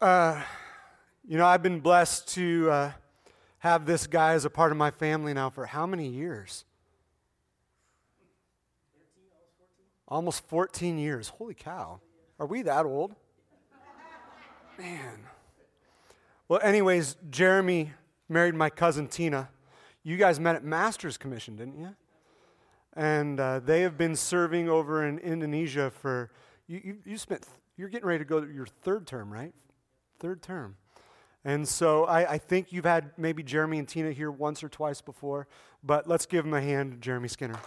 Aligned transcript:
Uh, 0.00 0.40
you 1.26 1.36
know, 1.36 1.44
I've 1.44 1.62
been 1.62 1.80
blessed 1.80 2.28
to 2.34 2.70
uh, 2.70 2.92
have 3.58 3.84
this 3.84 4.06
guy 4.06 4.34
as 4.34 4.44
a 4.44 4.50
part 4.50 4.70
of 4.70 4.78
my 4.78 4.92
family 4.92 5.34
now 5.34 5.50
for 5.50 5.66
how 5.66 5.86
many 5.86 6.06
years? 6.06 6.64
Almost 10.06 10.46
14 10.46 10.98
years. 10.98 11.30
Holy 11.30 11.54
cow. 11.54 11.98
Are 12.38 12.46
we 12.46 12.62
that 12.62 12.86
old? 12.86 13.16
Man. 14.78 15.18
Well, 16.46 16.60
anyways, 16.62 17.16
Jeremy 17.28 17.90
married 18.28 18.54
my 18.54 18.70
cousin 18.70 19.08
Tina. 19.08 19.48
You 20.04 20.16
guys 20.16 20.38
met 20.38 20.54
at 20.54 20.62
Master's 20.62 21.16
Commission, 21.16 21.56
didn't 21.56 21.76
you? 21.76 21.96
And 22.94 23.40
uh, 23.40 23.58
they 23.58 23.80
have 23.80 23.98
been 23.98 24.14
serving 24.14 24.68
over 24.68 25.04
in 25.04 25.18
Indonesia 25.18 25.90
for, 25.90 26.30
you, 26.68 26.80
you, 26.84 26.96
you 27.04 27.18
spent, 27.18 27.44
you're 27.76 27.88
getting 27.88 28.06
ready 28.06 28.20
to 28.20 28.24
go 28.24 28.40
to 28.40 28.50
your 28.52 28.66
third 28.66 29.04
term, 29.04 29.32
right? 29.32 29.52
Third 30.18 30.42
term. 30.42 30.76
And 31.44 31.66
so 31.68 32.04
I, 32.04 32.32
I, 32.32 32.38
think 32.38 32.72
you've 32.72 32.84
had 32.84 33.12
maybe 33.16 33.42
Jeremy 33.42 33.78
and 33.78 33.88
Tina 33.88 34.10
here 34.10 34.30
once 34.30 34.64
or 34.64 34.68
twice 34.68 35.00
before, 35.00 35.46
but 35.82 36.08
let's 36.08 36.26
give 36.26 36.44
them 36.44 36.52
a 36.52 36.60
hand, 36.60 37.00
Jeremy 37.00 37.28
Skinner. 37.28 37.58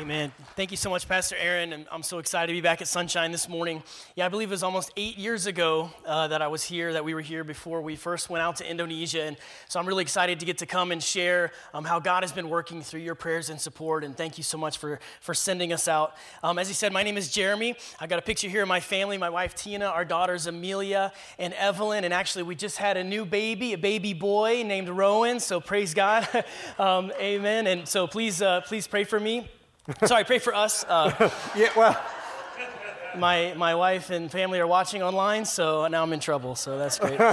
Amen. 0.00 0.32
Thank 0.56 0.72
you 0.72 0.76
so 0.76 0.90
much, 0.90 1.06
Pastor 1.06 1.36
Aaron. 1.38 1.72
And 1.72 1.86
I'm 1.92 2.02
so 2.02 2.18
excited 2.18 2.48
to 2.48 2.52
be 2.52 2.60
back 2.60 2.80
at 2.80 2.88
Sunshine 2.88 3.30
this 3.30 3.48
morning. 3.48 3.80
Yeah, 4.16 4.26
I 4.26 4.28
believe 4.28 4.48
it 4.48 4.50
was 4.50 4.64
almost 4.64 4.90
eight 4.96 5.16
years 5.16 5.46
ago 5.46 5.88
uh, 6.04 6.26
that 6.28 6.42
I 6.42 6.48
was 6.48 6.64
here, 6.64 6.92
that 6.94 7.04
we 7.04 7.14
were 7.14 7.20
here 7.20 7.44
before 7.44 7.80
we 7.80 7.94
first 7.94 8.28
went 8.28 8.42
out 8.42 8.56
to 8.56 8.68
Indonesia. 8.68 9.22
And 9.22 9.36
so 9.68 9.78
I'm 9.78 9.86
really 9.86 10.02
excited 10.02 10.40
to 10.40 10.46
get 10.46 10.58
to 10.58 10.66
come 10.66 10.90
and 10.90 11.00
share 11.00 11.52
um, 11.72 11.84
how 11.84 12.00
God 12.00 12.24
has 12.24 12.32
been 12.32 12.48
working 12.48 12.82
through 12.82 13.02
your 13.02 13.14
prayers 13.14 13.50
and 13.50 13.60
support. 13.60 14.02
And 14.02 14.16
thank 14.16 14.36
you 14.36 14.42
so 14.42 14.58
much 14.58 14.78
for, 14.78 14.98
for 15.20 15.32
sending 15.32 15.72
us 15.72 15.86
out. 15.86 16.16
Um, 16.42 16.58
as 16.58 16.66
he 16.66 16.74
said, 16.74 16.92
my 16.92 17.04
name 17.04 17.16
is 17.16 17.30
Jeremy. 17.30 17.76
I 18.00 18.08
got 18.08 18.18
a 18.18 18.22
picture 18.22 18.48
here 18.48 18.62
of 18.62 18.68
my 18.68 18.80
family, 18.80 19.16
my 19.16 19.30
wife 19.30 19.54
Tina, 19.54 19.86
our 19.86 20.04
daughters 20.04 20.48
Amelia 20.48 21.12
and 21.38 21.54
Evelyn. 21.54 22.02
And 22.02 22.12
actually, 22.12 22.42
we 22.42 22.56
just 22.56 22.78
had 22.78 22.96
a 22.96 23.04
new 23.04 23.24
baby, 23.24 23.74
a 23.74 23.78
baby 23.78 24.12
boy 24.12 24.64
named 24.66 24.88
Rowan. 24.88 25.38
So 25.38 25.60
praise 25.60 25.94
God. 25.94 26.26
um, 26.80 27.12
amen. 27.20 27.68
And 27.68 27.86
so 27.86 28.08
please, 28.08 28.42
uh, 28.42 28.62
please 28.62 28.88
pray 28.88 29.04
for 29.04 29.20
me. 29.20 29.48
Sorry, 30.06 30.24
pray 30.24 30.38
for 30.38 30.54
us. 30.54 30.82
Uh, 30.88 31.30
yeah, 31.56 31.68
well. 31.76 32.00
My, 33.16 33.54
my 33.54 33.76
wife 33.76 34.10
and 34.10 34.28
family 34.28 34.58
are 34.58 34.66
watching 34.66 35.02
online, 35.02 35.44
so 35.44 35.86
now 35.86 36.02
I'm 36.02 36.12
in 36.12 36.18
trouble, 36.18 36.56
so 36.56 36.78
that's 36.78 36.98
great. 36.98 37.20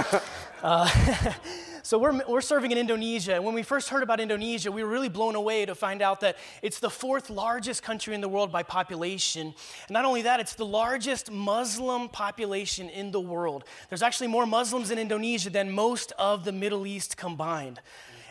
Uh, 0.62 0.88
so 1.82 1.98
we're, 1.98 2.24
we're 2.28 2.40
serving 2.40 2.70
in 2.70 2.78
Indonesia. 2.78 3.34
And 3.34 3.44
when 3.44 3.52
we 3.52 3.64
first 3.64 3.88
heard 3.88 4.04
about 4.04 4.20
Indonesia, 4.20 4.70
we 4.70 4.84
were 4.84 4.88
really 4.88 5.08
blown 5.08 5.34
away 5.34 5.66
to 5.66 5.74
find 5.74 6.00
out 6.00 6.20
that 6.20 6.36
it's 6.62 6.78
the 6.78 6.88
fourth 6.88 7.30
largest 7.30 7.82
country 7.82 8.14
in 8.14 8.20
the 8.20 8.28
world 8.28 8.52
by 8.52 8.62
population. 8.62 9.46
And 9.88 9.90
not 9.90 10.04
only 10.04 10.22
that, 10.22 10.38
it's 10.38 10.54
the 10.54 10.64
largest 10.64 11.32
Muslim 11.32 12.08
population 12.08 12.88
in 12.90 13.10
the 13.10 13.20
world. 13.20 13.64
There's 13.88 14.02
actually 14.02 14.28
more 14.28 14.46
Muslims 14.46 14.92
in 14.92 15.00
Indonesia 15.00 15.50
than 15.50 15.72
most 15.72 16.12
of 16.16 16.44
the 16.44 16.52
Middle 16.52 16.86
East 16.86 17.16
combined. 17.16 17.80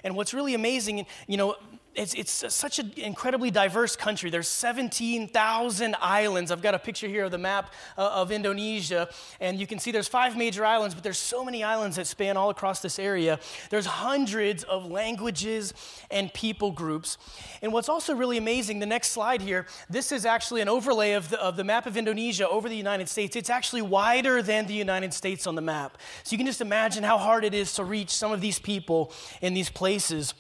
And 0.04 0.16
what's 0.16 0.34
really 0.34 0.54
amazing, 0.54 1.06
you 1.28 1.36
know, 1.36 1.56
it's, 1.94 2.14
it's 2.14 2.54
such 2.54 2.80
an 2.80 2.94
incredibly 2.96 3.52
diverse 3.52 3.98
country. 3.98 4.30
There's 4.30 4.48
17,000 4.48 5.96
islands. 6.00 6.50
I've 6.50 6.62
got 6.62 6.74
a 6.74 6.80
picture 6.80 7.08
here 7.08 7.26
of 7.26 7.32
the 7.32 7.38
map 7.38 7.74
uh, 7.98 8.10
of 8.14 8.32
Indonesia, 8.32 9.10
and 9.42 9.60
you 9.60 9.68
can 9.68 9.78
see 9.78 9.92
there's 9.92 10.08
five 10.08 10.38
major 10.38 10.64
islands, 10.64 10.96
but 10.96 11.04
there's 11.04 11.18
so 11.18 11.44
many 11.44 11.64
islands 11.64 11.98
that 11.98 12.08
span 12.08 12.38
all 12.38 12.50
across 12.50 12.82
this 12.82 12.98
area. 12.98 13.40
There's 13.70 13.86
hundreds 13.86 14.64
of 14.64 14.90
languages 14.90 15.74
and 16.10 16.34
people 16.34 16.72
groups. 16.72 17.18
And 17.62 17.74
what's 17.74 17.90
also 17.90 18.16
really 18.16 18.38
amazing, 18.38 18.80
the 18.80 18.86
next 18.86 19.10
slide 19.10 19.42
here, 19.42 19.66
this 19.90 20.14
is 20.14 20.26
actually 20.26 20.62
an 20.62 20.70
overlay 20.70 21.12
of 21.12 21.30
the, 21.30 21.42
of 21.42 21.58
the 21.58 21.66
map 21.66 21.86
of 21.88 21.98
Indonesia 21.98 22.48
over 22.48 22.70
the 22.70 22.76
United 22.76 23.10
States. 23.10 23.36
It's 23.36 23.50
actually 23.50 23.82
wider 23.82 24.42
than 24.42 24.66
the 24.66 24.74
United 24.74 25.14
States 25.14 25.46
on 25.46 25.56
the 25.56 25.62
map. 25.62 25.98
So 26.24 26.32
you 26.32 26.38
can 26.38 26.48
just 26.48 26.62
imagine 26.62 27.04
how 27.04 27.18
hard 27.18 27.44
it 27.44 27.54
is 27.54 27.74
to 27.74 27.84
reach 27.84 28.12
some 28.12 28.32
of 28.32 28.40
these 28.40 28.60
people 28.60 29.12
in 29.42 29.54
these 29.54 29.70
places. 29.70 30.34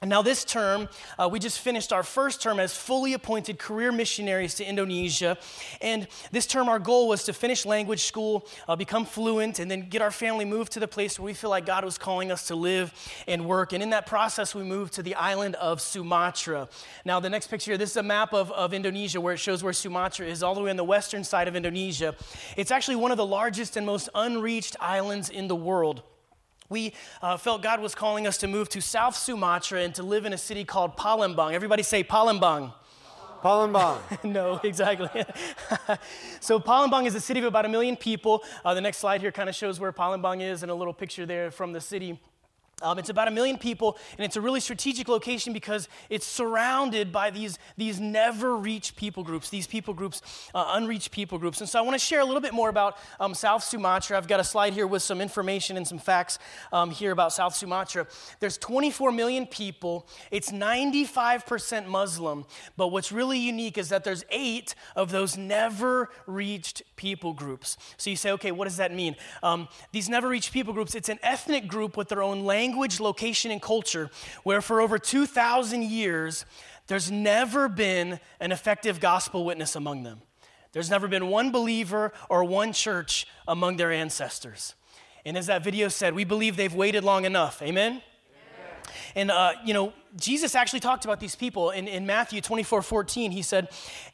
And 0.00 0.08
now, 0.08 0.22
this 0.22 0.44
term, 0.44 0.88
uh, 1.18 1.28
we 1.30 1.40
just 1.40 1.58
finished 1.58 1.92
our 1.92 2.04
first 2.04 2.40
term 2.40 2.60
as 2.60 2.76
fully 2.76 3.14
appointed 3.14 3.58
career 3.58 3.90
missionaries 3.90 4.54
to 4.54 4.64
Indonesia. 4.64 5.36
And 5.80 6.06
this 6.30 6.46
term, 6.46 6.68
our 6.68 6.78
goal 6.78 7.08
was 7.08 7.24
to 7.24 7.32
finish 7.32 7.66
language 7.66 8.04
school, 8.04 8.46
uh, 8.68 8.76
become 8.76 9.04
fluent, 9.04 9.58
and 9.58 9.68
then 9.68 9.88
get 9.88 10.00
our 10.00 10.12
family 10.12 10.44
moved 10.44 10.70
to 10.72 10.80
the 10.80 10.86
place 10.86 11.18
where 11.18 11.26
we 11.26 11.34
feel 11.34 11.50
like 11.50 11.66
God 11.66 11.84
was 11.84 11.98
calling 11.98 12.30
us 12.30 12.46
to 12.46 12.54
live 12.54 12.94
and 13.26 13.44
work. 13.44 13.72
And 13.72 13.82
in 13.82 13.90
that 13.90 14.06
process, 14.06 14.54
we 14.54 14.62
moved 14.62 14.92
to 14.94 15.02
the 15.02 15.16
island 15.16 15.56
of 15.56 15.80
Sumatra. 15.80 16.68
Now, 17.04 17.18
the 17.18 17.30
next 17.30 17.48
picture 17.48 17.72
here, 17.72 17.78
this 17.78 17.90
is 17.90 17.96
a 17.96 18.02
map 18.02 18.32
of, 18.32 18.52
of 18.52 18.72
Indonesia 18.72 19.20
where 19.20 19.34
it 19.34 19.38
shows 19.38 19.64
where 19.64 19.72
Sumatra 19.72 20.26
is, 20.26 20.44
all 20.44 20.54
the 20.54 20.60
way 20.60 20.70
on 20.70 20.76
the 20.76 20.84
western 20.84 21.24
side 21.24 21.48
of 21.48 21.56
Indonesia. 21.56 22.14
It's 22.56 22.70
actually 22.70 22.96
one 22.96 23.10
of 23.10 23.16
the 23.16 23.26
largest 23.26 23.76
and 23.76 23.84
most 23.84 24.08
unreached 24.14 24.76
islands 24.80 25.28
in 25.28 25.48
the 25.48 25.56
world 25.56 26.04
we 26.68 26.92
uh, 27.22 27.36
felt 27.36 27.62
God 27.62 27.80
was 27.80 27.94
calling 27.94 28.26
us 28.26 28.36
to 28.38 28.46
move 28.46 28.68
to 28.70 28.82
South 28.82 29.16
Sumatra 29.16 29.80
and 29.80 29.94
to 29.94 30.02
live 30.02 30.26
in 30.26 30.32
a 30.32 30.38
city 30.38 30.64
called 30.64 30.96
Palembang. 30.96 31.52
Everybody 31.52 31.82
say 31.82 32.04
Palembang. 32.04 32.72
Palembang. 33.42 34.00
no, 34.24 34.60
exactly. 34.62 35.24
so 36.40 36.60
Palembang 36.60 37.06
is 37.06 37.14
a 37.14 37.20
city 37.20 37.40
of 37.40 37.46
about 37.46 37.64
a 37.64 37.68
million 37.68 37.96
people. 37.96 38.42
Uh, 38.64 38.74
the 38.74 38.80
next 38.80 38.98
slide 38.98 39.20
here 39.20 39.32
kind 39.32 39.48
of 39.48 39.54
shows 39.54 39.80
where 39.80 39.92
Palembang 39.92 40.42
is 40.42 40.62
and 40.62 40.70
a 40.70 40.74
little 40.74 40.92
picture 40.92 41.24
there 41.24 41.50
from 41.50 41.72
the 41.72 41.80
city. 41.80 42.20
Um, 42.80 42.98
it's 42.98 43.08
about 43.08 43.26
a 43.26 43.32
million 43.32 43.58
people, 43.58 43.98
and 44.16 44.24
it's 44.24 44.36
a 44.36 44.40
really 44.40 44.60
strategic 44.60 45.08
location 45.08 45.52
because 45.52 45.88
it's 46.08 46.26
surrounded 46.26 47.10
by 47.10 47.30
these, 47.30 47.58
these 47.76 47.98
never 47.98 48.56
reached 48.56 48.94
people 48.94 49.24
groups, 49.24 49.50
these 49.50 49.66
people 49.66 49.94
groups, 49.94 50.22
uh, 50.54 50.64
unreached 50.74 51.10
people 51.10 51.38
groups. 51.38 51.60
And 51.60 51.68
so 51.68 51.78
I 51.78 51.82
want 51.82 51.94
to 51.94 51.98
share 51.98 52.20
a 52.20 52.24
little 52.24 52.40
bit 52.40 52.54
more 52.54 52.68
about 52.68 52.96
um, 53.18 53.34
South 53.34 53.64
Sumatra. 53.64 54.16
I've 54.16 54.28
got 54.28 54.38
a 54.38 54.44
slide 54.44 54.74
here 54.74 54.86
with 54.86 55.02
some 55.02 55.20
information 55.20 55.76
and 55.76 55.86
some 55.88 55.98
facts 55.98 56.38
um, 56.72 56.90
here 56.90 57.10
about 57.10 57.32
South 57.32 57.54
Sumatra. 57.54 58.06
There's 58.38 58.56
24 58.58 59.10
million 59.10 59.46
people, 59.46 60.06
it's 60.30 60.52
95% 60.52 61.86
Muslim, 61.86 62.44
but 62.76 62.88
what's 62.88 63.10
really 63.10 63.38
unique 63.38 63.76
is 63.76 63.88
that 63.88 64.04
there's 64.04 64.24
eight 64.30 64.76
of 64.94 65.10
those 65.10 65.36
never 65.36 66.10
reached 66.26 66.82
people 66.94 67.32
groups. 67.32 67.76
So 67.96 68.10
you 68.10 68.16
say, 68.16 68.30
okay, 68.32 68.52
what 68.52 68.64
does 68.64 68.76
that 68.76 68.94
mean? 68.94 69.16
Um, 69.42 69.68
these 69.90 70.08
never 70.08 70.28
reached 70.28 70.52
people 70.52 70.72
groups, 70.72 70.94
it's 70.94 71.08
an 71.08 71.18
ethnic 71.24 71.66
group 71.66 71.96
with 71.96 72.08
their 72.08 72.22
own 72.22 72.44
language 72.44 72.67
language, 72.68 73.00
location, 73.00 73.50
and 73.50 73.62
culture 73.62 74.10
where 74.42 74.60
for 74.60 74.82
over 74.82 74.98
2,000 74.98 75.82
years, 75.82 76.44
there's 76.86 77.10
never 77.10 77.66
been 77.66 78.20
an 78.40 78.52
effective 78.52 79.00
gospel 79.00 79.42
witness 79.46 79.74
among 79.74 80.02
them. 80.02 80.20
There's 80.72 80.90
never 80.90 81.08
been 81.08 81.28
one 81.28 81.50
believer 81.50 82.12
or 82.28 82.44
one 82.44 82.74
church 82.74 83.26
among 83.46 83.78
their 83.78 83.90
ancestors. 83.90 84.74
And 85.24 85.36
as 85.38 85.46
that 85.46 85.64
video 85.64 85.88
said, 85.88 86.14
we 86.14 86.24
believe 86.24 86.56
they've 86.56 86.74
waited 86.74 87.04
long 87.04 87.24
enough. 87.24 87.62
Amen? 87.62 88.02
And, 89.14 89.30
uh, 89.30 89.52
you 89.64 89.74
know, 89.74 89.92
Jesus 90.16 90.54
actually 90.54 90.80
talked 90.80 91.04
about 91.04 91.20
these 91.20 91.36
people 91.36 91.70
in, 91.70 91.86
in 91.86 92.06
Matthew 92.06 92.40
24 92.40 92.82
14. 92.82 93.30
He 93.30 93.42
said, 93.42 93.68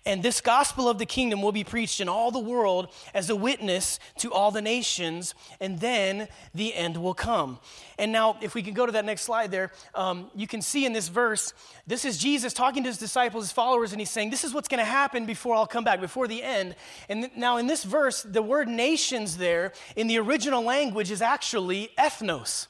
And 0.05 0.23
this 0.23 0.41
gospel 0.41 0.89
of 0.89 0.99
the 0.99 1.07
kingdom 1.07 1.41
will 1.41 1.53
be 1.53 1.65
preached 1.65 2.01
in 2.01 2.09
all 2.09 2.31
the 2.31 2.41
world 2.41 2.89
as 3.15 3.31
a 3.31 3.37
witness 3.37 4.01
to 4.19 4.33
all 4.33 4.51
the 4.51 4.63
nations, 4.63 5.35
and 5.61 5.81
then 5.81 6.29
the 6.55 6.75
end 6.75 6.97
will 6.97 7.15
come. 7.15 7.59
And 7.99 8.11
now, 8.11 8.37
if 8.43 8.55
we 8.55 8.63
can 8.63 8.75
go 8.75 8.87
to 8.87 8.93
that 8.93 9.05
next 9.05 9.23
slide 9.23 9.51
there, 9.51 9.71
um, 9.95 10.31
you 10.35 10.47
can 10.47 10.61
see 10.61 10.85
in 10.85 10.93
this 10.93 11.09
verse, 11.09 11.55
this 11.87 12.05
is 12.05 12.19
Jesus 12.19 12.53
talking 12.53 12.83
to 12.83 12.89
his 12.89 12.99
disciples, 12.99 13.45
his 13.45 13.53
followers, 13.53 13.93
and 13.93 14.01
he's 14.01 14.11
saying, 14.11 14.31
This 14.31 14.45
is 14.45 14.53
what's 14.53 14.69
going 14.69 14.85
to 14.85 14.85
happen 14.85 15.27
before 15.27 15.55
I'll 15.55 15.67
come 15.67 15.85
back, 15.85 16.01
before 16.01 16.27
the 16.27 16.43
end. 16.43 16.75
And 17.09 17.23
th- 17.23 17.37
now, 17.37 17.57
in 17.57 17.67
this 17.67 17.85
verse, 17.85 18.23
the 18.23 18.43
word 18.43 18.69
nations 18.69 19.37
there 19.37 19.73
in 19.95 20.09
the 20.09 20.19
original 20.19 20.63
language 20.63 21.11
is 21.11 21.23
actually 21.23 21.91
ethnos. 21.99 22.67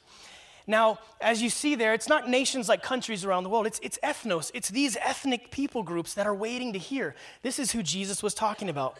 Now, 0.67 0.99
as 1.21 1.43
you 1.43 1.51
see 1.51 1.75
there, 1.75 1.93
it's 1.93 2.09
not 2.09 2.29
nations 2.29 2.69
like 2.69 2.83
countries 2.83 3.25
around 3.25 3.45
the 3.45 3.51
world, 3.51 3.67
it's, 3.67 3.81
it's 3.83 3.99
ethnos. 4.03 4.51
It's 4.55 4.69
these 4.69 4.97
ethnic 4.97 5.51
people 5.51 5.83
groups 5.83 6.15
that 6.15 6.27
are 6.27 6.35
waiting 6.35 6.73
to 6.73 6.79
hear. 6.79 7.15
This 7.43 7.59
is 7.59 7.73
who 7.73 7.83
Jesus 7.83 8.23
was 8.23 8.35
talking 8.35 8.69
about. 8.69 8.99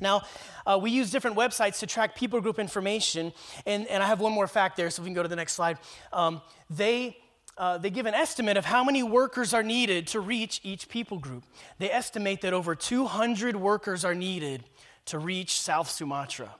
Now, 0.00 0.22
uh, 0.66 0.78
we 0.80 0.90
use 0.90 1.10
different 1.10 1.36
websites 1.36 1.78
to 1.78 1.86
track 1.86 2.16
people 2.16 2.40
group 2.40 2.58
information, 2.58 3.32
and, 3.64 3.86
and 3.86 4.02
I 4.02 4.06
have 4.06 4.20
one 4.20 4.32
more 4.32 4.46
fact 4.46 4.76
there, 4.76 4.90
so 4.90 5.02
we 5.02 5.06
can 5.06 5.14
go 5.14 5.22
to 5.22 5.28
the 5.28 5.36
next 5.36 5.54
slide. 5.54 5.78
Um, 6.12 6.42
they, 6.68 7.16
uh, 7.56 7.78
they 7.78 7.88
give 7.88 8.04
an 8.04 8.14
estimate 8.14 8.58
of 8.58 8.66
how 8.66 8.84
many 8.84 9.02
workers 9.02 9.54
are 9.54 9.62
needed 9.62 10.06
to 10.08 10.20
reach 10.20 10.60
each 10.62 10.88
people 10.88 11.18
group. 11.18 11.44
They 11.78 11.90
estimate 11.90 12.42
that 12.42 12.52
over 12.52 12.74
200 12.74 13.56
workers 13.56 14.04
are 14.04 14.14
needed 14.14 14.64
to 15.06 15.18
reach 15.18 15.60
South 15.60 15.90
Sumatra. 15.90 16.56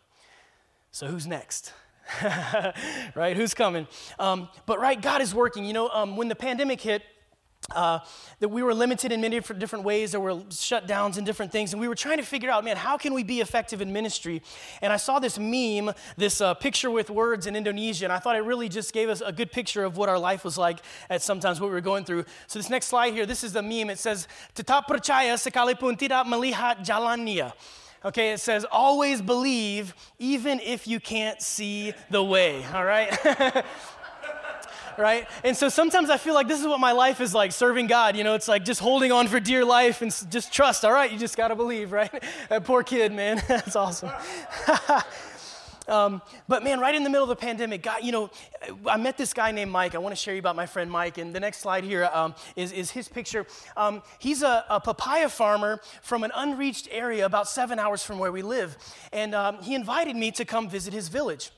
So, 0.93 1.09
who's 1.09 1.27
next? 1.27 1.73
right? 3.15 3.37
Who's 3.37 3.55
coming? 3.55 3.87
Um, 4.19 4.49
but 4.67 4.79
right, 4.81 5.01
God 5.01 5.23
is 5.23 5.35
working. 5.35 5.65
You 5.65 5.73
know, 5.73 5.89
um, 5.89 6.17
when 6.17 6.29
the 6.29 6.37
pandemic 6.37 6.81
hit, 6.81 7.03
uh, 7.75 7.99
that 8.39 8.49
we 8.49 8.63
were 8.63 8.73
limited 8.73 9.11
in 9.11 9.21
many 9.21 9.41
different 9.41 9.85
ways. 9.85 10.13
There 10.13 10.21
were 10.21 10.37
shutdowns 10.51 11.17
and 11.17 11.27
different 11.27 11.51
things. 11.51 11.73
And 11.73 11.81
we 11.81 11.89
were 11.89 11.97
trying 11.97 12.19
to 12.19 12.23
figure 12.23 12.49
out, 12.49 12.65
man, 12.65 12.77
how 12.77 12.97
can 12.97 13.13
we 13.13 13.25
be 13.25 13.41
effective 13.41 13.81
in 13.81 13.93
ministry? 13.93 14.43
And 14.81 14.93
I 14.93 14.97
saw 14.97 15.19
this 15.19 15.39
meme, 15.39 15.93
this 16.17 16.41
uh, 16.41 16.55
picture 16.55 16.91
with 16.91 17.11
words 17.11 17.47
in 17.47 17.57
Indonesia, 17.57 18.05
and 18.05 18.13
I 18.13 18.19
thought 18.19 18.37
it 18.37 18.45
really 18.45 18.69
just 18.69 18.93
gave 18.93 19.09
us 19.09 19.21
a 19.21 19.33
good 19.33 19.51
picture 19.51 19.85
of 19.85 19.97
what 19.97 20.09
our 20.09 20.19
life 20.19 20.45
was 20.45 20.57
like 20.57 20.79
at 21.11 21.23
sometimes 21.23 21.61
what 21.61 21.69
we 21.69 21.75
were 21.75 21.81
going 21.81 22.05
through. 22.05 22.25
So 22.47 22.59
this 22.59 22.71
next 22.71 22.87
slide 22.87 23.13
here, 23.15 23.27
this 23.27 23.43
is 23.43 23.53
the 23.53 23.63
meme. 23.63 23.91
It 23.91 23.99
says, 23.99 24.29
Tetap 24.55 24.87
percaya 24.87 25.35
sekalipun 25.35 25.99
tidak 25.99 26.27
melihat 26.27 26.87
jalannya. 26.87 27.53
Okay, 28.07 28.33
it 28.33 28.39
says, 28.39 28.65
always 28.71 29.21
believe 29.21 29.93
even 30.21 30.61
if 30.61 30.87
you 30.87 31.01
can't 31.01 31.43
see 31.43 31.93
the 32.09 32.23
way, 32.23 32.65
all 32.73 32.85
right? 32.85 33.13
right? 34.97 35.27
And 35.43 35.57
so 35.57 35.69
sometimes 35.69 36.09
I 36.09 36.17
feel 36.17 36.33
like 36.33 36.47
this 36.47 36.61
is 36.61 36.69
what 36.69 36.79
my 36.79 36.93
life 36.93 37.21
is 37.21 37.35
like 37.35 37.51
serving 37.51 37.89
God. 37.89 38.17
You 38.17 38.23
know, 38.23 38.35
it's 38.35 38.47
like 38.47 38.65
just 38.65 38.81
holding 38.81 39.11
on 39.11 39.27
for 39.27 39.41
dear 39.41 39.65
life 39.65 40.03
and 40.03 40.15
just 40.31 40.53
trust. 40.53 40.85
All 40.85 40.93
right, 40.93 41.11
you 41.11 41.19
just 41.19 41.37
got 41.37 41.49
to 41.49 41.57
believe, 41.57 41.91
right? 41.91 42.23
That 42.49 42.65
poor 42.65 42.85
kid, 42.85 43.13
man. 43.13 43.43
That's 43.49 43.75
awesome. 43.75 44.11
Um, 45.89 46.23
but 46.49 46.65
man, 46.65 46.81
right 46.81 46.95
in 46.95 47.05
the 47.05 47.11
middle 47.11 47.25
of 47.25 47.29
the 47.29 47.37
pandemic, 47.37 47.83
God, 47.83 48.03
you 48.03 48.13
know, 48.13 48.31
I 48.87 48.97
met 48.97 49.17
this 49.17 49.33
guy 49.33 49.51
named 49.53 49.71
Mike. 49.71 49.95
I 49.95 49.99
want 49.99 50.15
to 50.15 50.21
share 50.21 50.35
you 50.35 50.41
about 50.41 50.57
my 50.57 50.67
friend 50.67 50.91
Mike. 50.91 51.19
And 51.19 51.35
the 51.35 51.41
next 51.41 51.59
slide 51.59 51.85
here 51.85 52.09
um, 52.13 52.35
is 52.57 52.73
is, 52.73 52.91
his 52.91 53.09
picture. 53.09 53.47
Um, 53.77 54.03
he's 54.19 54.43
a, 54.43 54.65
a, 54.69 54.81
papaya 54.81 55.29
farmer 55.29 55.81
from 56.03 56.25
an 56.25 56.33
unreached 56.35 56.89
area 56.91 57.27
about 57.27 57.49
seven 57.49 57.79
hours 57.79 58.03
from 58.03 58.19
where 58.19 58.33
we 58.33 58.43
live. 58.43 58.77
And 59.13 59.35
um, 59.35 59.59
he 59.63 59.75
invited 59.75 60.17
me 60.17 60.31
to 60.33 60.45
come 60.45 60.69
visit 60.69 60.93
his 60.93 61.09
village. 61.09 61.51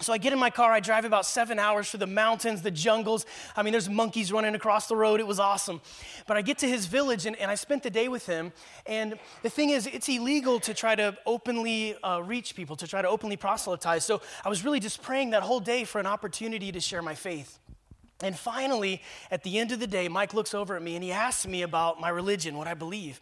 So 0.00 0.12
I 0.12 0.18
get 0.18 0.34
in 0.34 0.38
my 0.38 0.50
car, 0.50 0.72
I 0.72 0.80
drive 0.80 1.06
about 1.06 1.24
seven 1.24 1.58
hours 1.58 1.88
through 1.88 2.00
the 2.00 2.06
mountains, 2.06 2.60
the 2.60 2.70
jungles. 2.70 3.24
I 3.56 3.62
mean, 3.62 3.72
there's 3.72 3.88
monkeys 3.88 4.30
running 4.30 4.54
across 4.54 4.88
the 4.88 4.96
road. 4.96 5.20
It 5.20 5.26
was 5.26 5.40
awesome. 5.40 5.80
But 6.26 6.36
I 6.36 6.42
get 6.42 6.58
to 6.58 6.68
his 6.68 6.84
village 6.84 7.24
and, 7.24 7.34
and 7.36 7.50
I 7.50 7.54
spent 7.54 7.82
the 7.82 7.88
day 7.88 8.08
with 8.08 8.26
him. 8.26 8.52
And 8.84 9.18
the 9.42 9.48
thing 9.48 9.70
is, 9.70 9.86
it's 9.86 10.06
illegal 10.06 10.60
to 10.60 10.74
try 10.74 10.96
to 10.96 11.16
openly 11.24 11.96
uh, 12.04 12.20
reach 12.22 12.54
people, 12.54 12.76
to 12.76 12.86
try 12.86 13.00
to 13.00 13.08
openly 13.08 13.38
proselytize. 13.38 14.04
So 14.04 14.20
I 14.44 14.50
was 14.50 14.66
really 14.66 14.80
just 14.80 15.00
praying 15.00 15.30
that 15.30 15.42
whole 15.42 15.60
day 15.60 15.84
for 15.84 15.98
an 15.98 16.06
opportunity 16.06 16.70
to 16.72 16.80
share 16.80 17.00
my 17.00 17.14
faith. 17.14 17.58
And 18.22 18.36
finally, 18.36 19.00
at 19.30 19.44
the 19.44 19.58
end 19.58 19.72
of 19.72 19.80
the 19.80 19.86
day, 19.86 20.08
Mike 20.08 20.34
looks 20.34 20.52
over 20.52 20.76
at 20.76 20.82
me 20.82 20.94
and 20.94 21.04
he 21.04 21.12
asks 21.12 21.46
me 21.46 21.62
about 21.62 22.02
my 22.02 22.10
religion, 22.10 22.58
what 22.58 22.66
I 22.66 22.74
believe. 22.74 23.18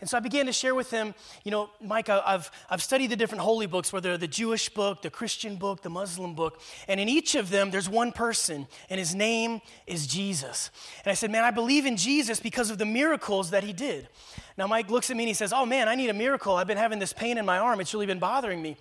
And 0.00 0.08
so 0.08 0.16
I 0.16 0.20
began 0.20 0.46
to 0.46 0.52
share 0.52 0.74
with 0.74 0.90
him, 0.90 1.14
you 1.44 1.50
know, 1.50 1.70
Mike, 1.80 2.08
I've, 2.08 2.50
I've 2.68 2.82
studied 2.82 3.08
the 3.08 3.16
different 3.16 3.42
holy 3.42 3.66
books, 3.66 3.92
whether 3.92 4.16
the 4.16 4.28
Jewish 4.28 4.68
book, 4.68 5.02
the 5.02 5.10
Christian 5.10 5.56
book, 5.56 5.82
the 5.82 5.90
Muslim 5.90 6.34
book. 6.34 6.60
And 6.88 7.00
in 7.00 7.08
each 7.08 7.34
of 7.34 7.50
them, 7.50 7.70
there's 7.70 7.88
one 7.88 8.12
person, 8.12 8.66
and 8.90 8.98
his 8.98 9.14
name 9.14 9.60
is 9.86 10.06
Jesus. 10.06 10.70
And 11.04 11.10
I 11.10 11.14
said, 11.14 11.30
man, 11.30 11.44
I 11.44 11.50
believe 11.50 11.86
in 11.86 11.96
Jesus 11.96 12.40
because 12.40 12.70
of 12.70 12.78
the 12.78 12.86
miracles 12.86 13.50
that 13.50 13.64
he 13.64 13.72
did. 13.72 14.08
Now, 14.56 14.66
Mike 14.66 14.90
looks 14.90 15.10
at 15.10 15.16
me 15.16 15.24
and 15.24 15.28
he 15.28 15.34
says, 15.34 15.52
Oh 15.52 15.66
man, 15.66 15.88
I 15.88 15.94
need 15.94 16.10
a 16.10 16.14
miracle. 16.14 16.54
I've 16.54 16.66
been 16.66 16.78
having 16.78 16.98
this 16.98 17.12
pain 17.12 17.38
in 17.38 17.44
my 17.44 17.58
arm. 17.58 17.80
It's 17.80 17.92
really 17.92 18.06
been 18.06 18.20
bothering 18.20 18.62
me. 18.62 18.76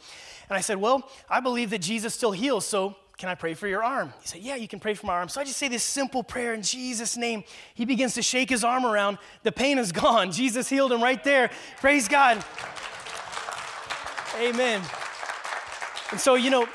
And 0.50 0.57
I 0.57 0.62
said, 0.62 0.77
Well, 0.77 1.10
I 1.30 1.39
believe 1.39 1.71
that 1.71 1.80
Jesus 1.80 2.13
still 2.13 2.31
heals. 2.31 2.65
So 2.65 2.95
can 3.24 3.30
I 3.30 3.36
pray 3.36 3.54
for 3.54 3.70
your 3.70 3.81
arm? 3.81 4.14
He 4.20 4.28
said, 4.28 4.42
Yeah, 4.42 4.56
you 4.56 4.68
can 4.68 4.81
pray 4.81 4.96
for 4.96 5.06
my 5.06 5.14
arm. 5.14 5.30
So 5.30 5.40
I 5.40 5.46
just 5.46 5.56
say 5.56 5.70
this 5.70 5.81
simple 5.81 6.24
prayer 6.24 6.54
in 6.54 6.62
Jesus' 6.62 7.16
name. 7.16 7.46
He 7.74 7.86
begins 7.86 8.16
to 8.16 8.22
shake 8.22 8.50
his 8.50 8.66
arm 8.66 8.86
around. 8.86 9.18
The 9.44 9.52
pain 9.54 9.78
is 9.78 9.92
gone. 10.04 10.34
Jesus 10.34 10.68
healed 10.68 10.92
him 10.92 11.02
right 11.02 11.24
there. 11.24 11.50
Praise 11.80 12.10
God. 12.10 12.44
Amen. 14.38 14.81
And 16.12 16.20
so, 16.20 16.36
you 16.36 16.50
know, 16.50 16.68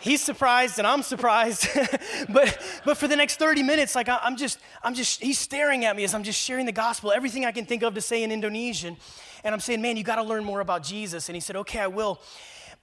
he's 0.00 0.20
surprised 0.20 0.78
and 0.78 0.88
I'm 0.88 1.04
surprised. 1.04 1.68
but 2.28 2.58
but 2.84 2.96
for 2.96 3.06
the 3.06 3.14
next 3.14 3.36
30 3.36 3.62
minutes, 3.62 3.94
like 3.94 4.08
I'm 4.08 4.36
just, 4.36 4.58
I'm 4.82 4.94
just, 4.94 5.22
he's 5.22 5.38
staring 5.38 5.84
at 5.84 5.94
me 5.94 6.02
as 6.02 6.14
I'm 6.16 6.24
just 6.24 6.40
sharing 6.40 6.66
the 6.66 6.72
gospel, 6.72 7.12
everything 7.12 7.44
I 7.44 7.52
can 7.52 7.64
think 7.64 7.84
of 7.84 7.94
to 7.94 8.00
say 8.00 8.24
in 8.24 8.32
Indonesian. 8.32 8.96
And 9.44 9.54
I'm 9.54 9.60
saying, 9.60 9.80
man, 9.80 9.96
you 9.96 10.02
got 10.02 10.16
to 10.16 10.24
learn 10.24 10.42
more 10.42 10.58
about 10.58 10.82
Jesus. 10.82 11.28
And 11.28 11.36
he 11.36 11.40
said, 11.40 11.54
okay, 11.54 11.78
I 11.78 11.86
will. 11.86 12.20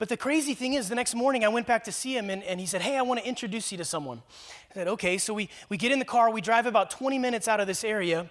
But 0.00 0.08
the 0.08 0.16
crazy 0.16 0.54
thing 0.54 0.72
is, 0.72 0.88
the 0.88 0.94
next 0.94 1.14
morning 1.14 1.44
I 1.44 1.48
went 1.48 1.66
back 1.66 1.84
to 1.84 1.92
see 1.92 2.16
him 2.16 2.30
and, 2.30 2.42
and 2.44 2.58
he 2.58 2.64
said, 2.64 2.80
Hey, 2.80 2.96
I 2.96 3.02
want 3.02 3.20
to 3.20 3.26
introduce 3.28 3.70
you 3.70 3.76
to 3.76 3.84
someone. 3.84 4.22
I 4.70 4.74
said, 4.74 4.88
Okay. 4.88 5.18
So 5.18 5.34
we, 5.34 5.50
we 5.68 5.76
get 5.76 5.92
in 5.92 5.98
the 5.98 6.06
car, 6.06 6.30
we 6.30 6.40
drive 6.40 6.64
about 6.64 6.90
20 6.90 7.18
minutes 7.18 7.46
out 7.48 7.60
of 7.60 7.66
this 7.66 7.84
area, 7.84 8.30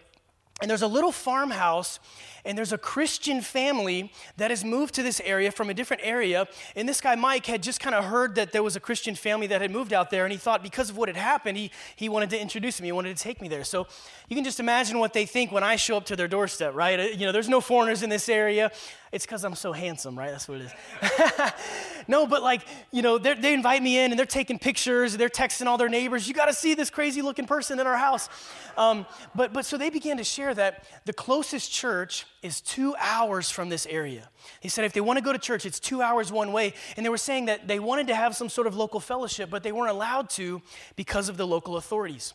and 0.61 0.69
there's 0.69 0.81
a 0.81 0.88
little 0.88 1.11
farmhouse 1.11 2.00
and 2.45 2.57
there's 2.57 2.73
a 2.73 2.77
Christian 2.77 3.41
family 3.41 4.11
that 4.38 4.50
has 4.50 4.63
moved 4.63 4.95
to 4.95 5.03
this 5.03 5.21
area 5.23 5.51
from 5.51 5.69
a 5.69 5.73
different 5.73 6.01
area. 6.06 6.47
And 6.75 6.88
this 6.88 7.01
guy, 7.01 7.15
Mike, 7.15 7.45
had 7.45 7.61
just 7.61 7.79
kind 7.79 7.95
of 7.95 8.06
heard 8.06 8.35
that 8.35 8.51
there 8.51 8.63
was 8.63 8.75
a 8.75 8.79
Christian 8.79 9.15
family 9.15 9.47
that 9.47 9.61
had 9.61 9.71
moved 9.71 9.94
out 9.94 10.09
there. 10.09 10.25
And 10.25 10.31
he 10.31 10.38
thought 10.38 10.63
because 10.63 10.89
of 10.89 10.97
what 10.97 11.09
had 11.09 11.15
happened, 11.15 11.57
he, 11.57 11.71
he 11.95 12.09
wanted 12.09 12.29
to 12.31 12.41
introduce 12.41 12.79
me. 12.81 12.88
He 12.88 12.91
wanted 12.91 13.15
to 13.15 13.23
take 13.23 13.41
me 13.41 13.47
there. 13.47 13.63
So 13.63 13.88
you 14.29 14.35
can 14.35 14.44
just 14.44 14.59
imagine 14.59 15.00
what 15.00 15.13
they 15.13 15.25
think 15.25 15.51
when 15.51 15.63
I 15.63 15.75
show 15.75 15.97
up 15.97 16.06
to 16.06 16.15
their 16.15 16.27
doorstep, 16.27 16.73
right? 16.75 17.13
You 17.13 17.25
know, 17.25 17.31
there's 17.31 17.50
no 17.50 17.62
foreigners 17.62 18.03
in 18.03 18.09
this 18.09 18.29
area. 18.29 18.71
It's 19.12 19.25
because 19.25 19.44
I'm 19.44 19.55
so 19.55 19.71
handsome, 19.71 20.17
right? 20.17 20.29
That's 20.29 20.47
what 20.47 20.62
it 20.62 20.65
is. 20.65 21.51
no, 22.07 22.27
but 22.27 22.44
like, 22.44 22.62
you 22.91 23.01
know, 23.01 23.17
they 23.17 23.53
invite 23.53 23.81
me 23.81 23.97
in 23.97 24.12
and 24.12 24.19
they're 24.19 24.25
taking 24.27 24.59
pictures. 24.59 25.17
They're 25.17 25.29
texting 25.29 25.65
all 25.65 25.77
their 25.77 25.89
neighbors. 25.89 26.27
You 26.27 26.35
got 26.35 26.45
to 26.45 26.53
see 26.53 26.75
this 26.75 26.91
crazy 26.91 27.23
looking 27.23 27.47
person 27.47 27.79
in 27.79 27.88
our 27.88 27.97
house. 27.97 28.29
Um, 28.77 29.07
but, 29.33 29.51
but 29.51 29.65
so 29.65 29.77
they 29.77 29.89
began 29.89 30.17
to 30.17 30.23
share 30.23 30.49
that 30.54 30.86
the 31.06 31.13
closest 31.13 31.72
church 31.72 32.25
is 32.42 32.62
two 32.62 32.96
hours 33.00 33.50
from 33.50 33.69
this 33.69 33.86
area. 33.86 34.30
He 34.60 34.69
said 34.69 34.86
if 34.86 34.94
they 34.94 35.01
want 35.01 35.18
to 35.18 35.24
go 35.24 35.34
to 35.34 35.40
church, 35.40 35.66
it's 35.66 35.80
two 35.80 36.01
hours 36.01 36.31
one 36.31 36.51
way. 36.51 36.74
And 36.96 37.06
they 37.06 37.10
were 37.10 37.18
saying 37.18 37.46
that 37.46 37.68
they 37.68 37.80
wanted 37.80 38.07
to 38.07 38.16
have 38.16 38.36
some 38.36 38.50
sort 38.50 38.68
of 38.68 38.75
local 38.75 39.00
fellowship, 39.00 39.50
but 39.50 39.63
they 39.63 39.72
weren't 39.72 39.92
allowed 39.92 40.30
to 40.31 40.62
because 40.96 41.30
of 41.30 41.38
the 41.38 41.48
local 41.48 41.78
authorities. 41.78 42.34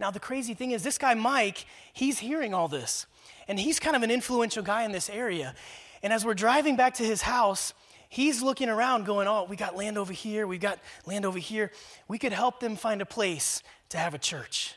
Now, 0.00 0.10
the 0.10 0.20
crazy 0.20 0.54
thing 0.54 0.70
is, 0.70 0.82
this 0.82 0.98
guy, 0.98 1.14
Mike, 1.14 1.66
he's 1.92 2.20
hearing 2.20 2.54
all 2.54 2.68
this. 2.68 3.06
And 3.48 3.58
he's 3.58 3.80
kind 3.80 3.96
of 3.96 4.02
an 4.02 4.10
influential 4.10 4.62
guy 4.62 4.84
in 4.84 4.92
this 4.92 5.10
area. 5.10 5.54
And 6.02 6.12
as 6.12 6.24
we're 6.24 6.34
driving 6.34 6.76
back 6.76 6.94
to 6.94 7.02
his 7.02 7.22
house, 7.22 7.74
he's 8.08 8.42
looking 8.42 8.68
around 8.68 9.06
going, 9.06 9.26
Oh, 9.26 9.44
we 9.48 9.56
got 9.56 9.76
land 9.76 9.98
over 9.98 10.12
here, 10.12 10.46
We've 10.46 10.60
got 10.60 10.78
land 11.06 11.24
over 11.24 11.38
here. 11.38 11.72
We 12.06 12.18
could 12.18 12.32
help 12.32 12.60
them 12.60 12.76
find 12.76 13.02
a 13.02 13.06
place 13.06 13.62
to 13.88 13.98
have 13.98 14.14
a 14.14 14.18
church. 14.18 14.74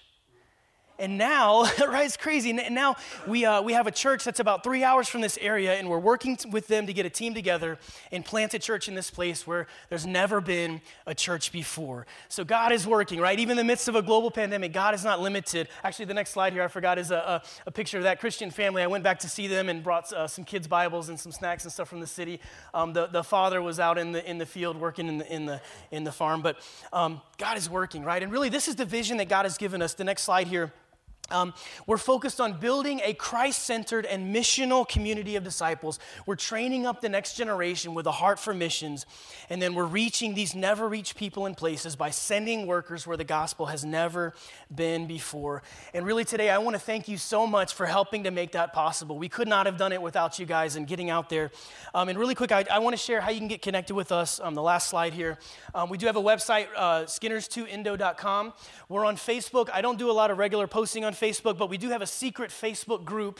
And 1.01 1.17
now, 1.17 1.63
right, 1.87 2.05
it's 2.05 2.15
crazy. 2.15 2.51
And 2.51 2.75
now 2.75 2.95
we, 3.25 3.43
uh, 3.43 3.63
we 3.63 3.73
have 3.73 3.87
a 3.87 3.91
church 3.91 4.23
that's 4.23 4.39
about 4.39 4.63
three 4.63 4.83
hours 4.83 5.09
from 5.09 5.21
this 5.21 5.35
area, 5.41 5.73
and 5.73 5.89
we're 5.89 5.97
working 5.97 6.37
t- 6.37 6.47
with 6.47 6.67
them 6.67 6.85
to 6.85 6.93
get 6.93 7.07
a 7.07 7.09
team 7.09 7.33
together 7.33 7.79
and 8.11 8.23
plant 8.23 8.53
a 8.53 8.59
church 8.59 8.87
in 8.87 8.93
this 8.93 9.09
place 9.09 9.47
where 9.47 9.65
there's 9.89 10.05
never 10.05 10.39
been 10.39 10.79
a 11.07 11.15
church 11.15 11.51
before. 11.51 12.05
So 12.29 12.43
God 12.43 12.71
is 12.71 12.85
working, 12.85 13.19
right? 13.19 13.39
Even 13.39 13.53
in 13.53 13.57
the 13.57 13.63
midst 13.63 13.87
of 13.87 13.95
a 13.95 14.03
global 14.03 14.29
pandemic, 14.29 14.73
God 14.73 14.93
is 14.93 15.03
not 15.03 15.19
limited. 15.19 15.69
Actually, 15.83 16.05
the 16.05 16.13
next 16.13 16.33
slide 16.33 16.53
here, 16.53 16.61
I 16.61 16.67
forgot, 16.67 16.99
is 16.99 17.09
a, 17.09 17.15
a, 17.15 17.41
a 17.65 17.71
picture 17.71 17.97
of 17.97 18.03
that 18.03 18.19
Christian 18.19 18.51
family. 18.51 18.83
I 18.83 18.87
went 18.87 19.03
back 19.03 19.17
to 19.19 19.29
see 19.29 19.47
them 19.47 19.69
and 19.69 19.81
brought 19.81 20.13
uh, 20.13 20.27
some 20.27 20.45
kids' 20.45 20.67
Bibles 20.67 21.09
and 21.09 21.19
some 21.19 21.31
snacks 21.31 21.63
and 21.63 21.73
stuff 21.73 21.89
from 21.89 21.99
the 21.99 22.07
city. 22.07 22.39
Um, 22.75 22.93
the, 22.93 23.07
the 23.07 23.23
father 23.23 23.59
was 23.59 23.79
out 23.79 23.97
in 23.97 24.11
the, 24.11 24.29
in 24.29 24.37
the 24.37 24.45
field 24.45 24.77
working 24.77 25.07
in 25.07 25.17
the, 25.17 25.33
in 25.33 25.47
the, 25.47 25.61
in 25.89 26.03
the 26.03 26.11
farm. 26.11 26.43
But 26.43 26.57
um, 26.93 27.21
God 27.39 27.57
is 27.57 27.67
working, 27.67 28.03
right? 28.03 28.21
And 28.21 28.31
really, 28.31 28.49
this 28.49 28.67
is 28.67 28.75
the 28.75 28.85
vision 28.85 29.17
that 29.17 29.29
God 29.29 29.45
has 29.45 29.57
given 29.57 29.81
us. 29.81 29.95
The 29.95 30.03
next 30.03 30.21
slide 30.21 30.45
here 30.45 30.71
um, 31.31 31.53
we're 31.87 31.97
focused 31.97 32.39
on 32.39 32.59
building 32.59 33.01
a 33.03 33.13
Christ 33.13 33.63
centered 33.63 34.05
and 34.05 34.35
missional 34.35 34.87
community 34.87 35.35
of 35.35 35.43
disciples. 35.43 35.99
We're 36.25 36.35
training 36.35 36.85
up 36.85 37.01
the 37.01 37.09
next 37.09 37.35
generation 37.35 37.93
with 37.93 38.05
a 38.05 38.11
heart 38.11 38.39
for 38.39 38.53
missions. 38.53 39.05
And 39.49 39.61
then 39.61 39.73
we're 39.73 39.85
reaching 39.85 40.33
these 40.33 40.55
never 40.55 40.87
reached 40.87 41.15
people 41.15 41.45
and 41.45 41.55
places 41.55 41.95
by 41.95 42.09
sending 42.09 42.67
workers 42.67 43.05
where 43.05 43.17
the 43.17 43.23
gospel 43.23 43.67
has 43.67 43.83
never 43.83 44.33
been 44.73 45.07
before. 45.07 45.63
And 45.93 46.05
really, 46.05 46.25
today, 46.25 46.49
I 46.49 46.57
want 46.59 46.75
to 46.75 46.79
thank 46.79 47.07
you 47.07 47.17
so 47.17 47.45
much 47.45 47.73
for 47.73 47.85
helping 47.85 48.23
to 48.23 48.31
make 48.31 48.53
that 48.53 48.73
possible. 48.73 49.17
We 49.17 49.29
could 49.29 49.47
not 49.47 49.65
have 49.65 49.77
done 49.77 49.91
it 49.91 50.01
without 50.01 50.39
you 50.39 50.45
guys 50.45 50.75
and 50.75 50.87
getting 50.87 51.09
out 51.09 51.29
there. 51.29 51.51
Um, 51.93 52.09
and 52.09 52.17
really 52.17 52.35
quick, 52.35 52.51
I, 52.51 52.65
I, 52.71 52.79
want 52.79 52.93
to 52.93 53.01
share 53.01 53.21
how 53.21 53.31
you 53.31 53.39
can 53.39 53.47
get 53.47 53.61
connected 53.61 53.93
with 53.93 54.11
us. 54.11 54.39
Um, 54.39 54.55
the 54.55 54.61
last 54.61 54.89
slide 54.89 55.13
here. 55.13 55.37
Um, 55.75 55.89
we 55.89 55.97
do 55.97 56.05
have 56.05 56.15
a 56.15 56.21
website, 56.21 56.67
uh, 56.75 57.01
skinners2indo.com. 57.03 58.53
We're 58.89 59.05
on 59.05 59.15
Facebook. 59.15 59.69
I 59.73 59.81
don't 59.81 59.99
do 59.99 60.09
a 60.09 60.13
lot 60.13 60.31
of 60.31 60.37
regular 60.37 60.67
posting 60.67 61.05
on 61.05 61.13
Facebook, 61.21 61.57
but 61.57 61.69
we 61.69 61.77
do 61.77 61.89
have 61.89 62.01
a 62.01 62.07
secret 62.07 62.49
Facebook 62.49 63.05
group 63.05 63.39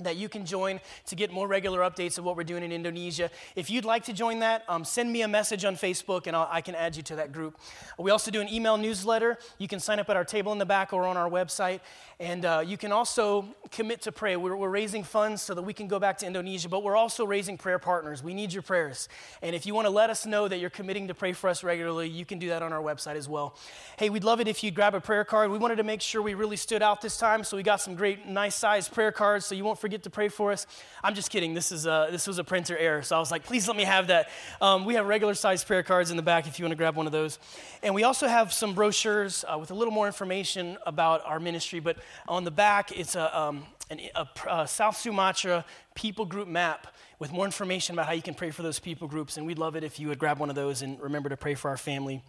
that 0.00 0.16
you 0.16 0.28
can 0.28 0.46
join 0.46 0.80
to 1.06 1.14
get 1.14 1.30
more 1.30 1.46
regular 1.46 1.80
updates 1.80 2.16
of 2.16 2.24
what 2.24 2.34
we're 2.34 2.44
doing 2.44 2.62
in 2.62 2.72
Indonesia. 2.72 3.30
If 3.54 3.68
you'd 3.70 3.84
like 3.84 4.04
to 4.04 4.12
join 4.12 4.38
that, 4.40 4.64
um, 4.66 4.84
send 4.84 5.12
me 5.12 5.20
a 5.22 5.28
message 5.28 5.66
on 5.66 5.76
Facebook 5.76 6.26
and 6.26 6.34
I'll, 6.34 6.48
i 6.50 6.62
can 6.62 6.74
add 6.74 6.96
you 6.96 7.02
to 7.04 7.16
that 7.16 7.30
group. 7.30 7.58
We 7.98 8.10
also 8.10 8.30
do 8.30 8.40
an 8.40 8.48
email 8.48 8.78
newsletter. 8.78 9.38
You 9.58 9.68
can 9.68 9.80
sign 9.80 9.98
up 9.98 10.08
at 10.08 10.16
our 10.16 10.24
table 10.24 10.50
in 10.52 10.58
the 10.58 10.66
back 10.66 10.92
or 10.94 11.04
on 11.06 11.16
our 11.16 11.28
website. 11.28 11.80
And 12.18 12.44
uh, 12.44 12.62
you 12.64 12.76
can 12.76 12.92
also 12.92 13.46
commit 13.70 14.02
to 14.02 14.12
pray. 14.12 14.36
We're, 14.36 14.56
we're, 14.56 14.72
raising 14.72 15.02
funds 15.02 15.42
so 15.42 15.54
that 15.54 15.62
we 15.62 15.74
can 15.74 15.86
go 15.86 15.98
back 15.98 16.18
to 16.18 16.26
Indonesia, 16.26 16.68
but 16.68 16.82
we're 16.82 16.96
also 16.96 17.26
raising 17.26 17.58
prayer 17.58 17.78
partners. 17.78 18.22
We 18.22 18.32
need 18.32 18.52
your 18.52 18.62
prayers. 18.62 19.08
And 19.42 19.54
if 19.54 19.66
you 19.66 19.74
want 19.74 19.86
to 19.86 19.90
let 19.90 20.08
us 20.08 20.24
know 20.24 20.48
that 20.48 20.58
you're 20.58 20.70
committing 20.70 21.08
to 21.08 21.14
pray 21.14 21.32
for 21.32 21.50
us 21.50 21.62
regularly, 21.62 22.08
you 22.08 22.24
can 22.24 22.38
do 22.38 22.48
that 22.48 22.62
on 22.62 22.72
our 22.72 22.80
website 22.80 23.16
as 23.16 23.28
well. 23.28 23.56
Hey, 23.98 24.08
we'd 24.08 24.24
love 24.24 24.40
it 24.40 24.48
if 24.48 24.62
you'd 24.62 24.74
grab 24.74 24.94
a 24.94 25.00
prayer 25.00 25.24
card. 25.24 25.50
We 25.50 25.58
wanted 25.58 25.76
to 25.76 25.82
make 25.82 26.00
sure 26.00 26.22
we 26.22 26.34
really 26.34 26.56
stood 26.56 26.80
out 26.80 27.02
this 27.02 27.18
time, 27.18 27.44
so 27.44 27.56
we 27.56 27.62
got 27.62 27.80
some 27.80 27.94
great, 27.94 28.26
nice 28.26 28.54
sized 28.54 28.94
prayer 28.94 29.12
cards 29.12 29.44
so 29.44 29.54
you 29.54 29.64
won't 29.64 29.80
forget 29.82 30.04
to 30.04 30.10
pray 30.10 30.28
for 30.28 30.52
us. 30.52 30.66
I'm 31.02 31.14
just 31.14 31.28
kidding. 31.28 31.52
This, 31.52 31.72
is 31.72 31.86
a, 31.86 32.08
this 32.10 32.26
was 32.26 32.38
a 32.38 32.44
printer 32.44 32.78
error. 32.78 33.02
So 33.02 33.16
I 33.16 33.18
was 33.18 33.30
like, 33.30 33.44
please 33.44 33.66
let 33.66 33.76
me 33.76 33.82
have 33.82 34.06
that. 34.06 34.30
Um, 34.60 34.84
we 34.84 34.94
have 34.94 35.06
regular 35.06 35.34
sized 35.34 35.66
prayer 35.66 35.82
cards 35.82 36.10
in 36.10 36.16
the 36.16 36.22
back 36.22 36.46
if 36.46 36.58
you 36.58 36.64
want 36.64 36.70
to 36.70 36.76
grab 36.76 36.96
one 36.96 37.06
of 37.06 37.12
those. 37.12 37.38
And 37.82 37.94
we 37.94 38.04
also 38.04 38.28
have 38.28 38.52
some 38.52 38.74
brochures 38.74 39.44
uh, 39.46 39.58
with 39.58 39.72
a 39.72 39.74
little 39.74 39.92
more 39.92 40.06
information 40.06 40.78
about 40.86 41.26
our 41.26 41.40
ministry. 41.40 41.80
But 41.80 41.98
on 42.28 42.44
the 42.44 42.52
back, 42.52 42.96
it's 42.96 43.16
a, 43.16 43.38
um, 43.38 43.66
an, 43.90 44.00
a, 44.14 44.26
a 44.48 44.68
South 44.68 44.96
Sumatra 44.96 45.64
people 45.94 46.24
group 46.24 46.46
map 46.46 46.86
with 47.18 47.32
more 47.32 47.44
information 47.44 47.96
about 47.96 48.06
how 48.06 48.12
you 48.12 48.22
can 48.22 48.34
pray 48.34 48.50
for 48.50 48.62
those 48.62 48.78
people 48.78 49.08
groups. 49.08 49.36
And 49.36 49.46
we'd 49.46 49.58
love 49.58 49.74
it 49.74 49.82
if 49.82 49.98
you 49.98 50.08
would 50.08 50.18
grab 50.18 50.38
one 50.38 50.48
of 50.48 50.54
those 50.56 50.82
and 50.82 51.00
remember 51.00 51.28
to 51.28 51.36
pray 51.36 51.54
for 51.54 51.68
our 51.68 51.76
family. 51.76 52.22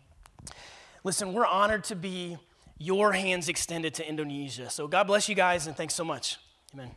Listen, 1.03 1.33
we're 1.33 1.45
honored 1.45 1.83
to 1.85 1.95
be 1.95 2.37
your 2.79 3.13
hands 3.13 3.47
extended 3.47 3.93
to 3.93 4.07
Indonesia. 4.07 4.69
So 4.71 4.87
God 4.87 5.05
bless 5.05 5.29
you 5.29 5.35
guys 5.35 5.67
and 5.67 5.75
thanks 5.75 5.93
so 5.93 6.03
much. 6.03 6.37
Amen. 6.73 6.91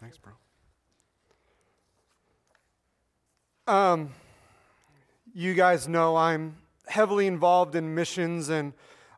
Thanks, 0.00 0.16
bro. 0.16 0.32
Um, 3.68 4.14
you 5.34 5.52
guys 5.52 5.88
know 5.88 6.16
I'm 6.16 6.56
heavily 6.86 7.26
involved 7.26 7.74
in 7.74 7.94
missions, 7.94 8.48
and 8.48 8.72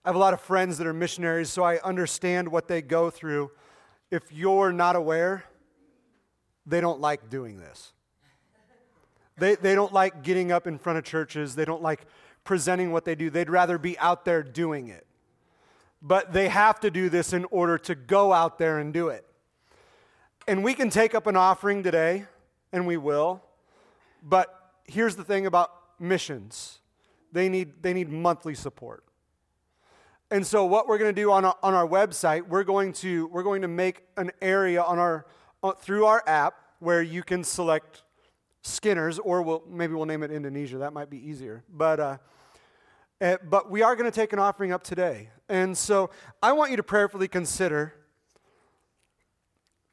I 0.05 0.09
have 0.09 0.17
a 0.17 0.19
lot 0.19 0.35
of 0.35 0.41
friends 0.41 0.77
that 0.79 0.89
are 0.89 0.93
missionaries, 0.93 1.51
so 1.51 1.63
I 1.63 1.79
understand 1.83 2.49
what 2.49 2.67
they 2.67 2.83
go 2.83 3.11
through. 3.11 3.53
If 4.11 4.33
you're 4.33 4.73
not 4.73 4.97
aware, 4.97 5.45
they 6.67 6.81
don't 6.81 7.01
like 7.01 7.31
doing 7.31 7.61
this. 7.61 7.93
They, 9.39 9.55
they 9.55 9.77
don't 9.77 9.93
like 9.93 10.25
getting 10.25 10.51
up 10.51 10.67
in 10.67 10.79
front 10.79 10.99
of 10.99 11.05
churches. 11.05 11.55
They 11.55 11.65
don't 11.65 11.81
like 11.81 12.05
presenting 12.43 12.91
what 12.91 13.05
they 13.05 13.15
do. 13.15 13.31
They'd 13.31 13.51
rather 13.51 13.79
be 13.79 13.97
out 14.01 14.25
there 14.25 14.43
doing 14.43 14.89
it. 14.89 15.07
But 16.03 16.33
they 16.33 16.49
have 16.49 16.81
to 16.81 16.91
do 16.91 17.09
this 17.09 17.33
in 17.33 17.45
order 17.53 17.79
to 17.79 17.95
go 17.95 18.33
out 18.33 18.59
there 18.59 18.81
and 18.81 18.93
do 18.93 19.11
it. 19.11 19.25
And 20.49 20.65
we 20.65 20.75
can 20.75 20.91
take 20.91 21.15
up 21.15 21.29
an 21.29 21.37
offering 21.37 21.85
today, 21.85 22.25
and 22.73 22.85
we 22.85 22.97
will. 22.97 23.45
But 24.23 24.73
here's 24.85 25.17
the 25.17 25.25
thing 25.25 25.47
about 25.47 25.71
missions 25.99 26.79
they 27.33 27.49
need, 27.49 27.83
they 27.83 27.93
need 27.93 28.11
monthly 28.11 28.55
support. 28.55 29.05
And 30.33 30.47
so, 30.47 30.65
what 30.65 30.87
we're 30.87 30.99
going 30.99 31.15
to 31.15 31.21
do 31.21 31.33
on 31.33 31.45
our, 31.45 31.57
on 31.63 31.75
our 31.75 31.87
website, 31.87 32.47
we're 32.47 32.65
going 32.65 32.93
to, 32.95 33.27
we're 33.29 33.43
going 33.43 33.63
to 33.63 33.69
make 33.69 34.05
an 34.17 34.31
area 34.41 34.83
on 34.83 34.99
our, 34.99 35.27
uh, 35.63 35.73
through 35.73 36.07
our 36.07 36.23
app 36.27 36.55
where 36.79 37.03
you 37.03 37.23
can 37.23 37.43
select 37.43 38.05
Skinner's, 38.63 39.19
or 39.19 39.43
we'll, 39.43 39.63
maybe 39.69 39.95
we'll 39.95 40.07
name 40.07 40.23
it 40.23 40.31
Indonesia. 40.31 40.79
That 40.79 40.93
might 40.93 41.11
be 41.11 41.19
easier. 41.19 41.65
But, 41.69 42.01
uh, 42.01 42.17
uh, 43.21 43.37
but 43.49 43.71
we 43.71 43.83
are 43.83 43.97
going 43.97 44.11
to 44.11 44.15
take 44.15 44.33
an 44.33 44.39
offering 44.39 44.73
up 44.73 44.83
today. 44.83 45.31
And 45.49 45.77
so 45.77 46.11
I 46.43 46.53
want 46.53 46.71
you 46.71 46.77
to 46.77 46.83
prayerfully 46.83 47.27
consider 47.27 47.95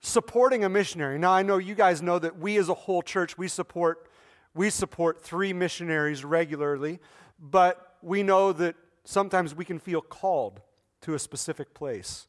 supporting 0.02 0.64
a 0.64 0.70
missionary. 0.70 1.18
Now, 1.18 1.32
I 1.32 1.42
know 1.42 1.58
you 1.58 1.76
guys 1.76 2.02
know 2.02 2.20
that 2.20 2.38
we 2.38 2.58
as 2.58 2.70
a 2.70 2.74
whole 2.74 3.02
church, 3.02 3.38
we 3.38 3.48
support, 3.48 4.08
we 4.58 4.70
support 4.70 5.22
three 5.22 5.54
missionaries 5.54 6.26
regularly, 6.26 7.00
but 7.40 7.96
we 8.02 8.24
know 8.24 8.52
that 8.54 8.76
sometimes 9.06 9.56
we 9.56 9.64
can 9.64 9.80
feel 9.80 10.02
called 10.02 10.62
to 11.02 11.14
a 11.14 11.20
specific 11.20 11.74
place. 11.74 12.28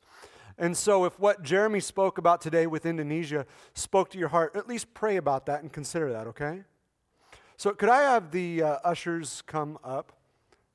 And 0.59 0.77
so, 0.77 1.05
if 1.05 1.19
what 1.19 1.43
Jeremy 1.43 1.81
spoke 1.81 2.19
about 2.19 2.41
today 2.41 2.67
with 2.67 2.85
Indonesia 2.85 3.47
spoke 3.75 4.11
to 4.11 4.19
your 4.19 4.29
heart, 4.29 4.57
at 4.57 4.69
least 4.69 4.93
pray 4.93 5.17
about 5.17 5.47
that 5.47 5.63
and 5.63 5.73
consider 5.73 6.13
that, 6.13 6.27
okay? 6.27 6.65
So, 7.57 7.73
could 7.73 7.89
I 7.89 8.03
have 8.03 8.33
the 8.33 8.63
uh, 8.63 8.79
ushers 8.85 9.43
come 9.47 9.79
up? 9.85 10.13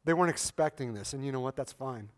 They 0.05 0.13
weren't 0.13 0.29
expecting 0.29 0.93
this, 0.93 1.13
and 1.13 1.25
you 1.25 1.31
know 1.31 1.41
what? 1.41 1.55
That's 1.55 1.73
fine. 1.73 2.09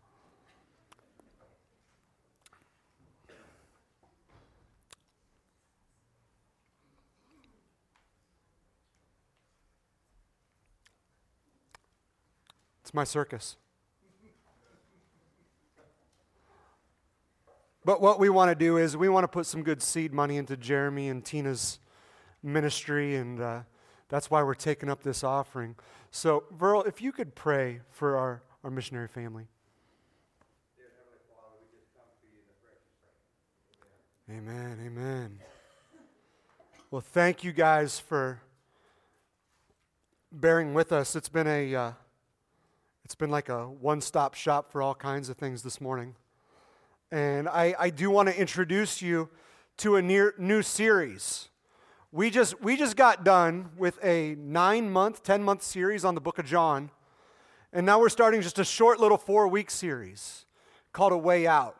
It's 12.86 12.94
my 12.94 13.02
circus. 13.02 13.56
But 17.84 18.00
what 18.00 18.20
we 18.20 18.28
want 18.28 18.52
to 18.52 18.54
do 18.54 18.76
is 18.76 18.96
we 18.96 19.08
want 19.08 19.24
to 19.24 19.28
put 19.28 19.44
some 19.46 19.64
good 19.64 19.82
seed 19.82 20.12
money 20.12 20.36
into 20.36 20.56
Jeremy 20.56 21.08
and 21.08 21.24
Tina's 21.24 21.80
ministry, 22.44 23.16
and 23.16 23.40
uh, 23.40 23.60
that's 24.08 24.30
why 24.30 24.40
we're 24.44 24.54
taking 24.54 24.88
up 24.88 25.02
this 25.02 25.24
offering. 25.24 25.74
So, 26.12 26.44
Verl, 26.56 26.86
if 26.86 27.02
you 27.02 27.10
could 27.10 27.34
pray 27.34 27.80
for 27.90 28.16
our, 28.16 28.42
our 28.62 28.70
missionary 28.70 29.08
family. 29.08 29.48
Amen, 34.30 34.78
amen. 34.86 35.40
Well, 36.92 37.00
thank 37.00 37.42
you 37.42 37.50
guys 37.50 37.98
for 37.98 38.40
bearing 40.30 40.72
with 40.72 40.92
us. 40.92 41.16
It's 41.16 41.28
been 41.28 41.48
a, 41.48 41.74
uh, 41.74 41.92
it's 43.06 43.14
been 43.14 43.30
like 43.30 43.48
a 43.48 43.68
one-stop 43.68 44.34
shop 44.34 44.72
for 44.72 44.82
all 44.82 44.92
kinds 44.92 45.28
of 45.28 45.36
things 45.36 45.62
this 45.62 45.80
morning. 45.80 46.16
And 47.12 47.48
I, 47.48 47.72
I 47.78 47.90
do 47.90 48.10
want 48.10 48.28
to 48.28 48.36
introduce 48.36 49.00
you 49.00 49.28
to 49.76 49.94
a 49.94 50.02
near, 50.02 50.34
new 50.38 50.60
series. 50.60 51.48
We 52.10 52.30
just, 52.30 52.60
we 52.60 52.76
just 52.76 52.96
got 52.96 53.22
done 53.22 53.70
with 53.78 54.04
a 54.04 54.34
nine 54.40 54.90
month, 54.90 55.22
10 55.22 55.44
month 55.44 55.62
series 55.62 56.04
on 56.04 56.16
the 56.16 56.20
book 56.20 56.40
of 56.40 56.46
John. 56.46 56.90
And 57.72 57.86
now 57.86 58.00
we're 58.00 58.08
starting 58.08 58.40
just 58.40 58.58
a 58.58 58.64
short 58.64 58.98
little 58.98 59.18
four 59.18 59.46
week 59.46 59.70
series 59.70 60.44
called 60.92 61.12
A 61.12 61.16
Way 61.16 61.46
Out. 61.46 61.76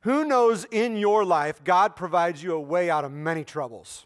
Who 0.00 0.22
knows 0.22 0.66
in 0.70 0.98
your 0.98 1.24
life 1.24 1.64
God 1.64 1.96
provides 1.96 2.42
you 2.42 2.52
a 2.52 2.60
way 2.60 2.90
out 2.90 3.06
of 3.06 3.12
many 3.12 3.42
troubles? 3.42 4.04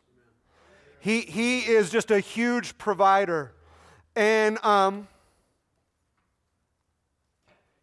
He, 1.00 1.22
he 1.22 1.62
is 1.62 1.90
just 1.90 2.12
a 2.12 2.20
huge 2.20 2.78
provider. 2.78 3.52
And 4.14 4.64
um, 4.64 5.08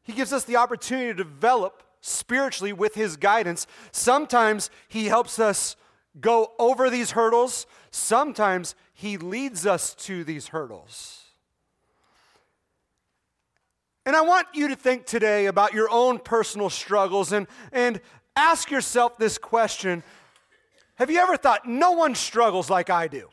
He 0.03 0.13
gives 0.13 0.33
us 0.33 0.43
the 0.43 0.57
opportunity 0.57 1.07
to 1.07 1.13
develop 1.13 1.83
spiritually 2.01 2.74
with 2.74 2.95
His 2.95 3.15
guidance. 3.17 3.65
Sometimes 3.91 4.69
He 4.88 5.05
helps 5.05 5.39
us 5.39 5.75
go 6.19 6.51
over 6.60 6.89
these 6.89 7.12
hurdles, 7.12 7.65
sometimes 7.89 8.75
He 8.93 9.17
leads 9.17 9.65
us 9.65 9.95
to 9.95 10.24
these 10.24 10.50
hurdles. 10.50 11.22
And 14.05 14.15
I 14.15 14.22
want 14.22 14.48
you 14.53 14.67
to 14.67 14.75
think 14.75 15.05
today 15.05 15.45
about 15.45 15.74
your 15.74 15.89
own 15.89 16.19
personal 16.19 16.69
struggles 16.69 17.31
and, 17.31 17.48
and 17.72 18.01
ask 18.36 18.69
yourself 18.69 19.17
this 19.17 19.38
question 19.38 20.03
Have 20.95 21.10
you 21.10 21.19
ever 21.19 21.38
thought, 21.38 21.65
no 21.65 21.91
one 21.91 22.15
struggles 22.15 22.69
like 22.69 22.89
I 22.89 23.07
do? 23.07 23.29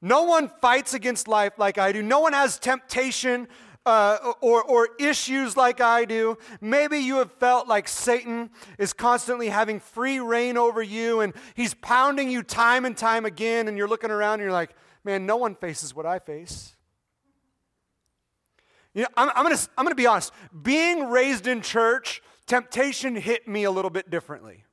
No 0.00 0.22
one 0.22 0.48
fights 0.60 0.94
against 0.94 1.26
life 1.26 1.58
like 1.58 1.76
I 1.76 1.90
do. 1.90 2.02
No 2.02 2.20
one 2.20 2.32
has 2.32 2.56
temptation 2.58 3.48
uh, 3.88 4.32
or, 4.42 4.62
or 4.62 4.90
issues 4.98 5.56
like 5.56 5.80
I 5.80 6.04
do. 6.04 6.36
Maybe 6.60 6.98
you 6.98 7.16
have 7.16 7.32
felt 7.32 7.66
like 7.66 7.88
Satan 7.88 8.50
is 8.78 8.92
constantly 8.92 9.48
having 9.48 9.80
free 9.80 10.20
reign 10.20 10.58
over 10.58 10.82
you 10.82 11.20
and 11.20 11.32
he's 11.54 11.72
pounding 11.74 12.30
you 12.30 12.42
time 12.42 12.84
and 12.84 12.96
time 12.96 13.24
again, 13.24 13.66
and 13.66 13.78
you're 13.78 13.88
looking 13.88 14.10
around 14.10 14.34
and 14.34 14.42
you're 14.42 14.52
like, 14.52 14.74
man, 15.04 15.24
no 15.24 15.36
one 15.36 15.54
faces 15.54 15.94
what 15.94 16.04
I 16.04 16.18
face. 16.18 16.76
You 18.92 19.02
know, 19.02 19.08
I'm, 19.16 19.30
I'm 19.34 19.44
going 19.44 19.56
to 19.56 19.68
I'm 19.78 19.84
going 19.84 19.92
to 19.92 19.96
be 19.96 20.06
honest. 20.06 20.32
Being 20.62 21.08
raised 21.08 21.46
in 21.46 21.62
church, 21.62 22.20
temptation 22.46 23.16
hit 23.16 23.48
me 23.48 23.64
a 23.64 23.70
little 23.70 23.90
bit 23.90 24.10
differently. 24.10 24.64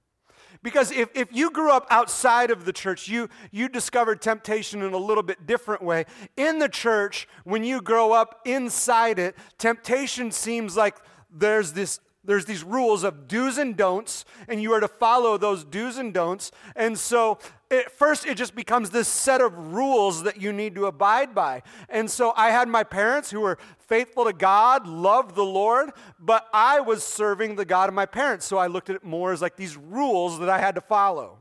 Because 0.64 0.92
if, 0.92 1.10
if 1.14 1.30
you 1.32 1.52
grew 1.52 1.72
up 1.72 1.88
outside 1.90 2.52
of 2.52 2.66
the 2.66 2.74
church, 2.74 3.08
you, 3.08 3.30
you 3.52 3.70
discovered 3.70 4.22
temptation 4.22 4.82
in 4.82 4.94
a 4.94 4.98
little 4.98 5.24
bit 5.24 5.46
different 5.46 5.82
way. 5.82 6.06
In 6.38 6.60
the 6.60 6.70
church, 6.70 7.28
when 7.44 7.64
you 7.64 7.82
grow 7.82 8.12
up 8.12 8.42
inside 8.46 9.20
it, 9.20 9.36
temptation 9.58 10.32
seems 10.32 10.76
like 10.76 10.98
there's 11.30 11.74
this 11.74 12.00
there's 12.26 12.46
these 12.46 12.64
rules 12.64 13.04
of 13.04 13.28
do's 13.28 13.58
and 13.58 13.76
don'ts, 13.78 14.26
and 14.48 14.62
you 14.62 14.74
are 14.74 14.80
to 14.80 14.88
follow 14.88 15.38
those 15.38 15.64
do's 15.64 15.98
and 15.98 16.14
don'ts. 16.14 16.52
And 16.76 16.98
so, 16.98 17.40
at 17.72 17.92
first, 17.92 18.26
it 18.26 18.36
just 18.36 18.56
becomes 18.56 18.90
this 18.90 19.08
set 19.08 19.42
of 19.42 19.74
rules 19.74 20.24
that 20.24 20.42
you 20.42 20.54
need 20.54 20.76
to 20.76 20.86
abide 20.86 21.34
by. 21.34 21.64
And 21.90 22.10
so, 22.10 22.34
I 22.36 22.50
had 22.50 22.68
my 22.68 22.84
parents 22.84 23.32
who 23.32 23.42
were 23.42 23.58
faithful 23.78 24.26
to 24.26 24.34
God, 24.34 24.88
loved 24.88 25.36
the 25.36 25.46
Lord, 25.46 25.92
but 26.20 26.48
I 26.54 26.80
was 26.80 27.04
serving 27.04 27.56
the 27.56 27.66
God 27.66 27.90
of 27.90 27.96
my 27.96 28.06
parents. 28.06 28.46
So, 28.46 28.58
I 28.58 28.68
looked 28.68 28.90
at 28.90 28.98
it 28.98 29.04
more 29.04 29.32
as 29.32 29.42
like 29.42 29.56
these 29.56 29.78
rules 29.78 30.40
that 30.40 30.50
I 30.50 30.60
had 30.60 30.76
to 30.76 30.82
follow. 30.82 31.40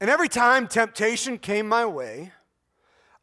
And 0.00 0.10
every 0.10 0.28
time 0.28 0.68
temptation 0.68 1.38
came 1.38 1.68
my 1.68 1.86
way, 1.86 2.32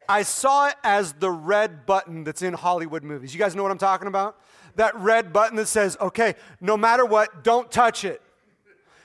I 0.08 0.22
saw 0.22 0.68
it 0.68 0.76
as 0.82 1.12
the 1.14 1.30
red 1.30 1.86
button 1.86 2.24
that's 2.24 2.42
in 2.42 2.54
Hollywood 2.54 3.02
movies. 3.02 3.34
You 3.34 3.40
guys 3.40 3.54
know 3.54 3.62
what 3.62 3.72
I'm 3.72 3.78
talking 3.78 4.08
about? 4.08 4.40
That 4.76 4.94
red 4.96 5.32
button 5.32 5.56
that 5.56 5.68
says, 5.68 5.96
okay, 6.00 6.34
no 6.60 6.76
matter 6.76 7.04
what, 7.04 7.44
don't 7.44 7.70
touch 7.70 8.04
it. 8.04 8.20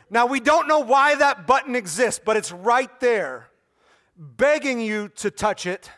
Now, 0.10 0.26
we 0.26 0.40
don't 0.40 0.68
know 0.68 0.80
why 0.80 1.16
that 1.16 1.46
button 1.46 1.76
exists, 1.76 2.20
but 2.24 2.36
it's 2.36 2.52
right 2.52 3.00
there, 3.00 3.50
begging 4.18 4.82
you 4.82 5.10
to 5.18 5.30
touch 5.30 5.68
it, 5.68 5.92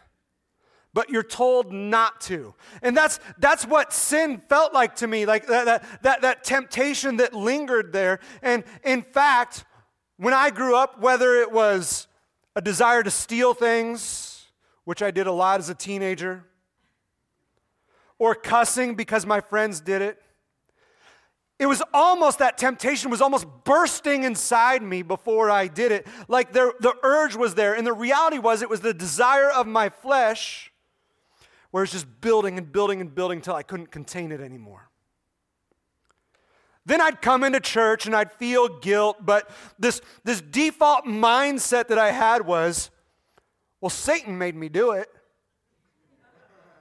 but 0.94 1.10
you're 1.10 1.24
told 1.24 1.72
not 1.72 2.20
to. 2.22 2.54
And 2.82 2.96
that's, 2.96 3.20
that's 3.38 3.66
what 3.66 3.94
sin 3.94 4.42
felt 4.50 4.74
like 4.74 4.98
to 4.98 5.08
me, 5.08 5.26
like 5.26 5.48
that, 5.48 5.66
that, 5.66 6.04
that, 6.04 6.22
that 6.22 6.44
temptation 6.44 7.18
that 7.18 7.34
lingered 7.34 7.94
there. 7.94 8.20
And 8.42 8.66
in 8.84 9.02
fact, 9.02 9.64
when 10.18 10.34
I 10.34 10.50
grew 10.50 10.76
up, 10.76 11.00
whether 11.00 11.36
it 11.36 11.52
was 11.52 12.08
a 12.56 12.62
desire 12.62 13.04
to 13.04 13.12
steal 13.12 13.54
things, 13.54 14.31
which 14.86 15.02
I 15.02 15.12
did 15.12 15.28
a 15.28 15.32
lot 15.32 15.60
as 15.60 15.70
a 15.70 15.76
teenager, 15.76 16.46
or 18.20 18.36
cussing 18.36 18.96
because 18.96 19.26
my 19.26 19.40
friends 19.42 19.82
did 19.82 20.02
it, 20.02 20.22
it 21.62 21.68
was 21.68 21.84
almost 21.94 22.40
that 22.40 22.58
temptation 22.58 23.12
was 23.12 23.22
almost 23.22 23.46
bursting 23.66 24.24
inside 24.24 24.82
me 24.82 25.04
before 25.04 25.52
I 25.52 25.68
did 25.68 25.92
it. 25.92 26.08
Like 26.28 26.54
there, 26.54 26.74
the 26.80 26.96
urge 27.04 27.36
was 27.36 27.54
there. 27.54 27.76
And 27.76 27.86
the 27.86 27.94
reality 27.94 28.40
was, 28.40 28.64
it 28.64 28.70
was 28.70 28.80
the 28.80 28.96
desire 28.96 29.52
of 29.52 29.68
my 29.68 29.90
flesh 29.90 30.72
where 31.70 31.84
it's 31.84 31.92
just 31.92 32.08
building 32.20 32.58
and 32.58 32.72
building 32.72 33.00
and 33.00 33.14
building 33.14 33.38
until 33.38 33.54
I 33.54 33.62
couldn't 33.62 33.92
contain 33.92 34.32
it 34.32 34.42
anymore. 34.42 34.90
Then 36.84 37.00
I'd 37.00 37.22
come 37.22 37.44
into 37.44 37.60
church 37.60 38.08
and 38.08 38.16
I'd 38.16 38.34
feel 38.34 38.80
guilt, 38.80 39.18
but 39.24 39.48
this, 39.78 40.02
this 40.24 40.42
default 40.42 41.06
mindset 41.06 41.90
that 41.90 42.00
I 42.00 42.10
had 42.10 42.44
was, 42.44 42.90
well, 43.82 43.90
Satan 43.90 44.38
made 44.38 44.56
me 44.56 44.70
do 44.70 44.92
it. 44.92 45.10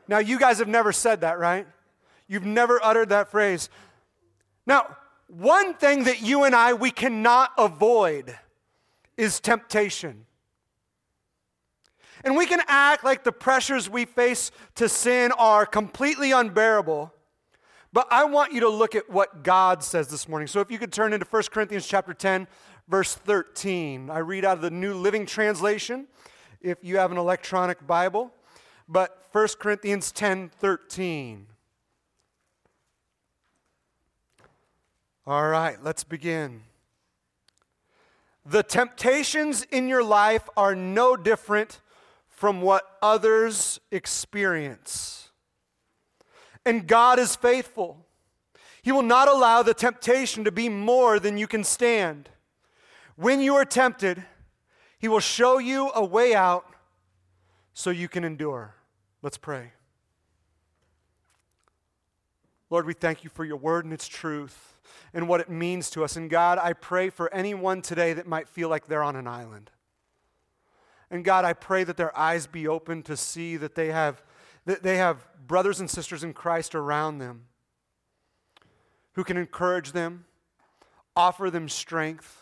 Now, 0.07 0.19
you 0.19 0.39
guys 0.39 0.59
have 0.59 0.69
never 0.69 0.93
said 0.93 1.23
that, 1.23 1.39
right? 1.39 1.67
You've 2.29 2.45
never 2.45 2.83
uttered 2.85 3.09
that 3.09 3.31
phrase. 3.31 3.71
Now, 4.67 4.97
one 5.29 5.75
thing 5.75 6.05
that 6.05 6.21
you 6.21 6.45
and 6.45 6.55
I, 6.55 6.75
we 6.75 6.91
cannot 6.91 7.53
avoid 7.57 8.37
is 9.17 9.41
temptation. 9.41 10.27
And 12.23 12.37
we 12.37 12.45
can 12.45 12.61
act 12.67 13.03
like 13.03 13.25
the 13.25 13.33
pressures 13.33 13.89
we 13.89 14.05
face 14.05 14.51
to 14.75 14.89
sin 14.89 15.33
are 15.39 15.65
completely 15.65 16.33
unbearable. 16.33 17.15
But 17.93 18.07
I 18.11 18.25
want 18.25 18.53
you 18.53 18.61
to 18.61 18.69
look 18.69 18.95
at 18.95 19.09
what 19.09 19.43
God 19.43 19.83
says 19.83 20.09
this 20.09 20.29
morning. 20.29 20.47
So 20.47 20.61
if 20.61 20.71
you 20.71 20.79
could 20.79 20.93
turn 20.93 21.13
into 21.13 21.27
1 21.29 21.43
Corinthians 21.51 21.87
chapter 21.87 22.13
10, 22.13 22.47
verse 22.89 23.15
13. 23.15 24.11
I 24.11 24.19
read 24.19 24.45
out 24.45 24.57
of 24.57 24.63
the 24.63 24.71
New 24.71 24.95
Living 24.95 25.25
Translation 25.25 26.09
if 26.61 26.79
you 26.83 26.99
have 26.99 27.11
an 27.11 27.19
electronic 27.19 27.87
Bible. 27.87 28.33
But 28.89 29.27
1 29.33 29.49
Corinthians 29.59 30.13
10, 30.13 30.51
13. 30.59 31.47
All 35.27 35.49
right, 35.49 35.83
let's 35.83 36.03
begin. 36.03 36.63
The 38.45 38.63
temptations 38.63 39.63
in 39.71 39.89
your 39.89 40.03
life 40.03 40.49
are 40.57 40.75
no 40.75 41.15
different 41.15 41.81
from 42.29 42.63
what 42.63 42.97
others 43.03 43.79
experience. 43.93 45.29
And 46.65 46.87
God 46.87 47.19
is 47.19 47.37
faithful. 47.37 48.05
He 48.83 48.93
will 48.93 49.03
not 49.03 49.29
allow 49.29 49.63
the 49.63 49.75
temptation 49.75 50.45
to 50.45 50.51
be 50.51 50.69
more 50.69 51.21
than 51.21 51.37
you 51.39 51.47
can 51.47 51.65
stand. 51.65 52.31
When 53.15 53.41
you 53.41 53.55
are 53.55 53.65
tempted, 53.65 54.25
He 55.01 55.09
will 55.09 55.21
show 55.21 55.59
you 55.59 55.91
a 55.95 56.05
way 56.05 56.35
out 56.35 56.67
so 57.73 57.91
you 57.91 58.07
can 58.07 58.23
endure. 58.23 58.75
Let's 59.23 59.39
pray. 59.39 59.73
Lord, 62.69 62.87
we 62.87 62.93
thank 62.95 63.25
you 63.25 63.31
for 63.31 63.45
your 63.45 63.57
word 63.57 63.85
and 63.85 63.93
its 63.93 64.07
truth 64.07 64.79
and 65.13 65.27
what 65.27 65.41
it 65.41 65.49
means 65.49 65.91
to 65.91 66.05
us. 66.05 66.17
And 66.17 66.31
God, 66.31 66.59
I 66.59 66.75
pray 66.75 67.11
for 67.11 67.33
anyone 67.35 67.83
today 67.83 68.13
that 68.13 68.27
might 68.27 68.49
feel 68.49 68.69
like 68.69 68.87
they're 68.87 69.03
on 69.03 69.17
an 69.17 69.27
island. 69.27 69.71
And 71.11 71.25
God, 71.25 71.45
I 71.45 71.55
pray 71.55 71.83
that 71.83 71.97
their 71.97 72.17
eyes 72.17 72.47
be 72.47 72.69
open 72.69 73.03
to 73.05 73.17
see 73.17 73.57
that 73.57 73.75
they 73.75 73.89
have, 73.89 74.23
that 74.67 74.83
they 74.83 74.99
have 74.99 75.27
brothers 75.47 75.81
and 75.81 75.91
sisters 75.91 76.23
in 76.23 76.33
Christ 76.33 76.75
around 76.75 77.19
them 77.19 77.47
who 79.15 79.25
can 79.25 79.37
encourage 79.37 79.93
them, 79.93 80.27
offer 81.17 81.51
them 81.51 81.69
strength. 81.69 82.40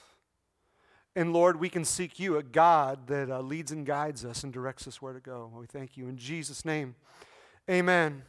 And 1.18 1.32
Lord, 1.32 1.58
we 1.58 1.68
can 1.68 1.84
seek 1.84 2.20
you, 2.20 2.36
a 2.36 2.44
God 2.44 3.08
that 3.08 3.28
uh, 3.28 3.40
leads 3.40 3.72
and 3.72 3.84
guides 3.84 4.24
us 4.24 4.44
and 4.44 4.52
directs 4.52 4.86
us 4.86 5.02
where 5.02 5.12
to 5.12 5.18
go. 5.18 5.50
We 5.52 5.66
thank 5.66 5.96
you. 5.96 6.06
In 6.06 6.16
Jesus' 6.16 6.64
name, 6.64 6.94
amen. 7.68 8.22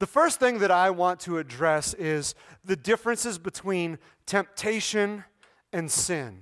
The 0.00 0.08
first 0.08 0.40
thing 0.40 0.58
that 0.58 0.72
I 0.72 0.90
want 0.90 1.20
to 1.20 1.38
address 1.38 1.94
is 1.94 2.34
the 2.64 2.74
differences 2.74 3.38
between 3.38 3.98
temptation 4.26 5.22
and 5.72 5.88
sin. 5.88 6.40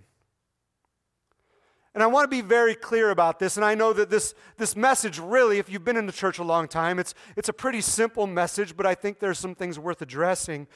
And 1.95 2.03
I 2.03 2.07
want 2.07 2.25
to 2.25 2.35
be 2.35 2.41
very 2.41 2.75
clear 2.75 3.11
about 3.11 3.39
this. 3.39 3.59
And 3.59 3.65
I 3.67 3.75
know 3.75 3.93
that 3.93 4.09
this, 4.09 4.33
this 4.57 4.75
message, 4.75 5.19
really, 5.19 5.59
if 5.59 5.69
you've 5.69 5.85
been 5.85 5.99
in 5.99 6.07
the 6.07 6.13
church 6.13 6.39
a 6.39 6.45
long 6.45 6.67
time, 6.67 6.99
it's, 6.99 7.13
it's 7.37 7.51
a 7.51 7.53
pretty 7.53 7.83
simple 7.83 8.27
message, 8.27 8.75
but 8.75 8.87
I 8.87 8.95
think 8.95 9.19
there's 9.19 9.39
some 9.39 9.55
things 9.55 9.79
worth 9.79 10.01
addressing. 10.01 10.67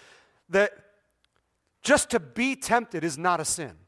That 0.51 0.73
just 1.83 2.11
to 2.11 2.21
be 2.21 2.54
tempted 2.54 3.04
is 3.04 3.17
not 3.17 3.41
a 3.41 3.47
sin. 3.47 3.78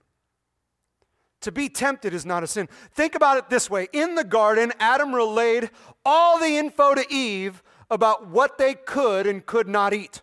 To 1.43 1.53
be 1.53 1.69
tempted 1.69 2.15
is 2.15 2.27
not 2.27 2.43
a 2.43 2.47
sin. 2.47 2.69
Think 2.93 3.15
about 3.15 3.39
it 3.39 3.49
this 3.49 3.71
way 3.71 3.89
In 3.93 4.15
the 4.15 4.25
garden, 4.25 4.73
Adam 4.81 5.15
relayed 5.15 5.71
all 6.05 6.39
the 6.39 6.57
info 6.57 6.95
to 6.95 7.05
Eve 7.13 7.63
about 7.91 8.29
what 8.29 8.59
they 8.59 8.75
could 8.75 9.27
and 9.27 9.45
could 9.45 9.69
not 9.69 9.95
eat. 9.95 10.23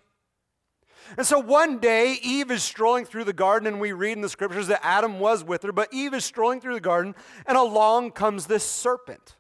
And 1.18 1.28
so 1.28 1.38
one 1.38 1.78
day, 1.78 2.18
Eve 2.24 2.50
is 2.50 2.64
strolling 2.64 3.06
through 3.06 3.26
the 3.26 3.34
garden, 3.34 3.68
and 3.68 3.80
we 3.80 3.92
read 3.92 4.14
in 4.14 4.22
the 4.22 4.30
scriptures 4.30 4.68
that 4.68 4.84
Adam 4.84 5.20
was 5.20 5.44
with 5.44 5.64
her, 5.64 5.72
but 5.72 5.94
Eve 5.94 6.14
is 6.14 6.26
strolling 6.26 6.60
through 6.60 6.74
the 6.74 6.80
garden, 6.80 7.14
and 7.46 7.58
along 7.58 8.12
comes 8.12 8.48
this 8.48 8.64
serpent. 8.64 9.36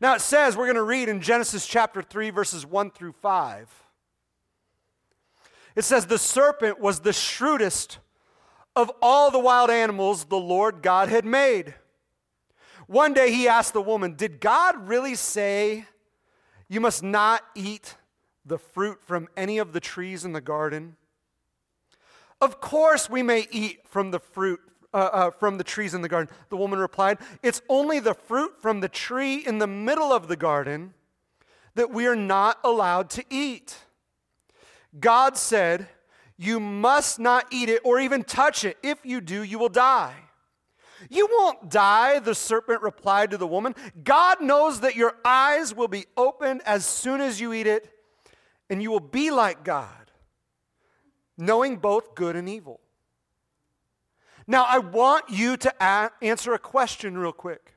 Now 0.00 0.14
it 0.14 0.20
says, 0.20 0.56
we're 0.56 0.66
going 0.66 0.76
to 0.76 0.82
read 0.82 1.08
in 1.08 1.20
Genesis 1.20 1.66
chapter 1.66 2.02
3, 2.02 2.30
verses 2.30 2.66
1 2.66 2.90
through 2.90 3.12
5. 3.12 3.70
It 5.76 5.84
says, 5.84 6.06
The 6.06 6.18
serpent 6.18 6.80
was 6.80 7.00
the 7.00 7.12
shrewdest 7.12 7.98
of 8.74 8.90
all 9.00 9.30
the 9.30 9.38
wild 9.38 9.70
animals 9.70 10.24
the 10.24 10.36
Lord 10.36 10.82
God 10.82 11.08
had 11.08 11.24
made. 11.24 11.74
One 12.86 13.14
day 13.14 13.32
he 13.32 13.48
asked 13.48 13.72
the 13.72 13.82
woman, 13.82 14.14
Did 14.16 14.40
God 14.40 14.88
really 14.88 15.14
say 15.14 15.86
you 16.68 16.80
must 16.80 17.02
not 17.02 17.42
eat 17.54 17.96
the 18.44 18.58
fruit 18.58 18.98
from 19.02 19.28
any 19.36 19.58
of 19.58 19.72
the 19.72 19.80
trees 19.80 20.24
in 20.24 20.32
the 20.32 20.40
garden? 20.40 20.96
Of 22.40 22.60
course, 22.60 23.08
we 23.08 23.22
may 23.22 23.46
eat 23.50 23.86
from 23.86 24.10
the 24.10 24.18
fruit 24.18 24.60
uh, 24.94 25.10
uh, 25.12 25.30
from 25.30 25.56
the 25.56 25.64
trees 25.64 25.94
in 25.94 26.02
the 26.02 26.08
garden. 26.08 26.34
The 26.50 26.56
woman 26.56 26.78
replied, 26.78 27.18
It's 27.42 27.62
only 27.68 27.98
the 27.98 28.14
fruit 28.14 28.60
from 28.60 28.80
the 28.80 28.88
tree 28.88 29.36
in 29.36 29.58
the 29.58 29.66
middle 29.66 30.12
of 30.12 30.28
the 30.28 30.36
garden 30.36 30.92
that 31.74 31.90
we 31.90 32.06
are 32.06 32.16
not 32.16 32.58
allowed 32.62 33.08
to 33.10 33.24
eat. 33.30 33.76
God 35.00 35.38
said, 35.38 35.88
You 36.42 36.58
must 36.58 37.20
not 37.20 37.46
eat 37.52 37.68
it 37.68 37.82
or 37.84 38.00
even 38.00 38.24
touch 38.24 38.64
it. 38.64 38.76
If 38.82 39.06
you 39.06 39.20
do, 39.20 39.44
you 39.44 39.60
will 39.60 39.68
die. 39.68 40.16
You 41.08 41.28
won't 41.30 41.70
die, 41.70 42.18
the 42.18 42.34
serpent 42.34 42.82
replied 42.82 43.30
to 43.30 43.36
the 43.36 43.46
woman. 43.46 43.76
God 44.02 44.40
knows 44.40 44.80
that 44.80 44.96
your 44.96 45.14
eyes 45.24 45.72
will 45.72 45.86
be 45.86 46.06
opened 46.16 46.62
as 46.66 46.84
soon 46.84 47.20
as 47.20 47.40
you 47.40 47.52
eat 47.52 47.68
it, 47.68 47.88
and 48.68 48.82
you 48.82 48.90
will 48.90 48.98
be 48.98 49.30
like 49.30 49.62
God, 49.62 50.10
knowing 51.38 51.76
both 51.76 52.16
good 52.16 52.34
and 52.34 52.48
evil. 52.48 52.80
Now, 54.44 54.64
I 54.68 54.78
want 54.78 55.30
you 55.30 55.56
to 55.58 55.72
a- 55.80 56.10
answer 56.22 56.54
a 56.54 56.58
question 56.58 57.16
real 57.16 57.32
quick. 57.32 57.74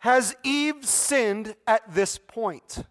Has 0.00 0.36
Eve 0.42 0.84
sinned 0.84 1.56
at 1.66 1.94
this 1.94 2.18
point? 2.18 2.84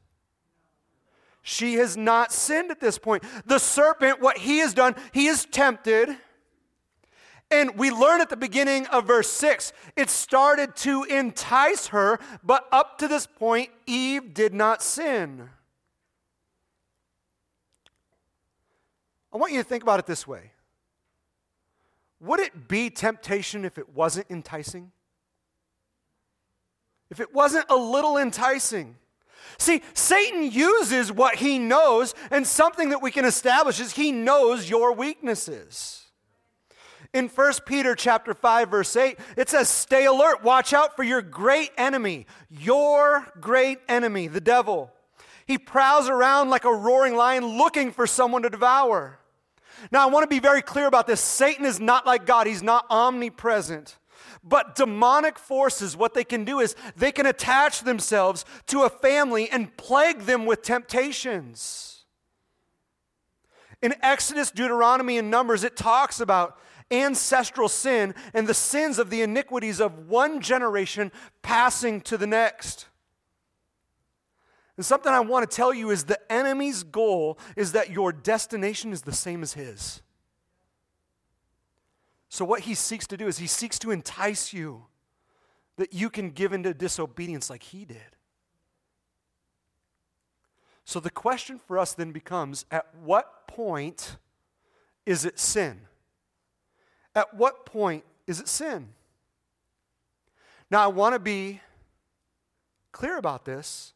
She 1.49 1.75
has 1.75 1.95
not 1.95 2.33
sinned 2.33 2.71
at 2.71 2.81
this 2.81 2.99
point. 2.99 3.23
The 3.45 3.57
serpent, 3.57 4.19
what 4.19 4.37
he 4.37 4.57
has 4.57 4.73
done, 4.73 4.95
he 5.13 5.27
is 5.27 5.45
tempted 5.45 6.17
and 7.49 7.77
we 7.77 7.89
learn 7.89 8.19
at 8.19 8.29
the 8.29 8.35
beginning 8.35 8.85
of 8.87 9.07
verse 9.07 9.31
6, 9.31 9.71
it 9.95 10.09
started 10.09 10.75
to 10.77 11.05
entice 11.05 11.87
her, 11.87 12.19
but 12.43 12.67
up 12.73 12.97
to 12.97 13.07
this 13.07 13.25
point, 13.25 13.69
Eve 13.85 14.33
did 14.33 14.53
not 14.53 14.83
sin. 14.83 15.49
I 19.33 19.37
want 19.37 19.53
you 19.53 19.59
to 19.59 19.63
think 19.63 19.83
about 19.83 19.99
it 19.99 20.05
this 20.05 20.27
way 20.27 20.51
Would 22.19 22.41
it 22.41 22.67
be 22.67 22.89
temptation 22.89 23.63
if 23.63 23.77
it 23.77 23.87
wasn't 23.95 24.27
enticing? 24.29 24.91
If 27.09 27.21
it 27.21 27.33
wasn't 27.33 27.67
a 27.69 27.75
little 27.77 28.17
enticing? 28.17 28.97
See, 29.57 29.81
Satan 29.93 30.51
uses 30.51 31.11
what 31.11 31.35
he 31.35 31.57
knows, 31.59 32.13
and 32.29 32.45
something 32.45 32.89
that 32.89 33.01
we 33.01 33.11
can 33.11 33.25
establish 33.25 33.79
is 33.79 33.93
he 33.93 34.11
knows 34.11 34.69
your 34.69 34.93
weaknesses. 34.93 36.05
In 37.13 37.29
1 37.29 37.53
Peter 37.65 37.95
chapter 37.95 38.33
5 38.33 38.69
verse 38.69 38.95
8, 38.95 39.17
it 39.35 39.49
says, 39.49 39.69
"Stay 39.69 40.05
alert, 40.05 40.43
watch 40.43 40.73
out 40.73 40.95
for 40.95 41.03
your 41.03 41.21
great 41.21 41.71
enemy, 41.77 42.27
your 42.49 43.25
great 43.39 43.79
enemy, 43.87 44.27
the 44.27 44.41
devil. 44.41 44.91
He 45.45 45.57
prowls 45.57 46.09
around 46.09 46.49
like 46.49 46.65
a 46.65 46.73
roaring 46.73 47.15
lion 47.15 47.57
looking 47.57 47.91
for 47.91 48.05
someone 48.05 48.43
to 48.43 48.49
devour." 48.49 49.19
Now, 49.91 50.03
I 50.03 50.07
want 50.07 50.23
to 50.23 50.27
be 50.27 50.39
very 50.39 50.61
clear 50.61 50.87
about 50.87 51.07
this. 51.07 51.21
Satan 51.21 51.65
is 51.65 51.79
not 51.79 52.05
like 52.05 52.25
God. 52.25 52.47
He's 52.47 52.63
not 52.63 52.85
omnipresent. 52.89 53.97
But 54.47 54.75
demonic 54.75 55.37
forces, 55.37 55.97
what 55.97 56.13
they 56.13 56.23
can 56.23 56.45
do 56.45 56.59
is 56.59 56.75
they 56.95 57.11
can 57.11 57.25
attach 57.25 57.81
themselves 57.81 58.45
to 58.67 58.83
a 58.83 58.89
family 58.89 59.49
and 59.49 59.75
plague 59.75 60.21
them 60.21 60.45
with 60.45 60.61
temptations. 60.61 62.05
In 63.81 63.93
Exodus, 64.01 64.51
Deuteronomy, 64.51 65.17
and 65.17 65.29
Numbers, 65.29 65.63
it 65.63 65.75
talks 65.75 66.19
about 66.19 66.57
ancestral 66.89 67.67
sin 67.67 68.15
and 68.33 68.47
the 68.47 68.53
sins 68.53 68.97
of 68.97 69.09
the 69.09 69.21
iniquities 69.21 69.81
of 69.81 70.07
one 70.07 70.39
generation 70.39 71.11
passing 71.41 71.99
to 72.01 72.17
the 72.17 72.27
next. 72.27 72.87
And 74.77 74.85
something 74.85 75.11
I 75.11 75.19
want 75.19 75.49
to 75.49 75.53
tell 75.53 75.73
you 75.73 75.89
is 75.89 76.05
the 76.05 76.19
enemy's 76.31 76.83
goal 76.83 77.37
is 77.55 77.73
that 77.73 77.89
your 77.89 78.13
destination 78.13 78.93
is 78.93 79.01
the 79.01 79.11
same 79.11 79.43
as 79.43 79.53
his. 79.53 80.01
So, 82.29 82.43
what 82.43 82.61
he 82.61 82.75
seeks 82.75 83.07
to 83.07 83.17
do 83.17 83.27
is 83.27 83.37
he 83.37 83.47
seeks 83.47 83.79
to 83.79 83.91
entice 83.91 84.53
you 84.53 84.85
that 85.77 85.93
you 85.93 86.09
can 86.09 86.31
give 86.31 86.53
into 86.53 86.73
disobedience 86.73 87.49
like 87.49 87.63
he 87.63 87.85
did. 87.85 88.15
So, 90.83 90.99
the 90.99 91.09
question 91.09 91.59
for 91.59 91.77
us 91.77 91.93
then 91.93 92.11
becomes 92.11 92.65
at 92.71 92.87
what 93.03 93.47
point 93.47 94.17
is 95.05 95.25
it 95.25 95.39
sin? 95.39 95.81
At 97.15 97.33
what 97.33 97.65
point 97.65 98.03
is 98.25 98.39
it 98.39 98.47
sin? 98.47 98.89
Now, 100.69 100.83
I 100.83 100.87
want 100.87 101.15
to 101.15 101.19
be 101.19 101.61
clear 102.91 103.17
about 103.17 103.45
this. 103.45 103.93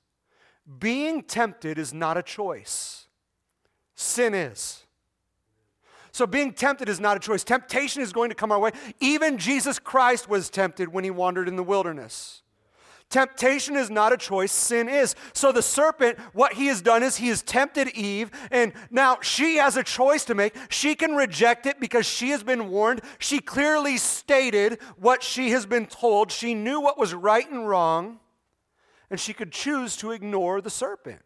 Being 0.80 1.24
tempted 1.24 1.78
is 1.78 1.94
not 1.94 2.18
a 2.18 2.24
choice, 2.24 3.08
sin 3.96 4.34
is. 4.34 4.84
So, 6.12 6.28
being 6.28 6.54
tempted 6.54 6.90
is 6.90 7.00
not 7.00 7.18
a 7.18 7.20
choice. 7.20 7.44
Temptation 7.44 8.02
is 8.02 8.12
going 8.12 8.30
to 8.30 8.36
come 8.36 8.52
our 8.52 8.60
way. 8.60 8.72
Even 9.00 9.38
Jesus 9.38 9.80
Christ 9.80 10.28
was 10.30 10.50
tempted 10.50 10.90
when 10.90 11.04
he 11.04 11.12
wandered 11.12 11.48
in 11.48 11.56
the 11.56 11.64
wilderness. 11.64 12.42
Temptation 13.12 13.76
is 13.76 13.90
not 13.90 14.14
a 14.14 14.18
choice, 14.18 14.54
sin 14.54 14.88
is. 14.88 15.16
So 15.34 15.52
the 15.52 15.62
serpent, 15.62 16.18
what 16.32 16.54
he 16.54 16.68
has 16.68 16.82
done 16.82 17.04
is 17.04 17.18
he 17.18 17.28
has 17.28 17.44
tempted 17.44 17.90
Eve, 17.90 18.32
and 18.50 18.72
now 18.90 19.18
she 19.22 19.58
has 19.58 19.76
a 19.76 19.84
choice 19.84 20.24
to 20.26 20.34
make. 20.34 20.56
She 20.70 20.96
can 20.96 21.16
reject 21.16 21.66
it 21.66 21.80
because 21.80 22.06
she 22.06 22.30
has 22.30 22.42
been 22.42 22.70
warned. 22.70 23.02
She 23.20 23.40
clearly 23.40 23.98
stated 23.98 24.80
what 24.96 25.24
she 25.24 25.52
has 25.52 25.66
been 25.66 25.88
told. 25.88 26.32
She 26.32 26.56
knew 26.56 26.80
what 26.80 26.98
was 26.98 27.14
right 27.14 27.50
and 27.52 27.68
wrong, 27.68 28.20
and 29.10 29.20
she 29.20 29.34
could 29.34 29.52
choose 29.52 29.98
to 29.98 30.12
ignore 30.12 30.62
the 30.62 30.70
serpent. 30.70 31.22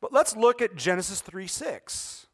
But 0.00 0.14
let's 0.14 0.34
look 0.34 0.62
at 0.62 0.76
Genesis 0.76 1.20
3 1.20 1.46
6. 1.46 2.26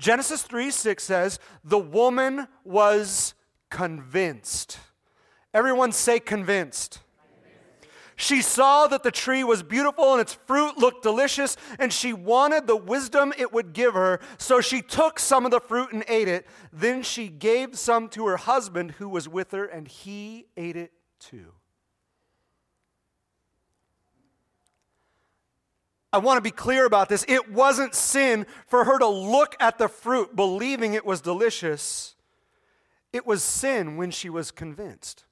Genesis 0.00 0.42
3 0.42 0.70
6 0.70 1.02
says, 1.02 1.38
The 1.62 1.78
woman 1.78 2.48
was 2.64 3.34
convinced. 3.70 4.78
Everyone 5.52 5.92
say 5.92 6.18
convinced. 6.18 7.00
She 8.16 8.42
saw 8.42 8.86
that 8.86 9.02
the 9.02 9.10
tree 9.10 9.44
was 9.44 9.62
beautiful 9.62 10.12
and 10.12 10.20
its 10.20 10.34
fruit 10.34 10.76
looked 10.76 11.02
delicious, 11.02 11.56
and 11.78 11.90
she 11.90 12.12
wanted 12.12 12.66
the 12.66 12.76
wisdom 12.76 13.32
it 13.38 13.52
would 13.52 13.72
give 13.72 13.94
her. 13.94 14.20
So 14.36 14.60
she 14.60 14.82
took 14.82 15.18
some 15.18 15.46
of 15.46 15.50
the 15.50 15.60
fruit 15.60 15.92
and 15.92 16.04
ate 16.06 16.28
it. 16.28 16.46
Then 16.70 17.02
she 17.02 17.28
gave 17.28 17.78
some 17.78 18.08
to 18.10 18.26
her 18.26 18.36
husband 18.36 18.92
who 18.92 19.08
was 19.08 19.26
with 19.26 19.52
her, 19.52 19.64
and 19.64 19.88
he 19.88 20.46
ate 20.56 20.76
it 20.76 20.92
too. 21.18 21.52
I 26.12 26.18
want 26.18 26.38
to 26.38 26.42
be 26.42 26.50
clear 26.50 26.86
about 26.86 27.08
this. 27.08 27.24
It 27.28 27.52
wasn't 27.52 27.94
sin 27.94 28.46
for 28.66 28.84
her 28.84 28.98
to 28.98 29.06
look 29.06 29.56
at 29.60 29.78
the 29.78 29.88
fruit 29.88 30.34
believing 30.34 30.94
it 30.94 31.06
was 31.06 31.20
delicious, 31.20 32.14
it 33.12 33.26
was 33.26 33.42
sin 33.42 33.96
when 33.96 34.10
she 34.10 34.30
was 34.30 34.50
convinced. 34.50 35.24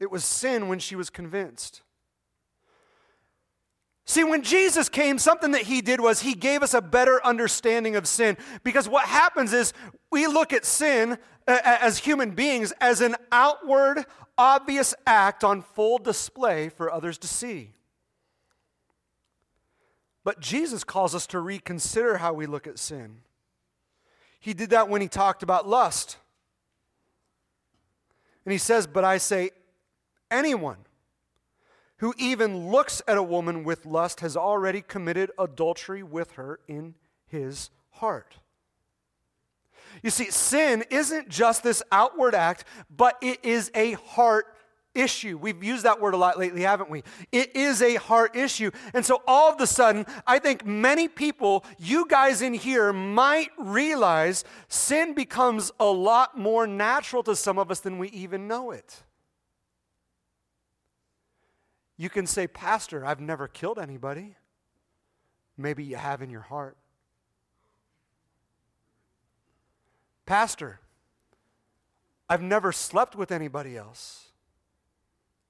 It 0.00 0.10
was 0.10 0.24
sin 0.24 0.68
when 0.68 0.80
she 0.80 0.96
was 0.96 1.08
convinced. 1.08 1.82
See, 4.06 4.22
when 4.22 4.42
Jesus 4.42 4.88
came, 4.88 5.18
something 5.18 5.52
that 5.52 5.62
he 5.62 5.80
did 5.80 6.00
was 6.00 6.20
he 6.20 6.34
gave 6.34 6.62
us 6.62 6.74
a 6.74 6.82
better 6.82 7.24
understanding 7.24 7.96
of 7.96 8.06
sin. 8.06 8.36
Because 8.62 8.86
what 8.88 9.06
happens 9.06 9.52
is 9.52 9.72
we 10.10 10.26
look 10.26 10.52
at 10.52 10.66
sin 10.66 11.16
uh, 11.48 11.58
as 11.64 11.98
human 11.98 12.32
beings 12.32 12.72
as 12.80 13.00
an 13.00 13.16
outward, 13.32 14.04
obvious 14.36 14.94
act 15.06 15.42
on 15.42 15.62
full 15.62 15.98
display 15.98 16.68
for 16.68 16.92
others 16.92 17.16
to 17.18 17.28
see. 17.28 17.72
But 20.24 20.40
Jesus 20.40 20.82
calls 20.82 21.14
us 21.14 21.26
to 21.28 21.38
reconsider 21.38 22.16
how 22.16 22.32
we 22.32 22.46
look 22.46 22.66
at 22.66 22.78
sin. 22.78 23.18
He 24.40 24.54
did 24.54 24.70
that 24.70 24.88
when 24.88 25.00
he 25.00 25.08
talked 25.08 25.42
about 25.42 25.68
lust. 25.68 26.16
And 28.44 28.52
he 28.52 28.58
says, 28.58 28.86
But 28.86 29.04
I 29.04 29.18
say, 29.18 29.50
anyone 30.30 30.78
who 31.98 32.14
even 32.18 32.70
looks 32.70 33.00
at 33.06 33.16
a 33.16 33.22
woman 33.22 33.64
with 33.64 33.86
lust 33.86 34.20
has 34.20 34.36
already 34.36 34.82
committed 34.82 35.30
adultery 35.38 36.02
with 36.02 36.32
her 36.32 36.60
in 36.66 36.94
his 37.26 37.70
heart. 37.90 38.38
You 40.02 40.10
see, 40.10 40.30
sin 40.30 40.84
isn't 40.90 41.28
just 41.28 41.62
this 41.62 41.82
outward 41.92 42.34
act, 42.34 42.64
but 42.94 43.16
it 43.22 43.44
is 43.44 43.70
a 43.74 43.92
heart 43.92 44.53
issue. 44.94 45.36
We've 45.36 45.62
used 45.62 45.84
that 45.84 46.00
word 46.00 46.14
a 46.14 46.16
lot 46.16 46.38
lately, 46.38 46.62
haven't 46.62 46.90
we? 46.90 47.02
It 47.32 47.54
is 47.56 47.82
a 47.82 47.96
heart 47.96 48.36
issue. 48.36 48.70
And 48.92 49.04
so 49.04 49.22
all 49.26 49.52
of 49.52 49.60
a 49.60 49.66
sudden, 49.66 50.06
I 50.26 50.38
think 50.38 50.64
many 50.64 51.08
people, 51.08 51.64
you 51.78 52.06
guys 52.08 52.42
in 52.42 52.54
here, 52.54 52.92
might 52.92 53.50
realize 53.58 54.44
sin 54.68 55.14
becomes 55.14 55.72
a 55.80 55.86
lot 55.86 56.38
more 56.38 56.66
natural 56.66 57.22
to 57.24 57.36
some 57.36 57.58
of 57.58 57.70
us 57.70 57.80
than 57.80 57.98
we 57.98 58.08
even 58.10 58.46
know 58.48 58.70
it. 58.70 59.02
You 61.96 62.10
can 62.10 62.26
say, 62.26 62.46
Pastor, 62.46 63.04
I've 63.04 63.20
never 63.20 63.46
killed 63.46 63.78
anybody. 63.78 64.36
Maybe 65.56 65.84
you 65.84 65.96
have 65.96 66.22
in 66.22 66.30
your 66.30 66.40
heart. 66.40 66.76
Pastor, 70.26 70.80
I've 72.28 72.42
never 72.42 72.72
slept 72.72 73.14
with 73.14 73.30
anybody 73.30 73.76
else. 73.76 74.28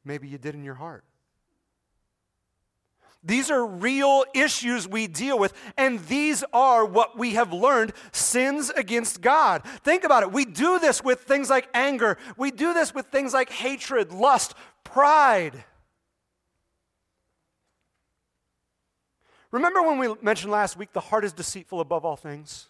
Maybe 0.05 0.29
you 0.29 0.39
did 0.39 0.55
in 0.55 0.65
your 0.65 0.75
heart. 0.75 1.05
These 3.27 3.51
are 3.51 3.65
real 3.65 4.25
issues 4.35 4.87
we 4.87 5.07
deal 5.07 5.39
with, 5.39 5.55
and 5.79 5.99
these 6.07 6.45
are 6.53 6.85
what 6.85 7.17
we 7.17 7.35
have 7.35 7.55
learned 7.55 7.95
sins 8.13 8.69
against 8.69 9.23
God. 9.23 9.65
Think 9.83 10.05
about 10.05 10.23
it. 10.23 10.31
We 10.31 10.45
do 10.45 10.79
this 10.79 11.03
with 11.03 11.21
things 11.21 11.49
like 11.49 11.69
anger, 11.73 12.19
we 12.37 12.51
do 12.51 12.75
this 12.75 12.95
with 12.95 13.07
things 13.07 13.33
like 13.33 13.51
hatred, 13.51 14.13
lust, 14.13 14.55
pride. 14.85 15.65
Remember 19.51 19.83
when 19.83 19.99
we 19.99 20.15
mentioned 20.21 20.53
last 20.53 20.77
week 20.77 20.93
the 20.93 21.01
heart 21.01 21.25
is 21.25 21.33
deceitful 21.33 21.81
above 21.81 22.05
all 22.05 22.17
things? 22.17 22.69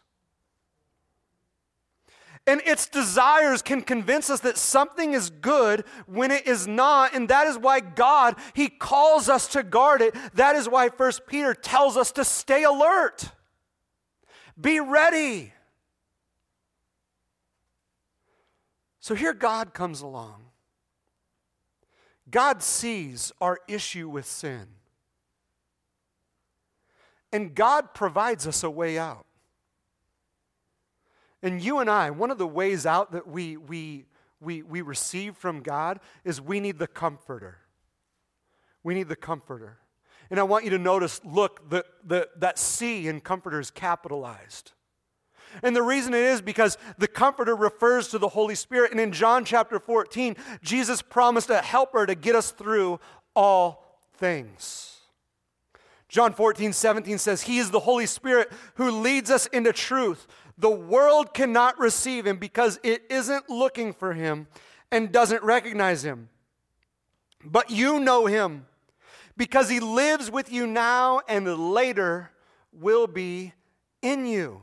And 2.46 2.60
its 2.66 2.86
desires 2.88 3.62
can 3.62 3.80
convince 3.80 4.28
us 4.28 4.40
that 4.40 4.58
something 4.58 5.14
is 5.14 5.30
good 5.30 5.84
when 6.06 6.30
it 6.30 6.46
is 6.46 6.66
not. 6.66 7.14
And 7.14 7.28
that 7.28 7.46
is 7.46 7.56
why 7.56 7.80
God, 7.80 8.36
He 8.52 8.68
calls 8.68 9.30
us 9.30 9.48
to 9.48 9.62
guard 9.62 10.02
it. 10.02 10.14
That 10.34 10.54
is 10.54 10.68
why 10.68 10.90
First 10.90 11.26
Peter 11.26 11.54
tells 11.54 11.96
us 11.96 12.12
to 12.12 12.24
stay 12.24 12.64
alert, 12.64 13.30
be 14.60 14.78
ready. 14.78 15.52
So 19.00 19.14
here 19.14 19.34
God 19.34 19.74
comes 19.74 20.00
along. 20.00 20.46
God 22.30 22.62
sees 22.62 23.32
our 23.40 23.58
issue 23.68 24.08
with 24.08 24.26
sin. 24.26 24.66
And 27.32 27.54
God 27.54 27.94
provides 27.94 28.46
us 28.46 28.62
a 28.62 28.70
way 28.70 28.98
out. 28.98 29.26
And 31.44 31.62
you 31.62 31.78
and 31.78 31.90
I, 31.90 32.10
one 32.10 32.30
of 32.30 32.38
the 32.38 32.46
ways 32.46 32.86
out 32.86 33.12
that 33.12 33.28
we, 33.28 33.58
we, 33.58 34.06
we, 34.40 34.62
we 34.62 34.80
receive 34.80 35.36
from 35.36 35.60
God 35.60 36.00
is 36.24 36.40
we 36.40 36.58
need 36.58 36.78
the 36.78 36.86
comforter. 36.86 37.58
We 38.82 38.94
need 38.94 39.08
the 39.08 39.14
comforter. 39.14 39.76
And 40.30 40.40
I 40.40 40.42
want 40.42 40.64
you 40.64 40.70
to 40.70 40.78
notice 40.78 41.20
look, 41.22 41.68
the, 41.68 41.84
the, 42.02 42.30
that 42.38 42.58
C 42.58 43.08
in 43.08 43.20
comforter 43.20 43.60
is 43.60 43.70
capitalized. 43.70 44.72
And 45.62 45.76
the 45.76 45.82
reason 45.82 46.14
it 46.14 46.22
is 46.22 46.40
because 46.40 46.78
the 46.98 47.06
Comforter 47.06 47.54
refers 47.54 48.08
to 48.08 48.18
the 48.18 48.30
Holy 48.30 48.56
Spirit. 48.56 48.90
And 48.90 48.98
in 48.98 49.12
John 49.12 49.44
chapter 49.44 49.78
14, 49.78 50.34
Jesus 50.62 51.00
promised 51.00 51.48
a 51.48 51.58
helper 51.58 52.06
to 52.06 52.16
get 52.16 52.34
us 52.34 52.50
through 52.50 52.98
all 53.36 54.00
things. 54.14 54.94
John 56.08 56.32
14, 56.32 56.72
17 56.72 57.18
says, 57.18 57.42
He 57.42 57.58
is 57.58 57.70
the 57.70 57.80
Holy 57.80 58.06
Spirit 58.06 58.50
who 58.74 58.90
leads 58.90 59.30
us 59.30 59.46
into 59.46 59.72
truth. 59.72 60.26
The 60.56 60.70
world 60.70 61.34
cannot 61.34 61.78
receive 61.78 62.26
him 62.26 62.36
because 62.36 62.78
it 62.82 63.04
isn't 63.10 63.50
looking 63.50 63.92
for 63.92 64.12
him 64.12 64.46
and 64.90 65.10
doesn't 65.10 65.42
recognize 65.42 66.04
him. 66.04 66.28
But 67.44 67.70
you 67.70 67.98
know 68.00 68.26
him 68.26 68.66
because 69.36 69.68
he 69.68 69.80
lives 69.80 70.30
with 70.30 70.52
you 70.52 70.66
now 70.66 71.20
and 71.28 71.72
later 71.72 72.30
will 72.72 73.06
be 73.06 73.52
in 74.02 74.26
you. 74.26 74.62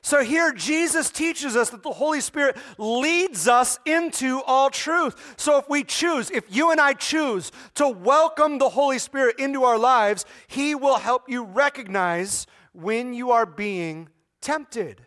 So 0.00 0.22
here, 0.22 0.52
Jesus 0.52 1.10
teaches 1.10 1.54
us 1.54 1.70
that 1.70 1.82
the 1.82 1.92
Holy 1.92 2.22
Spirit 2.22 2.56
leads 2.78 3.46
us 3.46 3.78
into 3.84 4.40
all 4.46 4.70
truth. 4.70 5.34
So 5.36 5.58
if 5.58 5.68
we 5.68 5.84
choose, 5.84 6.30
if 6.30 6.44
you 6.48 6.70
and 6.70 6.80
I 6.80 6.94
choose 6.94 7.52
to 7.74 7.88
welcome 7.88 8.56
the 8.56 8.70
Holy 8.70 8.98
Spirit 8.98 9.38
into 9.38 9.64
our 9.64 9.76
lives, 9.76 10.24
He 10.46 10.74
will 10.74 10.96
help 10.96 11.28
you 11.28 11.44
recognize 11.44 12.46
when 12.72 13.14
you 13.14 13.30
are 13.30 13.46
being 13.46 14.08
tempted. 14.40 15.02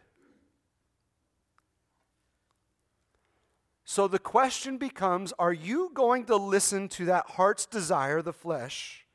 So 3.84 4.08
the 4.08 4.20
question 4.20 4.78
becomes 4.78 5.34
are 5.38 5.52
you 5.52 5.92
going 5.94 6.26
to 6.26 6.38
listen 6.38 6.88
to 6.90 7.06
that 7.06 7.32
heart's 7.32 7.66
desire, 7.66 8.22
the 8.22 8.32
flesh, 8.32 9.06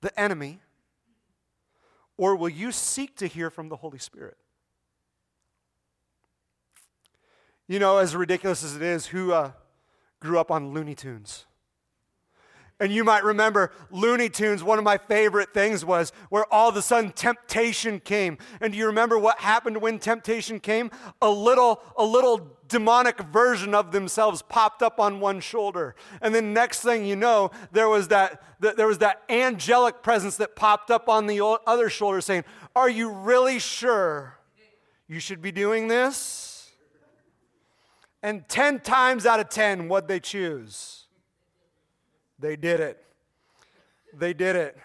the 0.00 0.18
enemy? 0.18 0.60
Or 2.16 2.36
will 2.36 2.48
you 2.48 2.72
seek 2.72 3.16
to 3.16 3.26
hear 3.26 3.50
from 3.50 3.68
the 3.68 3.76
Holy 3.76 3.98
Spirit? 3.98 4.36
You 7.68 7.78
know, 7.78 7.98
as 7.98 8.14
ridiculous 8.14 8.62
as 8.62 8.76
it 8.76 8.82
is, 8.82 9.06
who 9.06 9.32
uh, 9.32 9.52
grew 10.20 10.38
up 10.38 10.50
on 10.50 10.72
Looney 10.72 10.94
Tunes? 10.94 11.46
And 12.82 12.92
you 12.92 13.04
might 13.04 13.22
remember 13.22 13.70
Looney 13.92 14.28
Tunes, 14.28 14.64
one 14.64 14.76
of 14.76 14.82
my 14.82 14.98
favorite 14.98 15.54
things 15.54 15.84
was 15.84 16.10
where 16.30 16.52
all 16.52 16.68
of 16.68 16.74
a 16.76 16.82
sudden 16.82 17.12
temptation 17.12 18.00
came. 18.00 18.38
And 18.60 18.72
do 18.72 18.78
you 18.78 18.86
remember 18.86 19.16
what 19.16 19.38
happened 19.38 19.80
when 19.80 20.00
temptation 20.00 20.58
came? 20.58 20.90
A 21.22 21.30
little, 21.30 21.80
a 21.96 22.04
little 22.04 22.56
demonic 22.66 23.20
version 23.20 23.72
of 23.72 23.92
themselves 23.92 24.42
popped 24.42 24.82
up 24.82 24.98
on 24.98 25.20
one 25.20 25.38
shoulder. 25.38 25.94
And 26.20 26.34
then 26.34 26.52
next 26.52 26.80
thing 26.80 27.06
you 27.06 27.14
know, 27.14 27.52
there 27.70 27.88
was 27.88 28.08
that, 28.08 28.42
there 28.58 28.88
was 28.88 28.98
that 28.98 29.22
angelic 29.28 30.02
presence 30.02 30.36
that 30.38 30.56
popped 30.56 30.90
up 30.90 31.08
on 31.08 31.28
the 31.28 31.40
other 31.64 31.88
shoulder 31.88 32.20
saying, 32.20 32.42
Are 32.74 32.90
you 32.90 33.10
really 33.10 33.60
sure 33.60 34.40
you 35.06 35.20
should 35.20 35.40
be 35.40 35.52
doing 35.52 35.86
this? 35.86 36.72
And 38.24 38.48
10 38.48 38.80
times 38.80 39.24
out 39.24 39.38
of 39.38 39.50
10, 39.50 39.88
what'd 39.88 40.08
they 40.08 40.18
choose? 40.18 41.01
They 42.42 42.56
did 42.56 42.80
it. 42.80 43.02
They 44.12 44.34
did 44.34 44.56
it. 44.56 44.76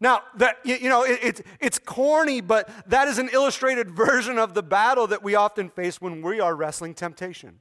Now, 0.00 0.22
that, 0.38 0.56
you 0.64 0.88
know, 0.88 1.04
it, 1.04 1.20
it, 1.22 1.46
it's 1.60 1.78
corny, 1.78 2.40
but 2.40 2.68
that 2.88 3.06
is 3.06 3.18
an 3.18 3.28
illustrated 3.32 3.90
version 3.96 4.38
of 4.38 4.54
the 4.54 4.62
battle 4.62 5.06
that 5.06 5.22
we 5.22 5.36
often 5.36 5.68
face 5.68 6.00
when 6.00 6.22
we 6.22 6.40
are 6.40 6.56
wrestling 6.56 6.94
temptation. 6.94 7.60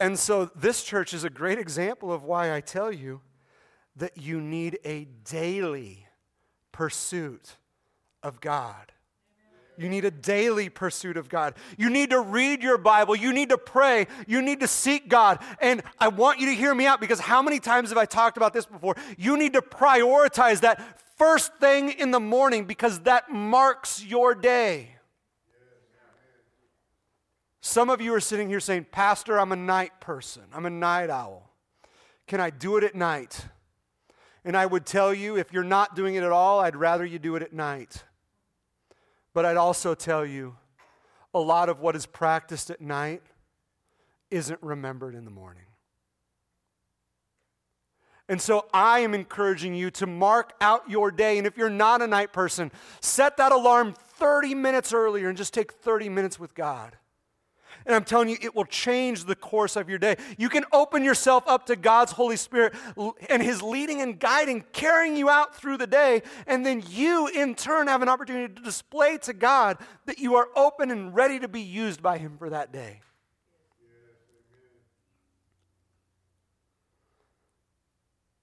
And 0.00 0.18
so, 0.18 0.46
this 0.56 0.82
church 0.82 1.14
is 1.14 1.22
a 1.22 1.30
great 1.30 1.58
example 1.58 2.12
of 2.12 2.24
why 2.24 2.52
I 2.52 2.60
tell 2.60 2.90
you 2.90 3.20
that 3.94 4.16
you 4.16 4.40
need 4.40 4.80
a 4.84 5.04
daily 5.24 6.08
pursuit 6.72 7.56
of 8.22 8.40
God. 8.40 8.92
You 9.78 9.88
need 9.88 10.04
a 10.04 10.10
daily 10.10 10.68
pursuit 10.68 11.16
of 11.16 11.28
God. 11.28 11.54
You 11.78 11.90
need 11.90 12.10
to 12.10 12.20
read 12.20 12.62
your 12.62 12.78
Bible. 12.78 13.16
You 13.16 13.32
need 13.32 13.48
to 13.48 13.58
pray. 13.58 14.06
You 14.26 14.42
need 14.42 14.60
to 14.60 14.68
seek 14.68 15.08
God. 15.08 15.38
And 15.60 15.82
I 15.98 16.08
want 16.08 16.40
you 16.40 16.46
to 16.46 16.54
hear 16.54 16.74
me 16.74 16.86
out 16.86 17.00
because 17.00 17.20
how 17.20 17.42
many 17.42 17.58
times 17.58 17.88
have 17.88 17.98
I 17.98 18.04
talked 18.04 18.36
about 18.36 18.52
this 18.52 18.66
before? 18.66 18.96
You 19.16 19.36
need 19.36 19.54
to 19.54 19.62
prioritize 19.62 20.60
that 20.60 21.00
first 21.16 21.54
thing 21.56 21.90
in 21.90 22.10
the 22.10 22.20
morning 22.20 22.66
because 22.66 23.00
that 23.00 23.30
marks 23.30 24.04
your 24.04 24.34
day. 24.34 24.96
Some 27.60 27.90
of 27.90 28.00
you 28.00 28.12
are 28.12 28.20
sitting 28.20 28.48
here 28.48 28.60
saying, 28.60 28.86
Pastor, 28.90 29.38
I'm 29.38 29.52
a 29.52 29.56
night 29.56 30.00
person, 30.00 30.42
I'm 30.52 30.66
a 30.66 30.70
night 30.70 31.10
owl. 31.10 31.48
Can 32.26 32.40
I 32.40 32.50
do 32.50 32.76
it 32.76 32.82
at 32.82 32.94
night? 32.94 33.46
And 34.44 34.56
I 34.56 34.66
would 34.66 34.84
tell 34.84 35.14
you, 35.14 35.36
if 35.36 35.52
you're 35.52 35.62
not 35.62 35.94
doing 35.94 36.16
it 36.16 36.24
at 36.24 36.32
all, 36.32 36.58
I'd 36.58 36.74
rather 36.74 37.04
you 37.04 37.20
do 37.20 37.36
it 37.36 37.42
at 37.42 37.52
night. 37.52 38.02
But 39.34 39.46
I'd 39.46 39.56
also 39.56 39.94
tell 39.94 40.26
you 40.26 40.56
a 41.34 41.40
lot 41.40 41.68
of 41.68 41.80
what 41.80 41.96
is 41.96 42.06
practiced 42.06 42.70
at 42.70 42.80
night 42.80 43.22
isn't 44.30 44.62
remembered 44.62 45.14
in 45.14 45.24
the 45.24 45.30
morning. 45.30 45.64
And 48.28 48.40
so 48.40 48.66
I 48.72 49.00
am 49.00 49.14
encouraging 49.14 49.74
you 49.74 49.90
to 49.92 50.06
mark 50.06 50.54
out 50.60 50.88
your 50.88 51.10
day. 51.10 51.38
And 51.38 51.46
if 51.46 51.56
you're 51.56 51.68
not 51.68 52.02
a 52.02 52.06
night 52.06 52.32
person, 52.32 52.70
set 53.00 53.36
that 53.36 53.52
alarm 53.52 53.94
30 54.18 54.54
minutes 54.54 54.92
earlier 54.92 55.28
and 55.28 55.36
just 55.36 55.52
take 55.52 55.72
30 55.72 56.08
minutes 56.08 56.38
with 56.38 56.54
God. 56.54 56.96
And 57.86 57.94
I'm 57.94 58.04
telling 58.04 58.28
you, 58.28 58.36
it 58.40 58.54
will 58.54 58.64
change 58.64 59.24
the 59.24 59.34
course 59.34 59.76
of 59.76 59.88
your 59.88 59.98
day. 59.98 60.16
You 60.38 60.48
can 60.48 60.64
open 60.72 61.04
yourself 61.04 61.44
up 61.46 61.66
to 61.66 61.76
God's 61.76 62.12
Holy 62.12 62.36
Spirit 62.36 62.74
and 63.28 63.42
His 63.42 63.62
leading 63.62 64.00
and 64.00 64.18
guiding, 64.18 64.64
carrying 64.72 65.16
you 65.16 65.28
out 65.28 65.56
through 65.56 65.78
the 65.78 65.86
day. 65.86 66.22
And 66.46 66.64
then 66.64 66.82
you, 66.88 67.28
in 67.28 67.54
turn, 67.54 67.88
have 67.88 68.02
an 68.02 68.08
opportunity 68.08 68.52
to 68.54 68.62
display 68.62 69.18
to 69.18 69.32
God 69.32 69.78
that 70.06 70.18
you 70.18 70.36
are 70.36 70.48
open 70.54 70.90
and 70.90 71.14
ready 71.14 71.38
to 71.40 71.48
be 71.48 71.60
used 71.60 72.02
by 72.02 72.18
Him 72.18 72.36
for 72.38 72.50
that 72.50 72.72
day. 72.72 73.00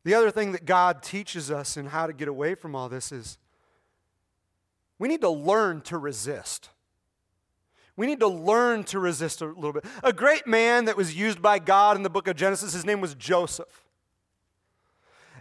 The 0.04 0.14
other 0.14 0.32
thing 0.32 0.54
that 0.54 0.66
God 0.66 1.04
teaches 1.04 1.52
us 1.52 1.78
in 1.78 1.88
how 1.88 2.08
to 2.08 2.14
get 2.14 2.28
away 2.28 2.56
from 2.56 2.76
all 2.76 2.90
this 2.90 3.12
is 3.12 3.38
we 4.98 5.08
need 5.08 5.22
to 5.22 5.30
learn 5.30 5.82
to 5.82 5.98
resist. 5.98 6.70
We 8.00 8.06
need 8.06 8.22
to 8.22 8.30
learn 8.30 8.86
to 8.86 9.00
resist 9.00 9.42
a 9.42 9.46
little 9.48 9.74
bit. 9.74 9.84
A 10.06 10.14
great 10.14 10.48
man 10.48 10.86
that 10.86 10.96
was 10.96 11.18
used 11.18 11.42
by 11.42 11.60
God 11.60 11.98
in 11.98 12.04
the 12.04 12.10
book 12.10 12.30
of 12.30 12.38
Genesis, 12.38 12.72
his 12.72 12.86
name 12.86 13.02
was 13.02 13.14
Joseph. 13.14 13.84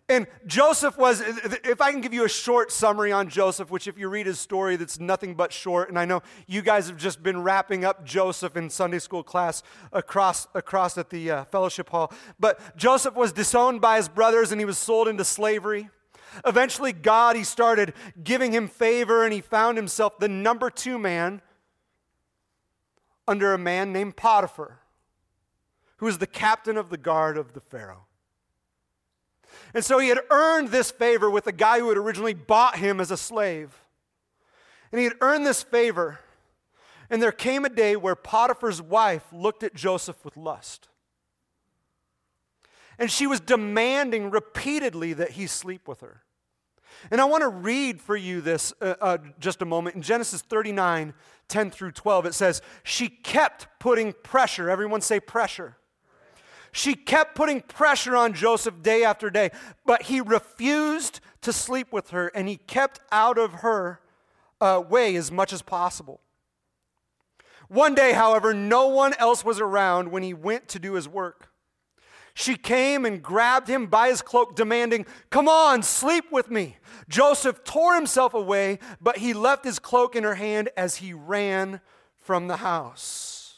And 0.09 0.27
Joseph 0.45 0.99
was, 0.99 1.21
if 1.21 1.81
I 1.81 1.93
can 1.93 2.01
give 2.01 2.13
you 2.13 2.25
a 2.25 2.29
short 2.29 2.73
summary 2.73 3.13
on 3.13 3.29
Joseph, 3.29 3.71
which 3.71 3.87
if 3.87 3.97
you 3.97 4.09
read 4.09 4.27
his 4.27 4.41
story, 4.41 4.75
that's 4.75 4.99
nothing 4.99 5.37
but 5.37 5.53
short. 5.53 5.89
And 5.89 5.97
I 5.97 6.05
know 6.05 6.21
you 6.49 6.61
guys 6.61 6.89
have 6.89 6.97
just 6.97 7.23
been 7.23 7.45
wrapping 7.45 7.85
up 7.85 8.05
Joseph 8.05 8.57
in 8.57 8.71
Sunday 8.71 8.99
school 8.99 9.23
class 9.23 9.63
across, 9.93 10.49
across 10.53 10.99
at 10.99 11.11
the 11.11 11.31
uh, 11.31 11.45
fellowship 11.45 11.89
hall. 11.91 12.13
But 12.41 12.77
Joseph 12.77 13.15
was 13.15 13.33
disowned 13.33 13.81
by 13.81 13.99
his 13.99 14.09
brothers 14.09 14.51
and 14.51 14.61
he 14.61 14.65
was 14.65 14.79
sold 14.79 15.07
into 15.07 15.25
slavery. 15.25 15.91
Eventually, 16.45 16.93
God, 16.93 17.37
he 17.37 17.45
started 17.45 17.95
giving 18.25 18.51
him 18.51 18.67
favor 18.67 19.23
and 19.23 19.33
he 19.33 19.43
found 19.43 19.77
himself 19.77 20.19
the 20.19 20.29
number 20.29 20.71
two 20.71 20.99
man 20.99 21.41
under 23.29 23.53
a 23.53 23.59
man 23.59 23.93
named 23.93 24.17
Potiphar, 24.17 24.81
who 25.99 26.07
was 26.07 26.19
the 26.19 26.27
captain 26.27 26.77
of 26.77 26.89
the 26.91 26.97
guard 26.97 27.37
of 27.37 27.53
the 27.53 27.61
Pharaoh. 27.61 28.07
And 29.75 29.85
so 29.85 29.99
he 29.99 30.09
had 30.09 30.21
earned 30.31 30.69
this 30.69 30.91
favor 30.91 31.31
with 31.31 31.45
the 31.45 31.53
guy 31.53 31.79
who 31.79 31.89
had 31.89 31.99
originally 31.99 32.35
bought 32.35 32.79
him 32.79 33.01
as 33.01 33.11
a 33.11 33.17
slave. 33.17 33.83
And 34.91 34.99
he 34.99 35.05
had 35.05 35.17
earned 35.21 35.47
this 35.47 35.63
favor. 35.63 36.21
And 37.11 37.23
there 37.23 37.33
came 37.33 37.65
a 37.65 37.71
day 37.71 37.97
where 37.97 38.15
Potiphar's 38.15 38.81
wife 38.81 39.25
looked 39.33 39.63
at 39.63 39.75
Joseph 39.75 40.25
with 40.25 40.37
lust. 40.37 40.89
And 42.99 43.11
she 43.11 43.27
was 43.27 43.41
demanding 43.41 44.31
repeatedly 44.31 45.13
that 45.13 45.33
he 45.33 45.47
sleep 45.47 45.87
with 45.87 46.01
her. 46.01 46.23
And 47.11 47.21
I 47.21 47.27
want 47.27 47.43
to 47.43 47.49
read 47.49 48.01
for 48.01 48.17
you 48.17 48.41
this 48.41 48.73
uh, 48.81 48.95
uh, 49.01 49.19
just 49.39 49.63
a 49.63 49.65
moment. 49.65 49.97
In 49.97 50.03
Genesis 50.03 50.43
39, 50.43 51.15
10 51.49 51.71
through 51.71 51.93
12, 51.93 52.27
it 52.27 52.35
says, 52.35 52.63
She 52.83 53.09
kept 53.09 53.67
putting 53.79 54.13
pressure. 54.13 54.71
Everyone 54.71 55.01
say 55.01 55.19
pressure. 55.21 55.77
She 56.73 56.95
kept 56.95 57.35
putting 57.35 57.63
pressure 57.63 58.17
on 58.17 58.35
Joseph 58.35 58.83
day 58.83 59.03
after 59.03 59.31
day, 59.31 59.51
but 59.87 60.03
he 60.03 60.21
refused 60.21 61.21
to 61.41 61.53
sleep 61.53 61.93
with 61.93 62.11
her 62.11 62.29
and 62.29 62.47
he 62.47 62.57
kept 62.57 63.01
out 63.11 63.39
of 63.39 63.55
her 63.55 64.01
uh, 64.61 64.83
way 64.87 65.17
as 65.17 65.33
much 65.33 65.53
as 65.53 65.63
possible. 65.63 66.21
One 67.69 67.95
day, 67.95 68.13
however, 68.13 68.55
no 68.55 68.89
one 68.89 69.15
else 69.19 69.45
was 69.45 69.61
around 69.61 70.11
when 70.11 70.23
he 70.23 70.35
went 70.35 70.69
to 70.69 70.79
do 70.79 70.95
his 70.95 71.09
work. 71.09 71.48
She 72.39 72.55
came 72.55 73.05
and 73.05 73.21
grabbed 73.21 73.67
him 73.67 73.87
by 73.87 74.11
his 74.11 74.23
cloak, 74.23 74.55
demanding, 74.55 75.07
Come 75.29 75.49
on, 75.49 75.83
sleep 75.83 76.27
with 76.31 76.53
me. 76.53 76.77
Joseph 77.09 77.65
tore 77.65 77.97
himself 77.97 78.33
away, 78.33 78.79
but 79.01 79.19
he 79.19 79.33
left 79.33 79.65
his 79.65 79.81
cloak 79.81 80.15
in 80.15 80.23
her 80.23 80.37
hand 80.37 80.69
as 80.77 80.95
he 80.99 81.13
ran 81.13 81.81
from 82.21 82.47
the 82.47 82.59
house. 82.59 83.57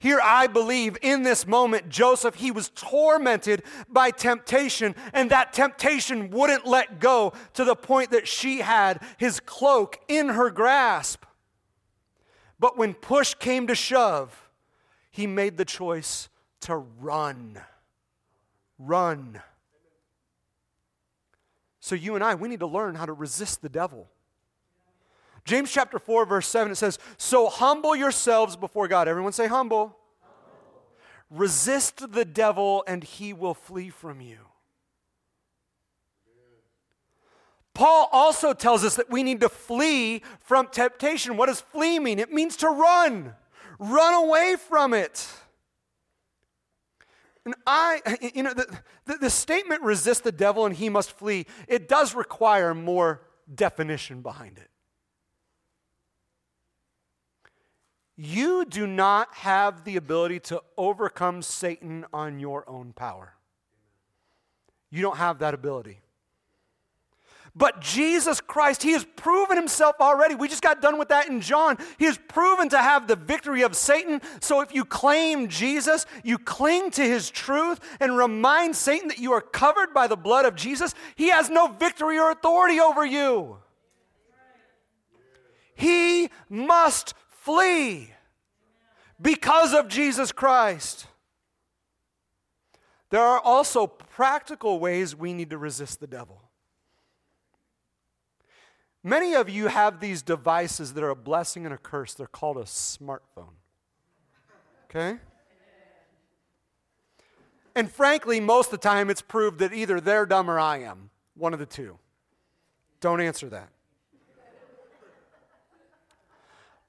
Here, 0.00 0.18
I 0.20 0.48
believe 0.48 0.98
in 1.02 1.22
this 1.22 1.46
moment, 1.46 1.88
Joseph, 1.88 2.34
he 2.34 2.50
was 2.50 2.72
tormented 2.74 3.62
by 3.88 4.10
temptation, 4.10 4.96
and 5.12 5.30
that 5.30 5.52
temptation 5.52 6.30
wouldn't 6.30 6.66
let 6.66 6.98
go 6.98 7.32
to 7.54 7.62
the 7.62 7.76
point 7.76 8.10
that 8.10 8.26
she 8.26 8.58
had 8.58 9.00
his 9.18 9.38
cloak 9.38 10.00
in 10.08 10.30
her 10.30 10.50
grasp. 10.50 11.24
But 12.58 12.76
when 12.76 12.92
push 12.92 13.34
came 13.34 13.68
to 13.68 13.76
shove, 13.76 14.41
he 15.12 15.26
made 15.26 15.56
the 15.56 15.64
choice 15.64 16.28
to 16.62 16.76
run. 16.76 17.60
Run. 18.78 19.40
So, 21.80 21.94
you 21.94 22.14
and 22.14 22.24
I, 22.24 22.34
we 22.34 22.48
need 22.48 22.60
to 22.60 22.66
learn 22.66 22.94
how 22.94 23.06
to 23.06 23.12
resist 23.12 23.62
the 23.62 23.68
devil. 23.68 24.08
James 25.44 25.70
chapter 25.70 25.98
4, 25.98 26.24
verse 26.24 26.48
7, 26.48 26.72
it 26.72 26.76
says, 26.76 26.98
So 27.16 27.48
humble 27.48 27.94
yourselves 27.94 28.56
before 28.56 28.88
God. 28.88 29.08
Everyone 29.08 29.32
say 29.32 29.48
humble. 29.48 29.96
humble. 30.22 30.82
Resist 31.30 32.12
the 32.12 32.24
devil, 32.24 32.84
and 32.86 33.02
he 33.02 33.32
will 33.32 33.54
flee 33.54 33.90
from 33.90 34.20
you. 34.20 34.38
Paul 37.74 38.08
also 38.12 38.52
tells 38.52 38.84
us 38.84 38.96
that 38.96 39.10
we 39.10 39.22
need 39.22 39.40
to 39.40 39.48
flee 39.48 40.22
from 40.40 40.68
temptation. 40.68 41.36
What 41.36 41.46
does 41.46 41.60
flee 41.60 41.98
mean? 41.98 42.18
It 42.18 42.32
means 42.32 42.56
to 42.58 42.68
run, 42.68 43.34
run 43.78 44.14
away 44.14 44.56
from 44.68 44.94
it. 44.94 45.28
And 47.44 47.54
I, 47.66 48.00
you 48.34 48.42
know, 48.42 48.54
the, 48.54 48.66
the, 49.06 49.16
the, 49.18 49.30
statement 49.30 49.82
resist 49.82 50.24
the 50.24 50.32
devil 50.32 50.66
and 50.66 50.74
he 50.74 50.88
must 50.88 51.12
flee, 51.12 51.46
it 51.68 51.88
does 51.88 52.14
require 52.14 52.74
more 52.74 53.22
definition 53.52 54.22
behind 54.22 54.58
it. 54.58 54.68
You 58.16 58.64
do 58.64 58.86
not 58.86 59.34
have 59.34 59.84
the 59.84 59.96
ability 59.96 60.40
to 60.40 60.62
overcome 60.76 61.42
Satan 61.42 62.04
on 62.12 62.38
your 62.38 62.68
own 62.68 62.92
power. 62.92 63.34
You 64.90 65.02
don't 65.02 65.16
have 65.16 65.38
that 65.38 65.54
ability. 65.54 66.00
But 67.54 67.80
Jesus 67.80 68.40
Christ, 68.40 68.82
He 68.82 68.92
has 68.92 69.04
proven 69.04 69.56
Himself 69.56 69.96
already. 70.00 70.34
We 70.34 70.48
just 70.48 70.62
got 70.62 70.80
done 70.80 70.98
with 70.98 71.08
that 71.08 71.28
in 71.28 71.42
John. 71.42 71.76
He 71.98 72.06
has 72.06 72.18
proven 72.28 72.70
to 72.70 72.78
have 72.78 73.06
the 73.06 73.16
victory 73.16 73.62
of 73.62 73.76
Satan. 73.76 74.22
So 74.40 74.62
if 74.62 74.74
you 74.74 74.86
claim 74.86 75.48
Jesus, 75.48 76.06
you 76.24 76.38
cling 76.38 76.90
to 76.92 77.02
His 77.02 77.30
truth 77.30 77.78
and 78.00 78.16
remind 78.16 78.74
Satan 78.74 79.08
that 79.08 79.18
you 79.18 79.32
are 79.32 79.42
covered 79.42 79.92
by 79.92 80.06
the 80.06 80.16
blood 80.16 80.46
of 80.46 80.56
Jesus, 80.56 80.94
He 81.14 81.28
has 81.28 81.50
no 81.50 81.68
victory 81.68 82.18
or 82.18 82.30
authority 82.30 82.80
over 82.80 83.04
you. 83.04 83.58
He 85.74 86.30
must 86.48 87.14
flee 87.28 88.10
because 89.20 89.74
of 89.74 89.88
Jesus 89.88 90.32
Christ. 90.32 91.06
There 93.10 93.22
are 93.22 93.40
also 93.40 93.86
practical 93.86 94.78
ways 94.78 95.14
we 95.14 95.34
need 95.34 95.50
to 95.50 95.58
resist 95.58 96.00
the 96.00 96.06
devil. 96.06 96.41
Many 99.04 99.34
of 99.34 99.50
you 99.50 99.66
have 99.66 100.00
these 100.00 100.22
devices 100.22 100.94
that 100.94 101.02
are 101.02 101.10
a 101.10 101.16
blessing 101.16 101.64
and 101.64 101.74
a 101.74 101.78
curse. 101.78 102.14
They're 102.14 102.26
called 102.26 102.56
a 102.56 102.62
smartphone. 102.62 103.54
Okay? 104.84 105.18
And 107.74 107.90
frankly, 107.90 108.38
most 108.38 108.66
of 108.66 108.72
the 108.72 108.88
time 108.88 109.10
it's 109.10 109.22
proved 109.22 109.58
that 109.58 109.72
either 109.72 110.00
they're 110.00 110.26
dumb 110.26 110.50
or 110.50 110.58
I 110.60 110.78
am. 110.78 111.10
One 111.34 111.52
of 111.52 111.58
the 111.58 111.66
two. 111.66 111.98
Don't 113.00 113.20
answer 113.20 113.48
that. 113.48 113.70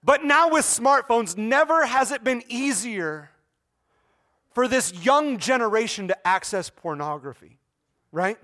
But 0.04 0.26
now 0.26 0.50
with 0.50 0.66
smartphones, 0.66 1.38
never 1.38 1.86
has 1.86 2.12
it 2.12 2.24
been 2.24 2.44
easier 2.50 3.32
for 4.54 4.68
this 4.68 4.94
young 4.94 5.38
generation 5.38 6.10
to 6.10 6.28
access 6.28 6.70
pornography, 6.70 7.58
right? 8.12 8.38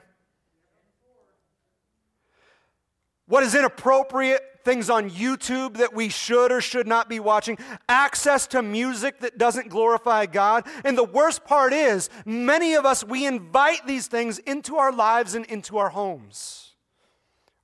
What 3.30 3.44
is 3.44 3.54
inappropriate, 3.54 4.42
things 4.64 4.90
on 4.90 5.12
YouTube 5.12 5.78
that 5.78 5.94
we 5.94 6.10
should 6.10 6.52
or 6.52 6.62
should 6.62 6.88
not 6.88 7.08
be 7.08 7.20
watching, 7.20 7.60
access 7.88 8.48
to 8.48 8.64
music 8.64 9.20
that 9.20 9.38
doesn't 9.38 9.70
glorify 9.70 10.26
God. 10.26 10.66
And 10.84 10.98
the 10.98 11.04
worst 11.04 11.46
part 11.46 11.72
is, 11.72 12.10
many 12.26 12.74
of 12.74 12.88
us, 12.88 13.04
we 13.04 13.28
invite 13.28 13.86
these 13.86 14.08
things 14.08 14.40
into 14.40 14.78
our 14.78 14.92
lives 14.92 15.36
and 15.36 15.46
into 15.46 15.78
our 15.78 15.90
homes. 15.90 16.74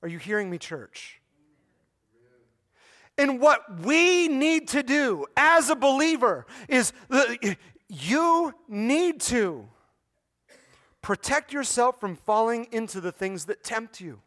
Are 0.04 0.08
you 0.08 0.20
hearing 0.20 0.52
me, 0.52 0.60
church? 0.60 1.20
And 3.18 3.42
what 3.42 3.80
we 3.80 4.28
need 4.28 4.68
to 4.68 4.84
do 4.84 5.26
as 5.36 5.72
a 5.72 5.76
believer 5.76 6.46
is 6.70 6.94
the, 7.10 7.58
you 7.90 8.54
need 8.68 9.20
to 9.22 9.68
protect 11.02 11.54
yourself 11.54 12.00
from 12.00 12.16
falling 12.16 12.68
into 12.72 13.02
the 13.02 13.12
things 13.12 13.46
that 13.46 13.64
tempt 13.64 14.00
you. 14.00 14.22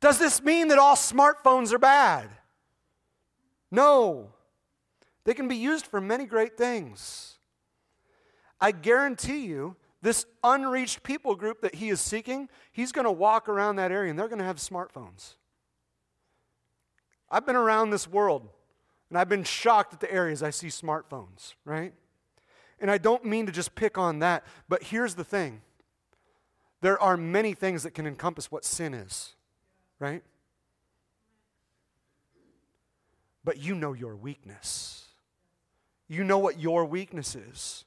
Does 0.00 0.18
this 0.18 0.42
mean 0.42 0.68
that 0.68 0.78
all 0.78 0.96
smartphones 0.96 1.72
are 1.72 1.78
bad? 1.78 2.28
No. 3.70 4.30
They 5.24 5.34
can 5.34 5.48
be 5.48 5.56
used 5.56 5.86
for 5.86 6.00
many 6.00 6.26
great 6.26 6.56
things. 6.56 7.38
I 8.60 8.72
guarantee 8.72 9.46
you, 9.46 9.76
this 10.02 10.26
unreached 10.44 11.02
people 11.02 11.34
group 11.34 11.62
that 11.62 11.74
he 11.74 11.88
is 11.88 12.00
seeking, 12.00 12.48
he's 12.72 12.92
going 12.92 13.06
to 13.06 13.12
walk 13.12 13.48
around 13.48 13.76
that 13.76 13.90
area 13.90 14.10
and 14.10 14.18
they're 14.18 14.28
going 14.28 14.38
to 14.38 14.44
have 14.44 14.58
smartphones. 14.58 15.34
I've 17.30 17.44
been 17.44 17.56
around 17.56 17.90
this 17.90 18.06
world 18.06 18.48
and 19.08 19.18
I've 19.18 19.28
been 19.28 19.44
shocked 19.44 19.94
at 19.94 20.00
the 20.00 20.12
areas 20.12 20.42
I 20.42 20.50
see 20.50 20.68
smartphones, 20.68 21.54
right? 21.64 21.92
And 22.78 22.90
I 22.90 22.98
don't 22.98 23.24
mean 23.24 23.46
to 23.46 23.52
just 23.52 23.74
pick 23.74 23.98
on 23.98 24.18
that, 24.20 24.44
but 24.68 24.82
here's 24.84 25.14
the 25.14 25.24
thing 25.24 25.62
there 26.82 27.00
are 27.00 27.16
many 27.16 27.54
things 27.54 27.82
that 27.82 27.92
can 27.92 28.06
encompass 28.06 28.52
what 28.52 28.64
sin 28.64 28.94
is, 28.94 29.35
right? 29.98 30.22
But 33.44 33.58
you 33.58 33.74
know 33.74 33.92
your 33.92 34.16
weakness. 34.16 35.04
You 36.08 36.24
know 36.24 36.38
what 36.38 36.60
your 36.60 36.84
weakness 36.84 37.34
is. 37.34 37.84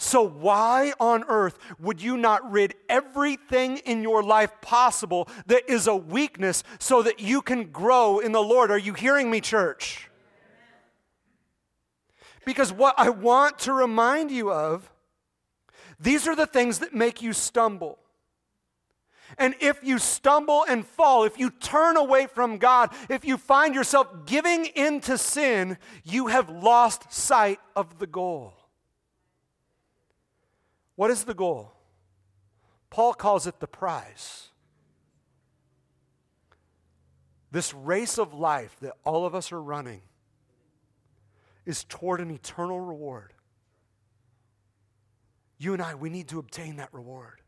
So, 0.00 0.22
why 0.22 0.92
on 1.00 1.24
earth 1.26 1.58
would 1.80 2.00
you 2.00 2.16
not 2.16 2.48
rid 2.48 2.74
everything 2.88 3.78
in 3.78 4.02
your 4.02 4.22
life 4.22 4.52
possible 4.60 5.28
that 5.46 5.68
is 5.68 5.88
a 5.88 5.96
weakness 5.96 6.62
so 6.78 7.02
that 7.02 7.18
you 7.18 7.42
can 7.42 7.64
grow 7.64 8.20
in 8.20 8.30
the 8.30 8.42
Lord? 8.42 8.70
Are 8.70 8.78
you 8.78 8.92
hearing 8.92 9.28
me, 9.28 9.40
church? 9.40 10.08
Because 12.44 12.72
what 12.72 12.94
I 12.96 13.10
want 13.10 13.58
to 13.60 13.72
remind 13.72 14.30
you 14.30 14.52
of, 14.52 14.90
these 15.98 16.28
are 16.28 16.36
the 16.36 16.46
things 16.46 16.78
that 16.78 16.94
make 16.94 17.20
you 17.20 17.32
stumble. 17.32 17.98
And 19.36 19.54
if 19.60 19.82
you 19.82 19.98
stumble 19.98 20.64
and 20.68 20.86
fall, 20.86 21.24
if 21.24 21.38
you 21.38 21.50
turn 21.50 21.96
away 21.96 22.26
from 22.26 22.56
God, 22.56 22.94
if 23.10 23.24
you 23.24 23.36
find 23.36 23.74
yourself 23.74 24.24
giving 24.24 24.64
in 24.66 25.00
to 25.02 25.18
sin, 25.18 25.76
you 26.04 26.28
have 26.28 26.48
lost 26.48 27.12
sight 27.12 27.60
of 27.76 27.98
the 27.98 28.06
goal. 28.06 28.54
What 30.96 31.10
is 31.10 31.24
the 31.24 31.34
goal? 31.34 31.72
Paul 32.90 33.12
calls 33.12 33.46
it 33.46 33.60
the 33.60 33.66
prize. 33.66 34.48
This 37.50 37.72
race 37.74 38.18
of 38.18 38.34
life 38.34 38.76
that 38.80 38.94
all 39.04 39.26
of 39.26 39.34
us 39.34 39.52
are 39.52 39.62
running 39.62 40.02
is 41.66 41.84
toward 41.84 42.20
an 42.20 42.30
eternal 42.30 42.80
reward. 42.80 43.32
You 45.58 45.72
and 45.72 45.82
I, 45.82 45.94
we 45.94 46.08
need 46.08 46.28
to 46.28 46.38
obtain 46.38 46.76
that 46.76 46.92
reward. 46.92 47.40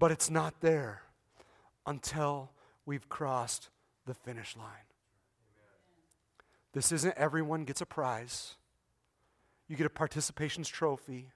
But 0.00 0.10
it's 0.10 0.28
not 0.28 0.60
there 0.60 1.02
until 1.86 2.50
we've 2.84 3.08
crossed 3.08 3.68
the 4.04 4.14
finish 4.14 4.56
line. 4.56 4.66
This 6.72 6.90
isn't 6.90 7.16
everyone 7.16 7.62
gets 7.62 7.80
a 7.80 7.86
prize. 7.86 8.56
You 9.68 9.76
get 9.76 9.86
a 9.86 9.90
participation's 9.90 10.68
trophy 10.68 11.28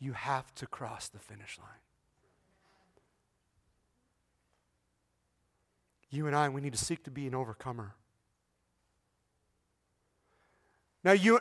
you 0.00 0.14
have 0.14 0.52
to 0.54 0.66
cross 0.66 1.08
the 1.08 1.18
finish 1.18 1.58
line. 1.58 1.68
You 6.08 6.26
and 6.26 6.34
I, 6.34 6.48
we 6.48 6.60
need 6.60 6.72
to 6.72 6.78
seek 6.78 7.04
to 7.04 7.10
be 7.10 7.26
an 7.26 7.34
overcomer. 7.34 7.94
Now, 11.02 11.12
you, 11.12 11.40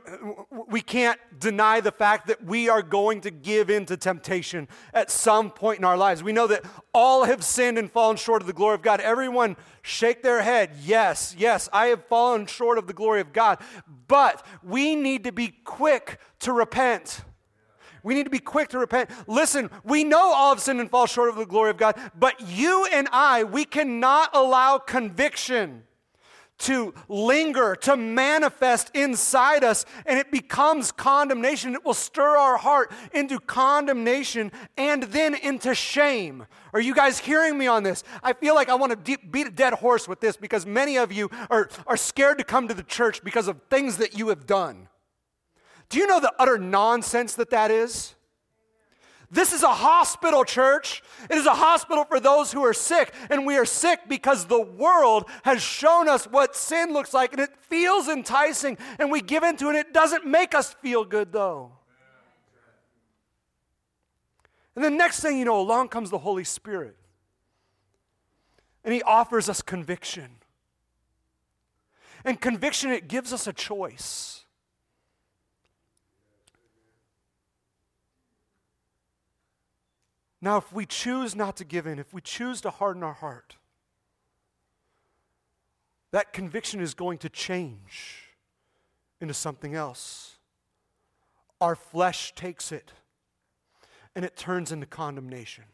we 0.70 0.80
can't 0.80 1.20
deny 1.38 1.82
the 1.82 1.92
fact 1.92 2.28
that 2.28 2.46
we 2.46 2.70
are 2.70 2.82
going 2.82 3.20
to 3.22 3.32
give 3.32 3.70
in 3.70 3.86
to 3.88 3.98
temptation 3.98 4.70
at 4.94 5.12
some 5.12 5.52
point 5.52 5.80
in 5.80 5.86
our 5.86 5.98
lives. 5.98 6.24
We 6.24 6.32
know 6.32 6.48
that 6.48 6.64
all 6.94 7.26
have 7.26 7.44
sinned 7.44 7.78
and 7.78 7.92
fallen 7.92 8.16
short 8.16 8.42
of 8.42 8.48
the 8.48 8.54
glory 8.54 8.76
of 8.76 8.82
God. 8.82 9.02
Everyone 9.02 9.58
shake 9.82 10.24
their 10.24 10.42
head. 10.42 10.72
Yes, 10.82 11.36
yes, 11.38 11.68
I 11.74 11.88
have 11.88 12.06
fallen 12.06 12.46
short 12.46 12.78
of 12.78 12.88
the 12.88 12.94
glory 12.94 13.20
of 13.20 13.34
God. 13.34 13.60
But 14.08 14.46
we 14.64 14.96
need 14.96 15.26
to 15.26 15.34
be 15.34 15.50
quick 15.66 16.20
to 16.40 16.54
repent. 16.54 17.22
We 18.02 18.14
need 18.14 18.24
to 18.24 18.30
be 18.30 18.40
quick 18.40 18.70
to 18.70 18.80
repent. 18.80 19.10
Listen, 19.28 19.70
we 19.84 20.06
know 20.06 20.32
all 20.34 20.54
have 20.54 20.62
sinned 20.62 20.80
and 20.80 20.90
fall 20.90 21.06
short 21.06 21.28
of 21.28 21.36
the 21.36 21.46
glory 21.46 21.72
of 21.72 21.76
God, 21.76 22.00
but 22.18 22.40
you 22.48 22.88
and 22.94 23.10
I, 23.12 23.44
we 23.44 23.66
cannot 23.66 24.30
allow 24.34 24.78
conviction 24.78 25.84
to 26.60 26.94
linger, 27.08 27.76
to 27.76 27.96
manifest 27.96 28.92
inside 28.94 29.64
us, 29.64 29.86
and 30.06 30.20
it 30.20 30.32
becomes 30.32 30.92
condemnation. 30.92 31.74
It 31.74 31.86
will 31.86 31.94
stir 31.94 32.38
our 32.38 32.58
heart 32.58 32.92
into 33.14 33.40
condemnation 33.40 34.52
and 34.78 35.04
then 35.04 35.36
into 35.36 35.74
shame. 35.74 36.46
Are 36.74 36.82
you 36.82 36.94
guys 36.94 37.20
hearing 37.20 37.58
me 37.58 37.68
on 37.68 37.84
this? 37.84 38.04
I 38.22 38.34
feel 38.34 38.56
like 38.56 38.70
I 38.70 38.76
want 38.76 39.06
to 39.06 39.18
beat 39.18 39.48
a 39.48 39.52
dead 39.52 39.74
horse 39.74 40.08
with 40.08 40.20
this 40.20 40.38
because 40.38 40.66
many 40.66 40.98
of 40.98 41.12
you 41.12 41.30
are, 41.50 41.70
are 41.88 41.98
scared 41.98 42.38
to 42.38 42.44
come 42.44 42.68
to 42.68 42.74
the 42.74 42.84
church 42.84 43.24
because 43.24 43.48
of 43.48 43.62
things 43.70 43.98
that 43.98 44.18
you 44.18 44.28
have 44.30 44.46
done. 44.46 44.90
Do 45.88 45.98
you 45.98 46.08
know 46.08 46.20
the 46.20 46.34
utter 46.38 46.58
nonsense 46.58 47.34
that 47.36 47.50
that 47.50 47.72
is? 47.72 48.16
This 49.32 49.54
is 49.54 49.62
a 49.62 49.74
hospital, 49.74 50.44
church. 50.44 51.04
It 51.30 51.38
is 51.38 51.46
a 51.46 51.54
hospital 51.54 52.04
for 52.04 52.20
those 52.20 52.52
who 52.52 52.66
are 52.66 52.74
sick. 52.74 53.14
And 53.30 53.46
we 53.46 53.58
are 53.58 53.66
sick 53.66 54.02
because 54.08 54.46
the 54.46 54.62
world 54.62 55.26
has 55.44 55.62
shown 55.62 56.10
us 56.10 56.26
what 56.26 56.56
sin 56.56 56.94
looks 56.94 57.14
like 57.14 57.32
and 57.34 57.42
it 57.42 57.56
feels 57.62 58.08
enticing 58.08 58.78
and 58.98 59.12
we 59.12 59.22
give 59.22 59.44
into 59.44 59.70
it. 59.70 59.76
It 59.76 59.94
doesn't 59.94 60.26
make 60.26 60.56
us 60.56 60.74
feel 60.74 61.06
good, 61.06 61.32
though. 61.32 61.74
And 64.76 64.84
the 64.84 64.90
next 64.90 65.20
thing 65.20 65.38
you 65.38 65.46
know, 65.46 65.60
along 65.60 65.90
comes 65.90 66.10
the 66.10 66.20
Holy 66.20 66.44
Spirit. 66.44 66.96
And 68.84 68.94
He 68.94 69.04
offers 69.04 69.48
us 69.48 69.62
conviction. 69.62 70.38
And 72.26 72.40
conviction, 72.42 72.90
it 72.90 73.08
gives 73.08 73.32
us 73.32 73.46
a 73.46 73.54
choice. 73.54 74.39
Now, 80.42 80.58
if 80.58 80.72
we 80.72 80.86
choose 80.86 81.36
not 81.36 81.58
to 81.58 81.66
give 81.66 81.86
in, 81.86 82.00
if 82.00 82.14
we 82.14 82.22
choose 82.22 82.62
to 82.62 82.70
harden 82.70 83.04
our 83.04 83.14
heart, 83.14 83.58
that 86.12 86.34
conviction 86.34 86.80
is 86.80 86.94
going 86.94 87.18
to 87.20 87.30
change 87.30 88.30
into 89.22 89.34
something 89.34 89.76
else. 89.76 90.38
Our 91.60 91.76
flesh 91.76 92.34
takes 92.36 92.72
it 92.72 92.94
and 94.16 94.24
it 94.24 94.36
turns 94.36 94.72
into 94.72 94.86
condemnation. 94.86 95.66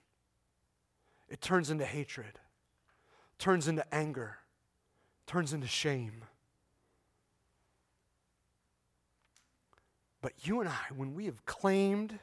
It 1.30 1.41
turns 1.41 1.70
into 1.70 1.86
hatred, 1.86 2.39
turns 3.39 3.68
into 3.68 3.86
anger, 3.93 4.38
turns 5.26 5.53
into 5.53 5.68
shame. 5.68 6.24
But 10.22 10.34
you 10.47 10.59
and 10.59 10.70
I, 10.70 10.93
when 10.95 11.13
we 11.13 11.26
have 11.26 11.45
claimed 11.45 12.20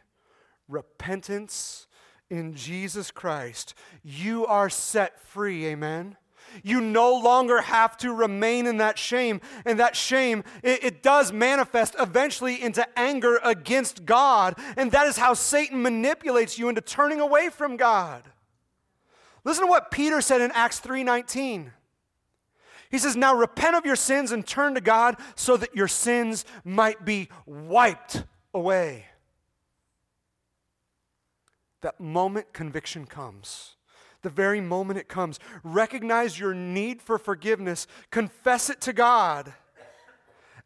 repentance 0.69 1.87
in 2.33 2.55
Jesus 2.55 3.11
Christ, 3.11 3.75
you 4.03 4.47
are 4.47 4.71
set 4.71 5.21
free. 5.21 5.67
Amen. 5.67 6.17
You 6.63 6.81
no 6.81 7.15
longer 7.15 7.61
have 7.61 7.97
to 7.99 8.13
remain 8.13 8.67
in 8.67 8.79
that 8.79 8.99
shame. 8.99 9.43
And 9.67 9.79
that 9.79 9.95
shame, 9.95 10.43
it, 10.63 10.83
it, 10.83 11.03
does 11.03 11.31
manifest 11.31 11.95
eventually 11.99 12.61
into 12.61 12.87
anger 12.99 13.39
against 13.45 14.07
God. 14.07 14.59
And 14.79 14.91
that 14.93 15.07
is 15.07 15.19
how 15.19 15.35
Satan 15.35 15.83
manipulates 15.83 16.59
you 16.59 16.71
into 16.71 16.81
turning 16.81 17.21
away 17.21 17.51
from 17.51 17.77
God. 17.77 18.23
Listen 19.45 19.65
to 19.65 19.71
what 19.71 19.91
Peter 19.91 20.23
said 20.23 20.41
in 20.41 20.51
Acts 20.53 20.81
3:19. 20.81 21.71
He 22.91 22.99
says, 22.99 23.15
Now 23.15 23.35
repent 23.35 23.77
of 23.77 23.85
your 23.85 23.97
sins 23.97 24.33
and 24.33 24.47
turn 24.47 24.75
to 24.75 24.81
God 24.81 25.17
so 25.35 25.59
that 25.59 25.75
your 25.77 25.89
sins 25.89 26.47
might 26.65 27.05
be 27.05 27.29
wiped 27.47 28.25
away. 28.55 29.07
That 31.83 32.01
moment 32.01 32.53
conviction 32.53 33.07
comes 33.07 33.77
the 34.23 34.31
very 34.31 34.61
moment 34.61 34.99
it 34.99 35.09
comes. 35.09 35.39
Recognize 35.63 36.39
your 36.39 36.55
need 36.55 37.03
for 37.03 37.19
forgiveness, 37.19 37.87
confess 38.11 38.71
it 38.71 38.81
to 38.83 38.93
God, 38.93 39.53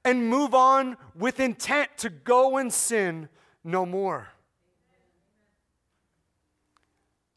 and 0.04 0.28
move 0.28 0.54
on 0.54 0.96
with 1.16 1.40
intent 1.40 1.90
to 1.98 2.10
go 2.10 2.58
and 2.58 2.72
sin 2.72 3.28
no 3.64 3.84
more. 3.84 4.28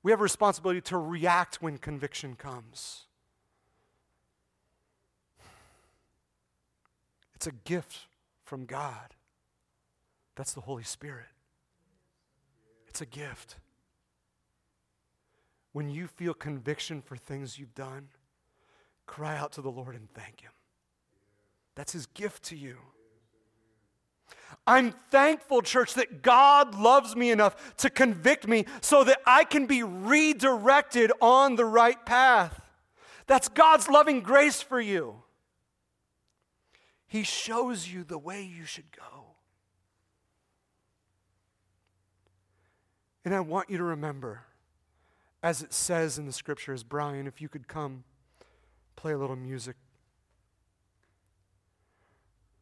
We 0.03 0.11
have 0.11 0.19
a 0.19 0.23
responsibility 0.23 0.81
to 0.81 0.97
react 0.97 1.61
when 1.61 1.77
conviction 1.77 2.35
comes. 2.35 3.05
It's 7.35 7.47
a 7.47 7.51
gift 7.51 8.07
from 8.43 8.65
God. 8.65 9.15
That's 10.35 10.53
the 10.53 10.61
Holy 10.61 10.83
Spirit. 10.83 11.25
It's 12.87 13.01
a 13.01 13.05
gift. 13.05 13.55
When 15.71 15.89
you 15.89 16.07
feel 16.07 16.33
conviction 16.33 17.01
for 17.01 17.15
things 17.15 17.59
you've 17.59 17.75
done, 17.75 18.09
cry 19.05 19.37
out 19.37 19.51
to 19.53 19.61
the 19.61 19.71
Lord 19.71 19.95
and 19.95 20.09
thank 20.13 20.41
Him. 20.41 20.51
That's 21.75 21.93
His 21.93 22.05
gift 22.07 22.43
to 22.45 22.55
you. 22.55 22.77
I'm 24.65 24.93
thankful, 25.11 25.61
church, 25.61 25.93
that 25.95 26.21
God 26.21 26.75
loves 26.75 27.15
me 27.15 27.31
enough 27.31 27.75
to 27.77 27.89
convict 27.89 28.47
me 28.47 28.65
so 28.81 29.03
that 29.03 29.19
I 29.25 29.43
can 29.43 29.65
be 29.65 29.83
redirected 29.83 31.11
on 31.21 31.55
the 31.55 31.65
right 31.65 32.03
path. 32.05 32.61
That's 33.27 33.47
God's 33.47 33.87
loving 33.89 34.21
grace 34.21 34.61
for 34.61 34.81
you. 34.81 35.23
He 37.07 37.23
shows 37.23 37.87
you 37.87 38.03
the 38.03 38.19
way 38.19 38.43
you 38.43 38.65
should 38.65 38.91
go. 38.95 39.25
And 43.25 43.33
I 43.33 43.39
want 43.39 43.69
you 43.69 43.77
to 43.77 43.83
remember 43.83 44.41
as 45.41 45.61
it 45.61 45.73
says 45.73 46.17
in 46.17 46.25
the 46.25 46.33
scriptures. 46.33 46.83
Brian, 46.83 47.27
if 47.27 47.41
you 47.41 47.49
could 47.49 47.67
come 47.67 48.03
play 48.95 49.13
a 49.13 49.17
little 49.17 49.35
music. 49.35 49.77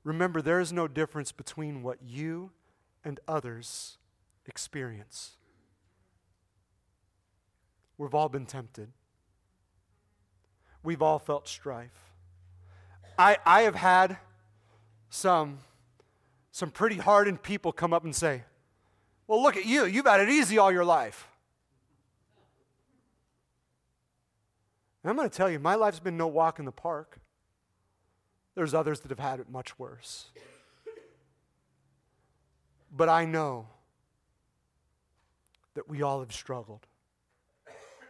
Remember, 0.04 0.42
there 0.42 0.60
is 0.60 0.72
no 0.72 0.88
difference 0.88 1.32
between 1.32 1.82
what 1.82 1.98
you 2.06 2.52
and 3.04 3.20
others 3.28 3.98
experience. 4.46 5.32
We've 7.98 8.14
all 8.14 8.30
been 8.30 8.46
tempted. 8.46 8.90
We've 10.84 11.02
all 11.02 11.18
felt 11.20 11.48
strife. 11.48 12.14
I, 13.18 13.38
I 13.46 13.62
have 13.64 13.76
had 13.76 14.18
some, 15.10 15.58
some 16.52 16.70
pretty 16.70 16.98
hardened 16.98 17.42
people 17.42 17.72
come 17.72 17.94
up 17.94 18.04
and 18.04 18.16
say, 18.16 18.44
Well, 19.26 19.42
look 19.42 19.58
at 19.58 19.66
you. 19.66 19.86
You've 19.86 20.06
had 20.06 20.20
it 20.20 20.30
easy 20.30 20.60
all 20.60 20.72
your 20.72 20.86
life. 20.86 21.28
And 25.04 25.10
I'm 25.10 25.16
going 25.16 25.30
to 25.30 25.36
tell 25.36 25.50
you, 25.50 25.60
my 25.60 25.76
life's 25.76 26.00
been 26.00 26.18
no 26.18 26.28
walk 26.28 26.60
in 26.60 26.66
the 26.66 26.72
park. 26.72 27.20
There's 28.56 28.74
others 28.74 29.02
that 29.02 29.10
have 29.10 29.20
had 29.20 29.40
it 29.40 29.50
much 29.50 29.78
worse. 29.78 30.32
But 32.92 33.10
I 33.10 33.26
know 33.26 33.68
that 35.76 35.88
we 35.88 36.02
all 36.02 36.22
have 36.22 36.34
struggled. 36.34 36.88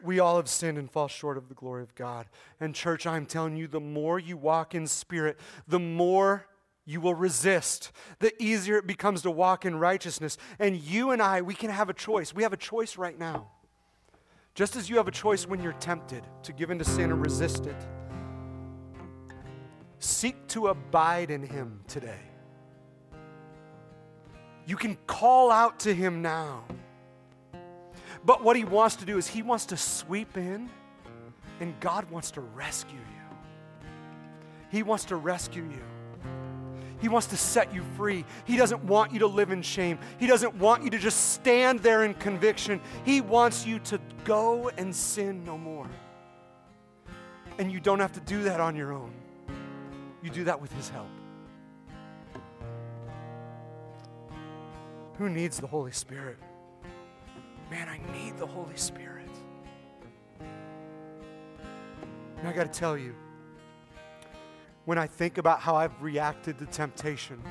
We 0.04 0.20
all 0.20 0.38
have 0.38 0.48
sinned 0.48 0.78
and 0.78 0.90
fall 0.90 1.08
short 1.08 1.38
of 1.38 1.50
the 1.50 1.56
glory 1.56 1.84
of 1.84 1.94
God. 1.96 2.28
And, 2.60 2.74
church, 2.74 3.06
I'm 3.06 3.26
telling 3.26 3.58
you, 3.58 3.68
the 3.68 3.82
more 3.82 4.20
you 4.20 4.38
walk 4.38 4.74
in 4.74 4.88
spirit, 4.88 5.38
the 5.68 5.80
more 5.80 6.48
you 6.86 7.02
will 7.02 7.16
resist, 7.16 7.92
the 8.20 8.32
easier 8.42 8.78
it 8.78 8.88
becomes 8.88 9.24
to 9.24 9.32
walk 9.32 9.66
in 9.66 9.76
righteousness. 9.76 10.38
And 10.60 10.78
you 10.78 11.12
and 11.12 11.22
I, 11.22 11.42
we 11.42 11.56
can 11.56 11.70
have 11.70 11.90
a 11.90 11.94
choice. 11.94 12.34
We 12.34 12.44
have 12.44 12.54
a 12.54 12.58
choice 12.58 12.98
right 12.98 13.20
now. 13.20 13.50
Just 14.58 14.76
as 14.76 14.90
you 14.90 14.98
have 14.98 15.08
a 15.08 15.12
choice 15.12 15.48
when 15.48 15.62
you're 15.62 15.74
tempted 15.74 16.24
to 16.42 16.52
give 16.52 16.72
in 16.72 16.80
to 16.80 16.84
sin 16.84 17.12
or 17.12 17.16
resist 17.16 17.68
it, 17.68 17.76
seek 20.00 20.36
to 20.48 20.70
abide 20.70 21.30
in 21.30 21.44
Him 21.44 21.80
today. 21.88 22.24
You 24.66 24.76
can 24.76 24.98
call 25.06 25.52
out 25.52 25.82
to 25.82 25.94
Him 25.94 26.24
now. 26.24 26.64
But 28.26 28.44
what 28.44 28.56
He 28.56 28.64
wants 28.64 28.96
to 28.96 29.06
do 29.06 29.20
is 29.20 29.28
He 29.28 29.44
wants 29.44 29.68
to 29.68 29.78
sweep 29.78 30.36
in, 30.38 30.72
and 31.60 31.80
God 31.80 32.10
wants 32.10 32.32
to 32.32 32.42
rescue 32.42 32.98
you. 32.98 33.88
He 34.72 34.82
wants 34.82 35.06
to 35.06 35.18
rescue 35.18 35.66
you. 35.66 35.97
He 37.00 37.10
wants 37.10 37.28
to 37.28 37.38
set 37.38 37.74
you 37.74 37.84
free. 37.96 38.26
He 38.46 38.58
doesn't 38.58 38.84
want 38.84 39.14
you 39.14 39.20
to 39.20 39.28
live 39.28 39.52
in 39.52 39.62
shame. 39.62 40.00
He 40.20 40.26
doesn't 40.26 40.56
want 40.56 40.84
you 40.84 40.90
to 40.90 40.98
just 40.98 41.34
stand 41.34 41.80
there 41.80 42.04
in 42.04 42.14
conviction. 42.16 42.82
He 43.06 43.22
wants 43.22 43.66
you 43.66 43.80
to 43.80 44.00
go 44.24 44.70
and 44.78 44.96
sin 44.96 45.44
no 45.44 45.58
more. 45.58 45.88
And 47.60 47.72
you 47.72 47.80
don't 47.80 48.00
have 48.00 48.14
to 48.14 48.20
do 48.22 48.44
that 48.44 48.60
on 48.60 48.76
your 48.76 48.94
own, 48.94 49.14
you 50.24 50.30
do 50.30 50.44
that 50.46 50.62
with 50.62 50.72
His 50.74 50.90
help. 50.90 51.08
Who 55.18 55.30
needs 55.30 55.60
the 55.60 55.68
Holy 55.68 55.92
Spirit? 55.92 56.38
Man, 57.72 57.90
I 57.90 58.00
need 58.14 58.38
the 58.38 58.46
Holy 58.46 58.78
Spirit. 58.78 59.30
And 62.38 62.48
I 62.48 62.54
got 62.54 62.72
to 62.72 62.80
tell 62.80 62.96
you, 62.96 63.16
when 64.88 64.98
I 64.98 65.06
think 65.06 65.38
about 65.38 65.60
how 65.60 65.76
I've 65.76 66.02
reacted 66.02 66.58
to 66.60 66.66
temptation, 66.66 67.44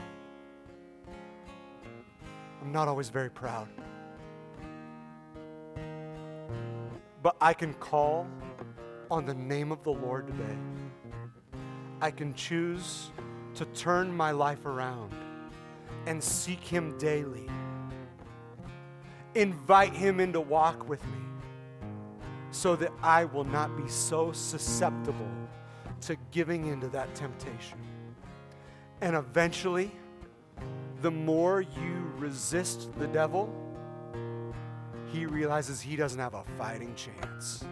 I'm 2.63 2.73
not 2.73 2.89
always 2.89 3.11
very 3.11 3.29
proud. 3.29 3.69
But 7.23 7.37
I 7.39 7.53
can 7.53 7.75
call 7.75 8.27
on 9.11 9.27
the 9.27 9.35
name 9.35 9.71
of 9.71 9.83
the 9.85 9.91
Lord 9.91 10.27
today. 10.29 10.57
I 12.01 12.11
can 12.11 12.33
choose 12.33 13.11
to 13.57 13.67
turn 13.67 14.11
my 14.11 14.31
life 14.31 14.65
around 14.65 15.13
and 16.07 16.25
seek 16.25 16.61
Him 16.65 16.97
daily. 16.97 17.51
Invite 19.35 19.93
Him 19.93 20.21
in 20.21 20.33
to 20.33 20.41
walk 20.41 20.89
with 20.89 21.05
me 21.05 21.19
so 22.51 22.77
that 22.77 22.93
I 23.03 23.27
will 23.27 23.45
not 23.45 23.77
be 23.77 23.89
so 23.89 24.33
susceptible 24.33 25.29
to 26.03 26.17
giving 26.31 26.67
into 26.67 26.89
that 26.89 27.15
temptation. 27.15 27.79
And 29.01 29.17
eventually, 29.17 29.93
the 31.03 31.11
more 31.11 31.61
you 31.61 32.13
resist 32.19 32.89
the 32.99 33.07
devil, 33.09 33.53
he 35.13 35.27
realizes 35.27 35.81
he 35.81 35.97
doesn't 35.97 36.19
have 36.19 36.35
a 36.35 36.45
fighting 36.59 36.95
chance. 36.95 37.65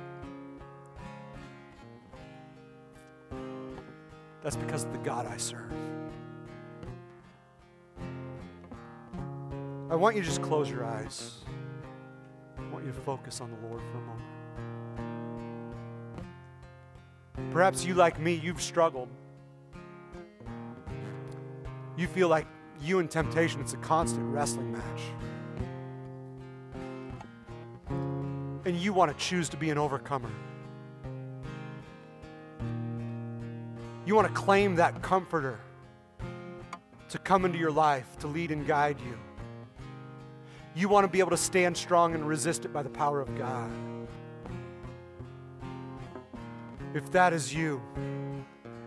That's 4.43 4.57
because 4.57 4.85
of 4.85 4.93
the 4.93 4.99
God 4.99 5.27
I 5.27 5.39
serve. 5.39 5.73
I 9.91 9.97
want 9.97 10.17
you 10.17 10.23
to 10.23 10.27
just 10.29 10.43
close 10.43 10.69
your 10.69 10.85
eyes. 10.85 11.39
I 12.59 12.63
want 12.71 12.85
you 12.85 12.93
to 12.93 13.01
focus 13.01 13.41
on 13.41 13.51
the 13.51 13.69
Lord 13.69 13.81
for 13.81 13.99
a 13.99 14.01
moment. 14.01 14.34
Perhaps 17.51 17.85
you, 17.85 17.95
like 17.95 18.19
me, 18.19 18.35
you've 18.35 18.63
struggled. 18.63 19.09
You 21.97 22.07
feel 22.09 22.29
like 22.29 22.47
you 22.81 22.99
and 22.99 23.11
temptation, 23.11 23.61
it's 23.61 23.73
a 23.73 23.79
constant 23.79 24.33
wrestling 24.33 24.73
match. 24.73 25.01
And 28.67 28.77
you 28.77 28.93
want 28.93 29.17
to 29.17 29.25
choose 29.25 29.49
to 29.51 29.57
be 29.57 29.71
an 29.71 29.79
overcomer. 29.79 30.31
You 34.07 34.15
want 34.15 34.29
to 34.29 34.35
claim 34.35 34.75
that 34.77 35.01
comforter 35.03 35.61
to 37.09 37.19
come 37.19 37.45
into 37.45 37.59
your 37.59 37.71
life 37.71 38.19
to 38.19 38.27
lead 38.27 38.51
and 38.51 38.67
guide 38.67 38.99
you. 39.01 39.17
You 40.75 40.89
want 40.89 41.05
to 41.05 41.09
be 41.09 41.21
able 41.21 41.31
to 41.31 41.37
stand 41.37 41.77
strong 41.77 42.15
and 42.15 42.27
resist 42.27 42.65
it 42.65 42.73
by 42.73 42.83
the 42.83 42.91
power 42.91 43.21
of 43.21 43.39
God. 43.39 43.71
If 46.95 47.11
that 47.11 47.33
is 47.33 47.53
you, 47.53 47.83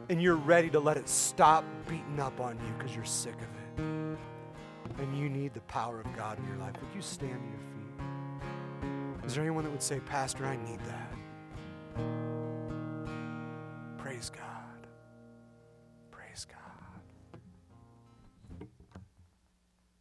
and 0.10 0.22
you're 0.22 0.38
ready 0.38 0.70
to 0.70 0.80
let 0.80 0.96
it 0.96 1.10
stop 1.10 1.66
beating 1.90 2.22
up 2.22 2.40
on 2.40 2.58
you 2.58 2.74
because 2.78 2.96
you're 2.96 3.04
sick 3.04 3.36
of 3.36 3.42
it, 3.42 3.82
and 4.98 5.18
you 5.18 5.30
need 5.30 5.54
the 5.54 5.60
power 5.62 6.00
of 6.00 6.16
God 6.16 6.40
in 6.40 6.48
your 6.48 6.56
life, 6.56 6.74
would 6.82 6.96
you 6.96 7.02
stand 7.02 7.34
to 7.34 7.50
your 7.50 7.60
feet? 7.60 9.26
Is 9.26 9.34
there 9.36 9.44
anyone 9.44 9.66
that 9.66 9.72
would 9.72 9.84
say, 9.84 10.00
Pastor, 10.00 10.46
I 10.46 10.56
need 10.56 10.80
that? 10.86 11.14
Praise 13.98 14.30
God. 14.30 14.88
Praise 16.10 16.48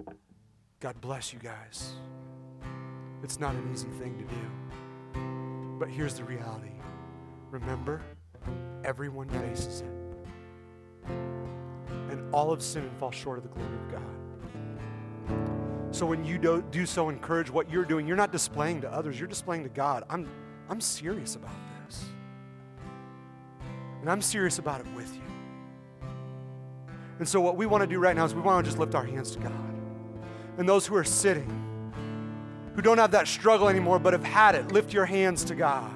God. 0.07 0.16
God 0.78 1.00
bless 1.00 1.32
you 1.32 1.40
guys. 1.40 1.94
It's 3.24 3.40
not 3.40 3.57
an 3.57 3.68
easy 3.72 3.88
thing 3.98 4.16
to 4.16 4.24
do. 4.24 4.36
But 5.80 5.88
here's 5.88 6.14
the 6.14 6.22
reality 6.22 6.75
remember, 7.51 8.03
everyone 8.84 9.28
faces 9.28 9.82
it. 9.82 11.11
And 12.11 12.34
all 12.34 12.53
of 12.53 12.62
sin 12.62 12.82
and 12.82 12.97
fall 12.99 13.11
short 13.11 13.38
of 13.38 13.44
the 13.44 13.51
glory 13.51 13.74
of 13.74 13.90
God. 13.90 14.03
So 15.97 16.07
when 16.07 16.24
you 16.24 16.38
do, 16.38 16.62
do 16.70 16.84
so 16.84 17.09
encourage 17.09 17.51
what 17.51 17.70
you're 17.70 17.84
doing, 17.84 18.07
you're 18.07 18.16
not 18.16 18.32
displaying 18.32 18.82
to 18.82 18.92
others, 18.92 19.18
you're 19.18 19.28
displaying 19.28 19.62
to 19.62 19.68
God. 19.68 20.05
I'm, 20.11 20.28
I'm 20.68 20.80
serious 20.80 21.36
about 21.36 21.55
this. 21.86 22.05
And 24.01 24.11
I'm 24.11 24.20
serious 24.20 24.59
about 24.59 24.80
it 24.80 24.86
with 24.94 25.14
you. 25.14 25.22
And 27.18 27.26
so, 27.26 27.40
what 27.40 27.57
we 27.57 27.64
want 27.64 27.82
to 27.82 27.86
do 27.86 27.99
right 27.99 28.14
now 28.14 28.26
is 28.26 28.34
we 28.34 28.42
want 28.42 28.64
to 28.64 28.68
just 28.68 28.78
lift 28.78 28.94
our 28.94 29.05
hands 29.05 29.30
to 29.32 29.38
God. 29.38 29.53
And 30.59 30.68
those 30.68 30.86
who 30.86 30.94
are 30.97 31.05
sitting, 31.05 31.51
who 32.74 32.82
don't 32.82 32.99
have 32.99 33.12
that 33.12 33.26
struggle 33.26 33.68
anymore 33.68 33.99
but 33.99 34.12
have 34.12 34.24
had 34.24 34.55
it, 34.55 34.70
lift 34.72 34.92
your 34.92 35.07
hands 35.07 35.44
to 35.44 35.55
God. 35.55 35.95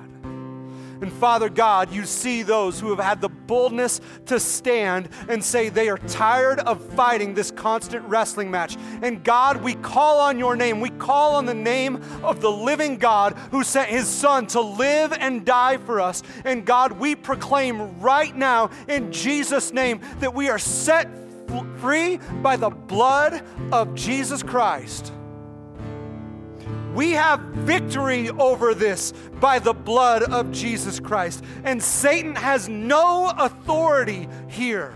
And 1.01 1.13
Father 1.13 1.49
God, 1.49 1.93
you 1.93 2.05
see 2.05 2.43
those 2.43 2.79
who 2.79 2.91
have 2.91 2.99
had 2.99 3.21
the 3.21 3.29
boldness 3.29 4.01
to 4.27 4.39
stand 4.39 5.09
and 5.29 5.43
say 5.43 5.69
they 5.69 5.89
are 5.89 5.99
tired 5.99 6.61
of 6.61 6.85
fighting 6.95 7.35
this 7.35 7.51
constant 7.51 8.05
wrestling 8.07 8.51
match. 8.51 8.77
And 9.03 9.25
God, 9.25 9.63
we 9.63 9.75
call 9.75 10.19
on 10.21 10.39
your 10.39 10.57
name. 10.57 10.81
We 10.81 10.91
call 10.91 11.37
on 11.37 11.47
the 11.47 11.55
name 11.55 12.03
of 12.23 12.41
the 12.41 12.51
living 12.51 12.97
God 12.97 13.35
who 13.51 13.65
sent 13.65 13.89
his 13.89 14.07
Son 14.07 14.47
to 14.49 14.61
live 14.61 15.13
and 15.13 15.45
die 15.45 15.79
for 15.79 16.01
us. 16.01 16.23
And 16.45 16.67
God, 16.67 16.93
we 16.93 17.15
proclaim 17.15 18.01
right 18.01 18.35
now 18.37 18.71
in 18.89 19.13
Jesus' 19.13 19.73
name 19.73 20.01
that 20.21 20.35
we 20.35 20.49
are 20.49 20.59
set 20.59 21.09
free 21.79 22.19
by 22.43 22.57
the 22.57 22.71
blood 22.71 23.43
of 23.73 23.95
Jesus 23.95 24.43
Christ. 24.43 25.13
We 26.95 27.13
have 27.13 27.41
victory 27.41 28.31
over 28.31 28.75
this 28.75 29.13
by 29.41 29.59
the 29.59 29.73
blood 29.73 30.23
of 30.25 30.51
Jesus 30.51 30.99
Christ. 30.99 31.45
And 31.63 31.83
Satan 31.83 32.35
has 32.35 32.69
no 32.69 33.33
authority 33.39 34.29
here. 34.49 34.93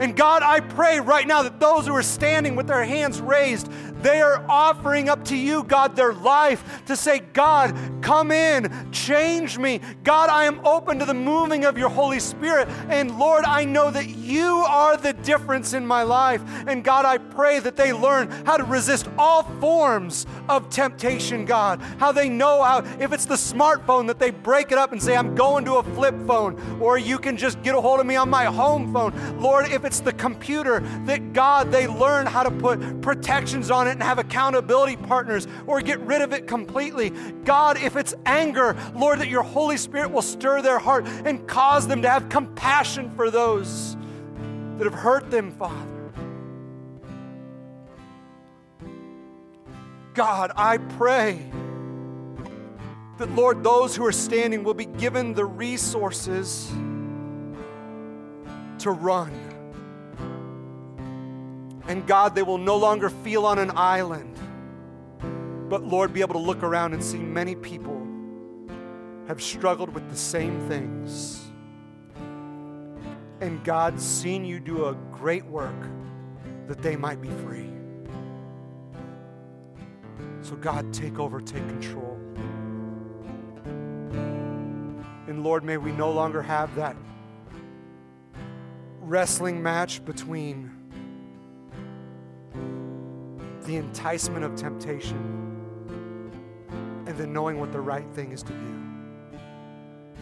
And 0.00 0.16
God, 0.16 0.42
I 0.42 0.60
pray 0.60 1.00
right 1.00 1.26
now 1.26 1.42
that 1.42 1.60
those 1.60 1.86
who 1.86 1.94
are 1.94 2.02
standing 2.02 2.56
with 2.56 2.66
their 2.66 2.84
hands 2.84 3.20
raised, 3.20 3.70
they 4.02 4.20
are 4.20 4.44
offering 4.48 5.08
up 5.08 5.24
to 5.26 5.36
you, 5.36 5.64
God, 5.64 5.96
their 5.96 6.12
life 6.12 6.84
to 6.86 6.96
say, 6.96 7.20
God, 7.20 7.74
come 8.02 8.30
in, 8.30 8.90
change 8.92 9.58
me. 9.58 9.80
God, 10.02 10.28
I 10.28 10.44
am 10.44 10.60
open 10.66 10.98
to 10.98 11.06
the 11.06 11.14
moving 11.14 11.64
of 11.64 11.78
your 11.78 11.88
Holy 11.88 12.20
Spirit. 12.20 12.68
And 12.90 13.18
Lord, 13.18 13.44
I 13.44 13.64
know 13.64 13.90
that 13.90 14.08
you 14.10 14.56
are 14.68 14.96
the 14.96 15.14
difference 15.14 15.72
in 15.72 15.86
my 15.86 16.02
life. 16.02 16.42
And 16.66 16.84
God, 16.84 17.06
I 17.06 17.16
pray 17.16 17.60
that 17.60 17.76
they 17.76 17.92
learn 17.92 18.30
how 18.44 18.58
to 18.58 18.64
resist 18.64 19.08
all 19.16 19.44
forms 19.58 20.26
of 20.50 20.68
temptation, 20.68 21.46
God. 21.46 21.80
How 21.98 22.12
they 22.12 22.28
know 22.28 22.62
how, 22.62 22.84
if 23.00 23.12
it's 23.12 23.24
the 23.24 23.34
smartphone, 23.34 24.06
that 24.08 24.18
they 24.18 24.30
break 24.30 24.70
it 24.70 24.78
up 24.78 24.92
and 24.92 25.02
say, 25.02 25.16
I'm 25.16 25.34
going 25.34 25.64
to 25.64 25.76
a 25.76 25.82
flip 25.82 26.14
phone, 26.26 26.60
or 26.80 26.98
you 26.98 27.18
can 27.18 27.36
just 27.36 27.62
get 27.62 27.74
a 27.74 27.80
hold 27.80 28.00
of 28.00 28.06
me 28.06 28.16
on 28.16 28.28
my 28.28 28.44
home 28.44 28.92
phone. 28.92 29.12
Lord, 29.40 29.70
if 29.70 29.83
it's 29.86 30.00
the 30.00 30.12
computer, 30.12 30.80
that 31.04 31.32
God, 31.32 31.70
they 31.70 31.86
learn 31.86 32.26
how 32.26 32.42
to 32.42 32.50
put 32.50 33.00
protections 33.00 33.70
on 33.70 33.88
it 33.88 33.92
and 33.92 34.02
have 34.02 34.18
accountability 34.18 34.96
partners 34.96 35.46
or 35.66 35.80
get 35.80 36.00
rid 36.00 36.22
of 36.22 36.32
it 36.32 36.46
completely. 36.46 37.10
God, 37.44 37.76
if 37.78 37.96
it's 37.96 38.14
anger, 38.26 38.76
Lord, 38.94 39.20
that 39.20 39.28
your 39.28 39.42
Holy 39.42 39.76
Spirit 39.76 40.10
will 40.10 40.22
stir 40.22 40.62
their 40.62 40.78
heart 40.78 41.06
and 41.06 41.46
cause 41.46 41.86
them 41.86 42.02
to 42.02 42.10
have 42.10 42.28
compassion 42.28 43.10
for 43.16 43.30
those 43.30 43.96
that 44.78 44.84
have 44.84 44.94
hurt 44.94 45.30
them, 45.30 45.52
Father. 45.52 45.90
God, 50.14 50.52
I 50.56 50.78
pray 50.78 51.50
that, 53.18 53.30
Lord, 53.34 53.62
those 53.62 53.96
who 53.96 54.04
are 54.06 54.12
standing 54.12 54.64
will 54.64 54.74
be 54.74 54.86
given 54.86 55.34
the 55.34 55.44
resources 55.44 56.68
to 58.78 58.90
run. 58.90 59.32
And 61.86 62.06
God, 62.06 62.34
they 62.34 62.42
will 62.42 62.58
no 62.58 62.76
longer 62.76 63.10
feel 63.10 63.44
on 63.44 63.58
an 63.58 63.70
island, 63.74 64.38
but 65.68 65.82
Lord, 65.82 66.12
be 66.12 66.20
able 66.20 66.34
to 66.34 66.40
look 66.40 66.62
around 66.62 66.94
and 66.94 67.02
see 67.02 67.18
many 67.18 67.54
people 67.54 68.00
have 69.28 69.42
struggled 69.42 69.92
with 69.94 70.08
the 70.10 70.16
same 70.16 70.66
things. 70.68 71.40
And 73.40 73.62
God's 73.64 74.04
seen 74.04 74.44
you 74.44 74.60
do 74.60 74.86
a 74.86 74.94
great 75.12 75.44
work 75.44 75.74
that 76.68 76.82
they 76.82 76.96
might 76.96 77.20
be 77.20 77.28
free. 77.28 77.70
So, 80.40 80.56
God, 80.56 80.92
take 80.92 81.18
over, 81.18 81.40
take 81.40 81.66
control. 81.68 82.18
And 85.26 85.42
Lord, 85.42 85.64
may 85.64 85.78
we 85.78 85.90
no 85.92 86.10
longer 86.10 86.42
have 86.42 86.74
that 86.76 86.96
wrestling 89.00 89.62
match 89.62 90.04
between 90.04 90.73
the 93.64 93.76
enticement 93.76 94.44
of 94.44 94.54
temptation 94.54 95.16
and 97.06 97.16
then 97.18 97.32
knowing 97.32 97.58
what 97.58 97.72
the 97.72 97.80
right 97.80 98.06
thing 98.14 98.32
is 98.32 98.42
to 98.42 98.52
do. 98.52 99.38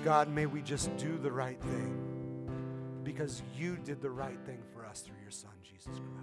God, 0.04 0.28
may 0.28 0.46
we 0.46 0.62
just 0.62 0.96
do 0.96 1.18
the 1.18 1.30
right 1.30 1.60
thing 1.60 3.00
because 3.02 3.42
you 3.56 3.76
did 3.76 4.00
the 4.00 4.10
right 4.10 4.38
thing 4.46 4.62
for 4.72 4.84
us 4.84 5.00
through 5.00 5.20
your 5.22 5.30
Son, 5.30 5.50
Jesus 5.62 5.86
Christ. 5.86 6.21